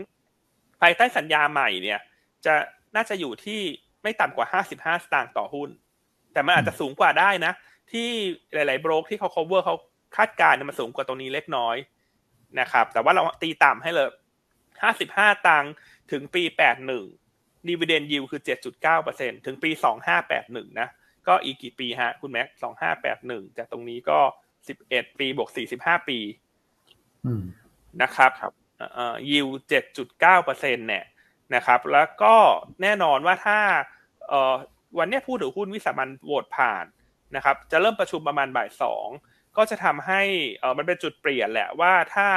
[0.81, 1.99] ภายใต้สัญญาใหม่เนี่ย
[2.45, 2.53] จะ
[2.95, 3.61] น่าจะอยู่ที่
[4.04, 5.70] ไม่ต่ำกว่าห้าสิบห้าสตางค์ต่อหุ้น
[6.34, 7.54] แต่มันอาจจะสูงกว่าได้นะ
[7.91, 8.10] ที่
[8.54, 9.76] หลาย ๆ โบรกที่เขา cover เขา
[10.18, 11.76] คาดการณ์มันสูงกว่าตรงนี้เล็กน้อย
[12.60, 14.10] นะครับ แต่ว่าเราตีต่ำให้เลย
[14.82, 15.72] ห้าสิบห้าตังค์
[16.12, 17.06] ถึงปีแปดหนึ่ง
[17.68, 20.88] ดีเวเดนยิวคือเจ็ดจุดเก้าเปอร์เซ็นถึงปีสองห้าแปดหนึ่งนะ
[21.28, 24.20] ก็อีกกี่ปีฮะ คุณแม็กสองห้าแปดหนึ่งจากตรงนี้ก็
[24.68, 26.20] สิบเอ็ดปีบวกสี่สิบห้าปี
[28.02, 28.54] นะครับครับ
[28.93, 31.04] เอ่อยิวเจ็ดจุดเก้าเปอร์เซ็นเนี่ย
[31.56, 32.36] นะครับ แล้วก็
[32.82, 33.60] แน่นอนว่าถ้า
[34.97, 36.86] วันนี้ผู้ถือหุ้นวิสามันโหวตผ่าน
[37.36, 39.08] นะครับ จะเริ่มประชุมประมาณบ่ายสอง
[39.58, 40.22] ก็จะทำให้
[40.78, 42.28] มันเป็นจุดเปลี่ยนแหละว่าถ้า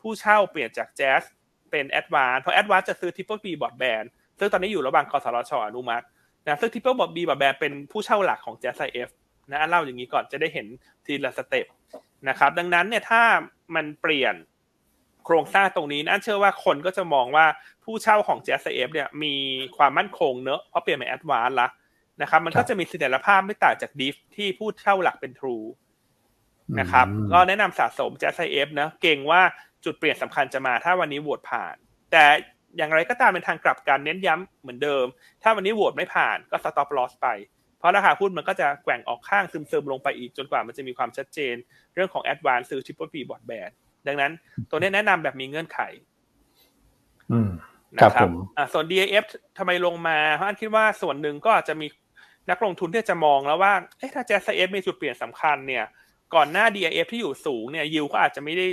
[0.00, 1.22] ผู้เช่าเปลี่ยนจาก JAS
[1.70, 4.02] เป็น ADVANC เพราะ ADVANC จะซื้อ Triple T Broadband
[4.38, 6.04] ซึ่งตอนนี้อยู่ระหว่างกสทชอนุมัติ
[6.46, 9.08] นะซึ่ง Triple T Broadband เป็นผู้เช่าหลักของ JASIF
[9.50, 10.66] นะเล่าอย่างนี้ก่อนจะได้เห็น
[11.06, 11.66] ทีละ step
[12.28, 13.22] นะครับ ดังนั้นเนี่ยถ้า
[13.74, 14.34] มันเปลี่ยน
[15.24, 17.46] โครงสร้างตรงนี้นั่นเชื่อว่าคนก็จะมองว่า
[17.84, 19.34] ผู้เช่าของ JASIF เนี่ยมี
[19.76, 21.68] ความมั่นคงเนอะเพราะเปลี่ยนเป็น ADVANC ละ
[22.22, 25.56] นะครับ มันก็จะมีเสถียรภาพไม่ต่างจากดิฟที่ผู้เช่าหลักเป็นทรู
[26.80, 29.42] นะครับ ก็แนะนำสะสม j s f นะเก่งว่า
[29.84, 31.74] จุดเปลี่ยนสำคัญจะมาถ้าวันนี้โหวตผ่าน
[32.12, 32.24] แต่
[32.76, 35.06] อย่างไรก็ตามเป็นทางกลับกันเน้นย้ำเหมือนเดิม
[35.42, 37.28] ถ้าวันนี้โหวตไม่ผ่านก็ stop loss ไป
[37.78, 41.54] เพราะราคาหุ้นมันก็จะแกว่งออกข้างซึมๆลงไปอีกจนกว่ามันจะมีความชัดเจน
[41.94, 43.70] เรื่องของ advance ซื้อ triple B บอร์ดแบน
[44.06, 44.32] ดังนั้น
[44.70, 45.80] ตัวนี้แนะนำแบบมีเงื่อนไข
[47.96, 49.24] นะครับอ่าส่วน DAF
[49.58, 51.86] ทำไมลงมาเพราะอันคิดว่าส่วนหนึ่งก็อาจจะมี
[52.50, 55.84] นักลงทุนที่จะมองแล้วว่าเอ๊ะถ้า JSF มีจุดเปลี่ยนสำคัญเนี่ย
[56.34, 58.66] ก่อนหน้า DAF ที่อยู่สูงเนี่ยยิวก็อาจจะไม่ได้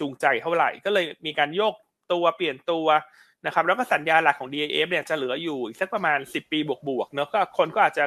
[0.00, 1.74] จูงใจเท่าไหร่ ก็เลยมีการโยก
[2.12, 2.86] ตัวเปลี่ยนตัว
[3.46, 6.58] นะครับแล้วก็สัญญาหลักของ DAF เนี่ยจะเหลืออยู่อีกสักประมาณ 10 ปี
[6.88, 8.04] บวกๆเนอะก็คนก็อาจจะ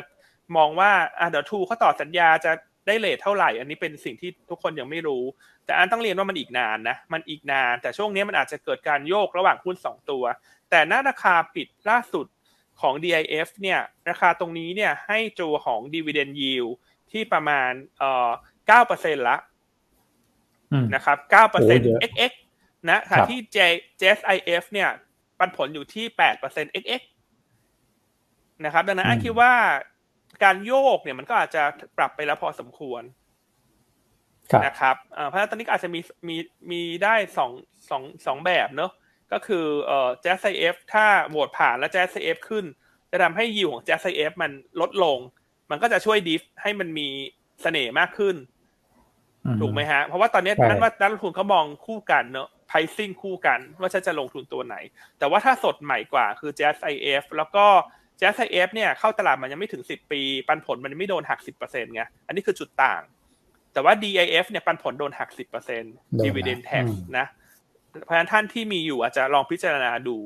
[0.57, 2.51] มองว่าอ่าเดี๋ยวทูเขาต่อสัญญาจะ
[2.85, 5.23] ได้เลทเท่าไหร่ อันนี้เป็นสิ่งที่ทุกคนยังไม่รู้
[5.65, 10.23] แต่อันต้องเรียนว่ามันอีกนานนะ มันอีกนาน แต่ช่วงนี้มันอาจจะเกิดการโยกระหว่างหุ้น 2 ตัว
[10.69, 12.25] แต่หน้าราคาปิดล่าสุด
[12.81, 13.79] ของ DIF เนี่ย
[14.09, 16.71] ราคาตรงนี้เนี่ยให้จูของ dividend yield
[17.11, 18.29] ที่ประมาณเอ่อ
[18.79, 19.37] 9%ละ
[20.95, 21.17] นะครับ
[21.63, 22.31] 9% XX
[22.89, 23.39] นะค่ะที่
[24.01, 24.89] JSIF เนี่ย
[25.39, 26.05] ปันผลอยู่ที่
[26.41, 27.01] 8% XX
[28.65, 29.53] นะครับ ดังนั้นอันคิดว่า
[30.43, 31.63] การโยกเนี่ยมันก็อาจจะ
[31.97, 33.03] ปรับไปแล้วพอสมควร
[34.65, 34.95] นะครับ
[35.27, 36.35] เพราะฉะนั้นตอนนี้อาจจะมีมี
[36.71, 37.51] มีได้สอง
[37.89, 38.91] สองสองแบบเนอะ
[39.31, 42.65] ก็คือเอ่อ JASIF ถ้าโหวตผ่านแล้ว JASIF ขึ้น
[43.11, 45.19] จะทำให้ yield ของ JASIF มันลดลง
[45.69, 47.07] มันก็จะช่วย DIF ให้มันมี
[47.61, 48.35] เสน่ห์มากขึ้น
[49.61, 54.75] ถูกไหมฮะ เพราะว่าตอนนี้นั่นว่านักลงทุนเขามองคู่กันเนอะ pricing คู่กันว่าฉันจะลงทุนตัวไหน
[55.19, 57.65] แต่ว่าถ้าสดใหม่กว่าคือ JASIF แล้วก็
[58.17, 63.01] JASIF เนี่ยเข้าตลาดมันยังไม่ถึงสิบปี ปันผลมันไม่โดนหักสิบเปอร์เซ็นต์ไงอันนี้คือจุดต่าง
[63.73, 65.93] แต่ว่า DIF เนี่ยปันผลโดนหักสิบเปอร์เซ็นต์
[66.25, 66.85] dividend tax
[67.17, 67.25] นะ
[68.05, 70.17] เพราะฉะนั้นท่านที่มีอยู่อาจจะลองพิจารณาดู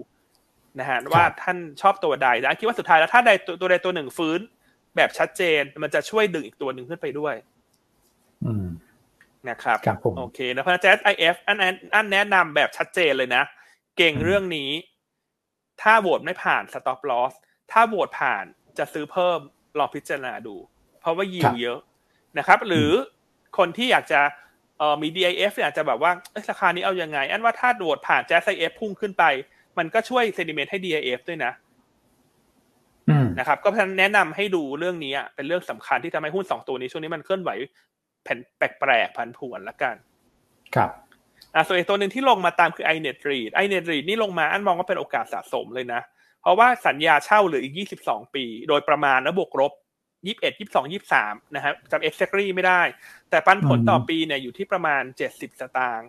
[0.80, 3.32] นะฮะว่าท่านชอบตัวใดแล้วคิดว่าสุดท้ายแล้วถ้าใด
[3.62, 4.40] ตัวใดตัวหนึ่งฟื้น
[4.96, 7.36] แบบชัดเจนมันจะช่วยดึงอีกตัวหนึ่งขึ้นไปด้วย
[9.50, 9.78] นะครับ
[10.18, 11.58] โอเคนะเพราะแจ๊สไอเอฟอัน
[11.96, 13.44] อันแนะนำแบบชัดเจนเลยนะ
[13.98, 14.70] เก่งเรื่องนี้
[15.82, 17.34] ถ้าโหวตไม่ผ่าน stop loss
[17.72, 18.46] ถ้าโหวตผ่าน
[18.78, 19.40] จะซื้อเพิ่ม
[19.80, 20.56] ลองพิจารณาดู
[21.02, 21.80] เพราะว่ายิวเยอะ
[22.38, 22.90] นะครับ หรือ
[23.58, 24.22] คนที่อยากจะ
[24.78, 26.12] เอ่อมี DIF อยากจะแบบว่า
[26.50, 29.24] ราคานี้เอาอยัางไง อันว่าถ้าโหวตผ่านแจ๊สไอเอฟพุ่งขึ้นไป
[29.78, 31.54] มันก็ช่วยเซนิเมนต์ให้ DIF ด้วยนะ
[33.40, 37.50] นะครับ ก็เพราะแนะนำให้ดูเรื่องนี้เป็นเรื่องสำคัญที่ทำให้หุ้นสองตัวนี้ช่วงนี้มันเคลื่อนไหว
[38.24, 39.96] แผ่นแปลกๆพันผวนละกัน
[40.76, 40.92] ครับ
[41.56, 46.02] อ่าส่วนอีกตัวหนึ่งที่ลงมาตามคือ iNet Read iNet Read นี่ลงมาอันมองว่าเป็นโอกาสสะสมเลยนะ
[46.42, 47.74] เพราะว่าสัญญาเช่าเหลืออีก
[48.06, 49.74] 22 ปี โดยประมาณนะบวกลบ
[50.26, 52.82] 21 22 23นะฮะจำ exactly ไม่ได้
[53.30, 56.08] แต่ปันผลต่อปีเนี่ยอยู่ที่ประมาณ70สตางค์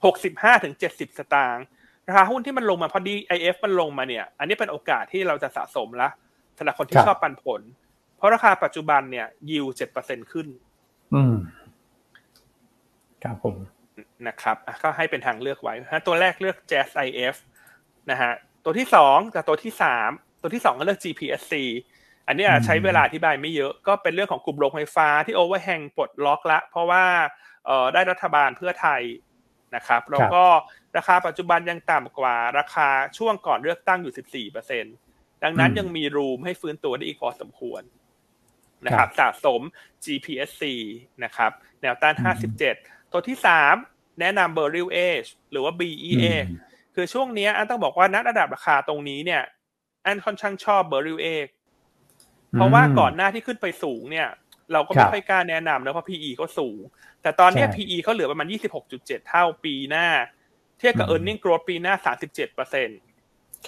[0.00, 1.64] 65ถึง70สตางค์
[2.06, 6.08] ราคาหุ้นที่มันลงมาพอดี IF มันลงมาเนี่ย อันนี้เป็นโอกาสที่เราจะสะสมละ
[6.58, 7.60] สำหรับคนที่ชอบปันผล
[8.16, 9.66] เพราะราคาปัจจุบันเนี่ยยิว
[9.98, 10.46] 7%ขึ้น
[11.14, 11.36] อืม
[13.22, 13.56] ครับผม
[14.26, 15.74] นะครับก็ให้เป็นทางเลือกไว้
[16.06, 17.36] ตัวแรกเลือก Jazz IF
[18.10, 18.32] นะฮะ
[18.64, 20.10] ตัวที่สองกับตัวที่สาม
[20.42, 21.54] ตัวที่สองก็เลือก GPSC
[22.26, 27.04] อันนี้ใช้เวลาอธิบายไม่เยอะก็เป็นเรื่องของกลุ่มโรงไฟฟ้าที่โอเวอร์แฮงปลดล็อกละเพราะว่า
[27.66, 29.02] เออได้รัฐบาลเพื่อไทย
[29.76, 30.44] นะครับแล้วก็
[30.96, 32.88] ราคาปัจจุบันยังต่ำกว่าราคา
[33.18, 34.84] ช่วงก่อนเลือกตั้งอยู่ 14เปอร์เซ็น
[35.42, 37.82] ดังนั้นยังมีรูมให้ฟื้นตัวได้อีกพอสมควร
[38.86, 39.60] นะครับสะสม
[40.04, 40.62] GPSC
[41.24, 41.50] นะครับ
[41.82, 42.14] แนวต้าน
[42.64, 43.36] 57 ตัวที่
[43.78, 46.24] 3 แนะนำ b e r r i l Age หรือว่า BEA
[47.00, 49.42] คือช่วงนี้อันต้องบอกว่านัดระดับราคาตรงนี้เนี่ย
[50.06, 51.52] อันค่อนข้างชอบ b e r r i l Age
[52.52, 54.28] เพราะว่าก่อนหน้าที่ขึ้นไปสูงเนี่ย
[54.72, 56.78] เราก็ไม่ค่อยกล้าแนะนำนะเพราะ PE ก็สูง
[57.22, 58.46] แต่ตอนนี้ PE เขาเหลือประมาณ
[58.88, 60.06] 26.7 เท่าปีหน้า
[60.78, 61.94] เทียบกับ e a r n i n g growth ปีหน้า
[62.24, 62.98] 37เปอร์เซ็นต์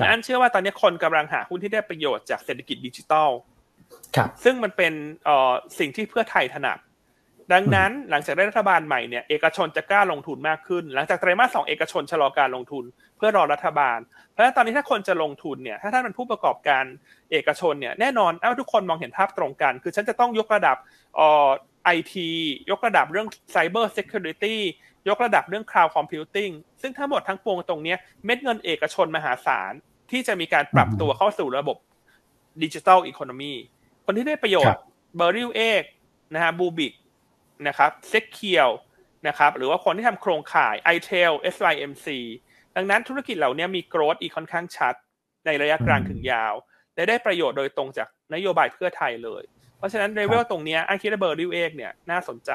[0.09, 3.31] อันเชื่อว่าตอนนี้คนกำลังหาหุ้นที่ได้ประโยชน์จากเศรษฐกิจดิจิทัล
[4.45, 4.93] ซึ่งมันเป็น
[5.79, 6.79] สิ่งที่เพื่อไทยถนัด
[7.53, 12.85] ดังนั้นหลังจากได้รัฐบาลใหม่เนี่ยเอกชนจะกล้าลงทุนมากขึ้น หลังจากไตรมาสสองเอกชนชะลอการลงทุน
[13.17, 13.99] เพื่อรอรัฐบาล
[14.31, 16.85] เพราะฉะนั้นตอนนี้ถ้าคนจะลงทุนเนี่ยถ้าท่านเป็นผู้ประกอบการ
[17.31, 20.77] เอกชนเนี่ยแน่นอนเอาทุกคนมองเห็นภาพตรงกัน คือฉันจะต้องยกระดับ
[21.85, 22.29] ไอที
[22.71, 24.61] ยกระดับเรื่องไซเบอร์เซ c ูริตี้
[25.09, 26.51] ยกระดับเรื่อง cloud computing
[26.83, 27.95] ซึ่งทั้งหมดทั้งปวงตรงนี้
[28.25, 29.73] เม็ดเงินเอกชนมหาศาล
[30.11, 31.77] ที่จะมีการปรับตัวเข้าสู่ระบบ
[32.63, 33.53] digital economy
[34.05, 34.83] คนที่ได้ประโยชน์
[35.17, 35.83] Beryl 8
[36.35, 36.93] นะฮะ Bluebik
[37.69, 38.71] นะครับ SECURE
[39.29, 42.07] นะครับหรือว่าคนที่ทำโครงข่าย i t e l SYMC
[42.77, 44.95] ดังนั้นธุรกิจเหล่านี้มี growth อีกค่อนข้างชัด
[45.47, 46.55] ในระยะกลางถึงยาว
[46.95, 49.43] และได้ประโยชน์โดยตรงจากนโยบายเพื่อไทยเลย
[49.77, 52.51] เพราะฉะนั้นเลเวลตรงนี้อันคิดว่า Beryl 8เนี่ยน่าสนใจ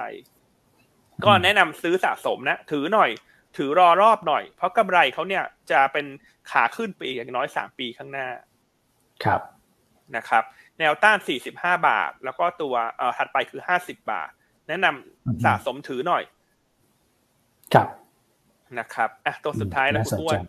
[1.26, 3.10] ก็แนะนำซื้อสะสมนะ ถือหน่อย
[3.58, 6.06] ถือรอรอบหน่อย เพราะกำไรเขาเนี่ยจะเป็น
[6.52, 8.28] ขาขึ้นไปอีกอย่างน้อยสามปีข้างหน้า
[9.24, 9.42] ครับ
[10.16, 10.44] นะครับ
[10.80, 11.18] แนวต้าน
[11.52, 14.32] 45 บาท แล้วก็ตัวเอ่อถัดไปคือ 50 บาท
[14.68, 16.24] แนะนำสะสมถือหน่อย
[17.74, 17.88] ครับ
[18.80, 20.40] นะครับอะตัวสุดท้ายแล้วคุณอ้วน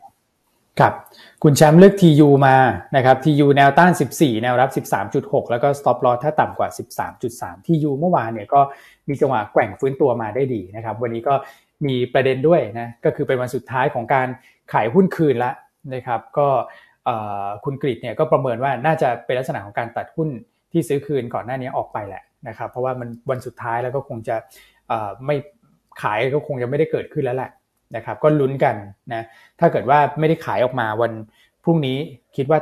[0.81, 0.95] ครับ
[1.43, 2.57] คุณแชมป์เลือก TU มา
[2.97, 4.71] นะครับ TU แนวต้าน 14 แนวรับ
[5.11, 6.69] 13.6 แล้วก็ stop loss ถ้าต่ำกว่า
[7.19, 8.61] 13.3 TU เมื่อวานเนี่ยก็
[9.09, 11.35] มีจังหวะแกว่งฟื้นตัวมาได้ดีนะครับ วันนี้ก็
[11.87, 14.29] มีประเด็นด้วยนะ ก็คือเป็นวันสุดท้ายของการ
[14.73, 15.55] ขายหุ้นคืนแล้ว
[15.95, 16.49] นะครับ ก็
[17.65, 20.29] คุณกริดเนี่ยก็ประเมินว่าน่าจะเป็นลักษณะของการตัดหุ้น
[20.73, 24.37] ที่ซื้อคืนก่อนหน้านี้ออกไปแหละ นะครับเพราะว่ามันวันสุดท้ายแล้วก็คงจะ
[25.27, 25.37] ไม่
[26.03, 27.51] ขายก็คงจะไม่ได้เกิดขึ้นแล้วแหละ
[27.97, 28.75] นะครับก็ลุ้นกัน
[29.13, 29.25] นะ
[29.61, 31.13] ถ้าเกิดว่าไม่ได้ขายออกมาวัน
[31.65, 31.99] พรุ่งนี้
[32.37, 32.59] คิดว่า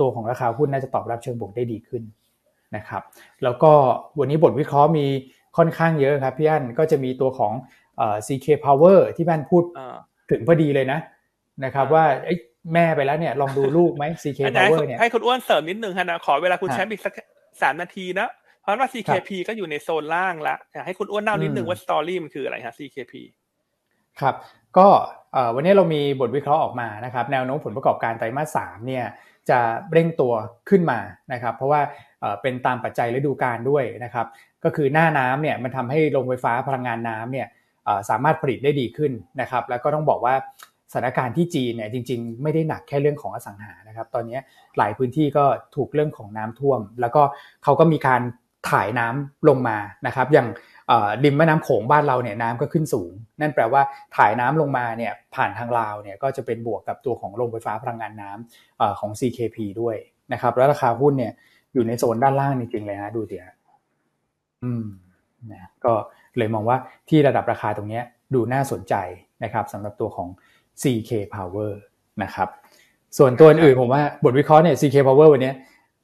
[0.00, 2.02] ตัวของราคาหุ้นน่าจะตอบรับเชิงบวกได้ดีขึ้น
[2.76, 3.02] นะครับ
[3.44, 3.72] แล้วก็
[4.18, 5.06] วันนี้บทวิเคราะห์มี
[5.56, 7.52] ค่อนข้างเยอะครับพี่อั้นก็จะมีตัวของ
[8.26, 9.62] CK Power ที่บ้านพูด
[10.30, 10.98] ถึงพอดีเลยนะ
[11.64, 12.04] นะครับว่า
[12.74, 17.14] แม่ไปแล้วเนี่ยลองดูลูกไหม CK Power เนี่ยให้คุณอ้วนเสริมนิดนึงฮะนะขอเวลาคุณแชมป์อีกสัก
[17.62, 18.39] สามนาทีนะเพ
[18.70, 23.14] ราะว่า CKP ก็อยู่ในโซนล่างละอยากให้คุณอ้วนเล่านิดนึงว่าสตอรี่มันคืออะไรฮะ CKP
[24.20, 24.34] ครับ
[24.78, 24.88] ก็
[25.54, 29.04] วันนี้เรามีบทวิเคราะห์ออกมานะครับ แนวโน้มผลประกอบการไตรมาสสามเนี่ย
[29.50, 29.58] จะ
[29.92, 30.32] เร่งตัว
[30.68, 30.98] ขึ้นมา
[31.32, 31.80] นะครับ เพราะว่า
[32.42, 34.26] เป็นตามปัจจัยฤดูกาลด้วยนะครับ
[34.64, 37.46] ก็คือหน้าน้ำเนี่ยมันทำให้โรงไฟฟ้าพลังงานน้ำเนี่ย
[38.10, 40.34] สามารถผลิตได้ดีขึ้นนะครับ แล้วก็ต้องบอกว่า
[40.92, 44.38] สถานการณ์ที่จีนเนี่ยจริง ๆ ไม่ได้หนักแค่เรื่องของอสังหานะครับ ตอนนี้
[44.78, 45.44] หลายพื้นที่ก็
[45.76, 47.22] ถูกเรื่องของน้ำท่วม แล้วก็
[47.64, 48.20] เขาก็มีการ
[48.70, 50.48] ถ่ายน้ำลงมานะครับ อย่าง
[51.24, 53.82] ดิมแม่น้ำโขงบ้านเราเนี่ยน้ำก็ขึ้นสูง นั่นแปลว่า
[54.16, 59.96] ถ่ายน้ำลงมาเนี่ยผ่านทางลาวเนี่ยก็จะเป็นบวกกับตัวของโรงไฟฟ้าพลังงานน้ำของ CKP ด้วย
[60.32, 61.32] นะครับ แล้วราคาหุ้นเนี่ย
[61.74, 63.46] อยู่ในโซนด้านล่างจริงๆเลยนะดูเดี๋ยว
[64.64, 64.86] อืม
[65.52, 65.92] นะก็
[66.38, 66.76] เลยมองว่า
[67.08, 68.00] ที่ระดับราคาตรงนี้
[68.34, 68.94] ดูน่าสนใจ
[69.44, 70.28] นะครับสำหรับตัวของ
[70.82, 71.72] CK Power
[72.22, 72.48] นะครับ
[73.18, 75.52] ส่วนตัวอื่นผมว่าบทวิเคราะห์เนี่ย CK Power วันนี้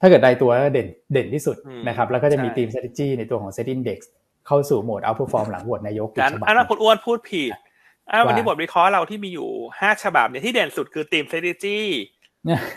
[0.00, 1.56] ถ้าเกิดใดตัวเด่นเด่นที่สุด
[1.88, 3.98] นะครับแล้วก็จะมีทีม strategy ในตัวของ set index
[4.46, 6.08] เข้าสู่โหมด outperform หลังโหวตนายก
[6.46, 7.50] อันนั้นคุณอ้วนพูดผิด
[8.26, 9.48] วันนี้บทวิเคราะห์เราที่มีอยู่
[9.80, 11.78] ห้าฉบับเนี่ยที่เด่นสุดคือทีม strategy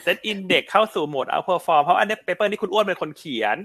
[0.06, 3.58] SET Index เข้าสู่โหมด outperform เพราะอันนี้ paper นี่คุณอ้วนเป็นคนเขียน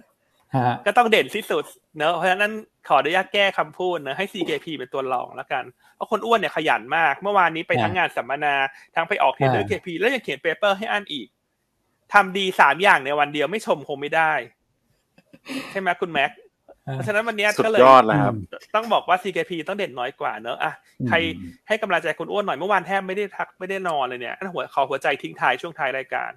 [0.87, 1.65] ก็ต้องเด่นที่สุด
[1.97, 2.53] เนอะเพราะฉะนั้น
[2.89, 5.65] ขออนุญาตแก้คำพูดนะให้ CKP เป็นตัวรองแล้วกัน
[5.97, 8.55] เพราะคุณอ้วนเนี่ยขยันมาก เมื่อวานนี้ไปทั้งงานสัมมนา
[8.95, 11.27] ทั้งไปออกเทรนเนอร์ KP แล้วยังเขียน paper ให้อ่านอีก
[12.13, 14.33] ทำดีสามอย่างในวันเดียวไม่ชมคงไม่ได้
[15.71, 16.31] ใช่ไหมคุณแม็ก
[16.93, 17.81] เพราะฉะนั้นวันนี้ก็เลย
[18.75, 20.73] ต้องบอกว่า CKP ต้องเด่นน้อยกว่าเนอะอะ
[21.09, 21.17] ใคร
[21.69, 26.31] ให้กำลังใจคุณอ้วนหน่อยเมื่อวานแทบไม่ได้ทักไม่ได้นอนเลยเนี่ยหัวขอหัวใจทิ้งท้ายช่วงท้ายรายการ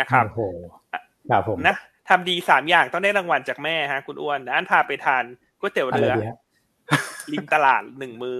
[0.00, 0.46] นะครับโอ้
[1.30, 1.76] ครับผมนะ
[2.08, 5.24] ทำดีสามอย่างต้องได้รางวัลจากแม่ฮะ คุณอ้วนอันพาไปทาน
[5.60, 6.12] ก๋วยเตี๋ยวเรือ
[7.32, 8.36] ริมตลาดหนึ่งมือ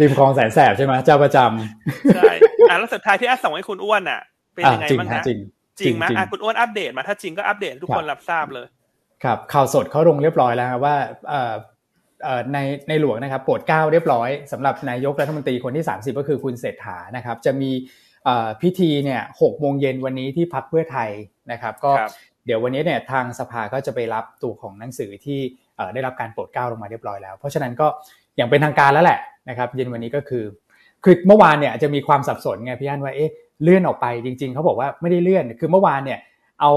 [0.00, 2.32] ริมคลองแสนแสบใช่ไหมเจ้าประจำใช่
[2.68, 4.20] อะแล้วสุดท้ายที่อัดส่งให้คุณอ้วนอะ
[4.54, 5.38] เป็นยังไงบ้างฮะจริง
[5.80, 8.66] จริงไหมอะคุณอ้วนอัปเดตมาถ้าจริงก็อัปเดตทุกคนรับทราบเลย
[9.24, 10.94] ครับ ข่าวสดเขาลงเรียบร้อยแล้วว่า
[12.52, 12.58] ใน
[12.88, 17.70] ในหลวงนะครับโปรดเก้าเรียบร้อยสำหรับนายกรัฐมนตรีคนที่ 30 ก็คือคุณเศรษฐานะครับ จะมี
[18.62, 21.10] พิธีเนี่ยหกโมงเย็นวันนี้ที่พักเพื่อไทย
[21.52, 21.92] นะครับ ก็
[22.46, 25.40] เดี๋ยววันนี้เนี่ยทางสภาก็จะไปรับตัวของหนังสือที่
[25.94, 27.86] ได้รับการโปรดเกล้าลงมาเรียบร้อยแล้ว เพราะฉะนั้นก็
[28.36, 29.18] อย่างเป็นทางการแล้วแหละ
[29.48, 30.44] นะครับเย็นวันนี้ก็คือ
[31.04, 33.32] คือเมื่อวานเนี่ยจะมีความสับสนไงพี่อันว่าเอ๊ะ
[33.62, 36.18] เลื่อนออกไปจริง ๆเขาบอกว่าไม่ได้เลื่อน คือเมื่อวานเนี่ย
[36.60, 36.72] เอา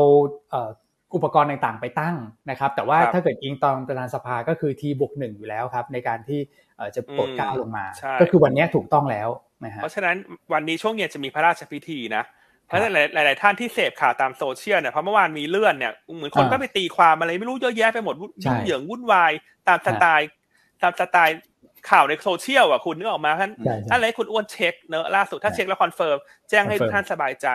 [1.15, 2.15] อุปกรณ์ต่างๆไปตั้ง
[2.49, 6.39] นะครับ แต่ว่าถ้าเกิดอิงตอนประธานสภาก็คือ T บวกหนึ่งอยู่แล้วครับ ในการที่
[6.95, 7.85] จะโปรดเกล้าลงมา
[8.21, 9.29] ก็คือวันนี้ถูกต้องแล้ว
[9.65, 10.15] นะฮะเพราะฉะนั้น
[10.53, 12.23] วันนี้ช่วงเย็นจะมีพระราชพิธีนะ
[12.67, 19.31] เพราะฉะนั้นหลาย ๆ ท่านที่เสพข่าวตามโซเชียลเนี่ยเพราะเมื่อวานมีเลื่อนเนี่ยเหมือนคนก็ไปตีความอะไรไม่รู้เยอะแยะไปหมดยุ่งเหยิงวุ่นวาย
[19.67, 20.29] ตามสไตล์
[20.83, 21.37] ตามสไตล์
[21.89, 23.51] ข่าวในโซเชียลอะคุณนึกออกมาท่าน
[23.89, 26.17] ท่านอะไรคุณอ้วนเช็คเนอะล่าสุดถ้าเช็คแล้ว confirm
[26.49, 27.47] แจ้งให้ท่านสบายใจ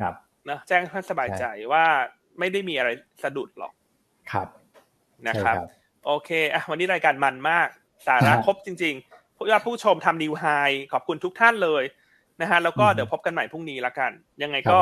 [0.00, 0.14] ครับ
[0.50, 1.84] นะแจ้งให้ท่านสบายใจว่า
[2.38, 2.90] ไม่ได้มีอะไร
[3.22, 3.72] สะดุดหรอก
[4.32, 4.48] ครับ
[5.28, 5.56] นะครับ
[6.06, 7.68] โอเคอะวันนี้รายการมันมาก
[8.06, 10.44] สาระครบจริงๆผู้ยอดผู้ชมทำ new high
[10.92, 11.82] ขอบคุณทุกท่านเลย
[12.40, 14.10] นะฮะแล้วก็เดี๋ยวพบกันใหม่พรุ่งนี้ละกัน
[14.42, 14.78] ยังไงก็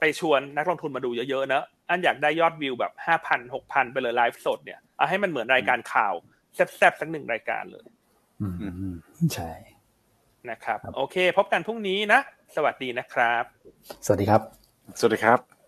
[0.00, 6.14] ไปชวนนักลงทุนมาดูเยอะๆเนอะอันอยากได้ยอดวิวแบบห้าพันหกพันไปเลยไลฟ์สดเนี่ยเอาให้มันเหมือนรายการข่าว
[6.54, 7.86] แซ่บๆสักหนึ่งรายการเลย
[9.34, 9.52] ใช่
[10.50, 12.20] นะครับ โอเค พบกันพรุ่งนี้นะ
[12.56, 13.44] สวัสดีนะครับ
[14.06, 14.42] สวัสดีครับ
[14.98, 15.59] สวัสดีครับ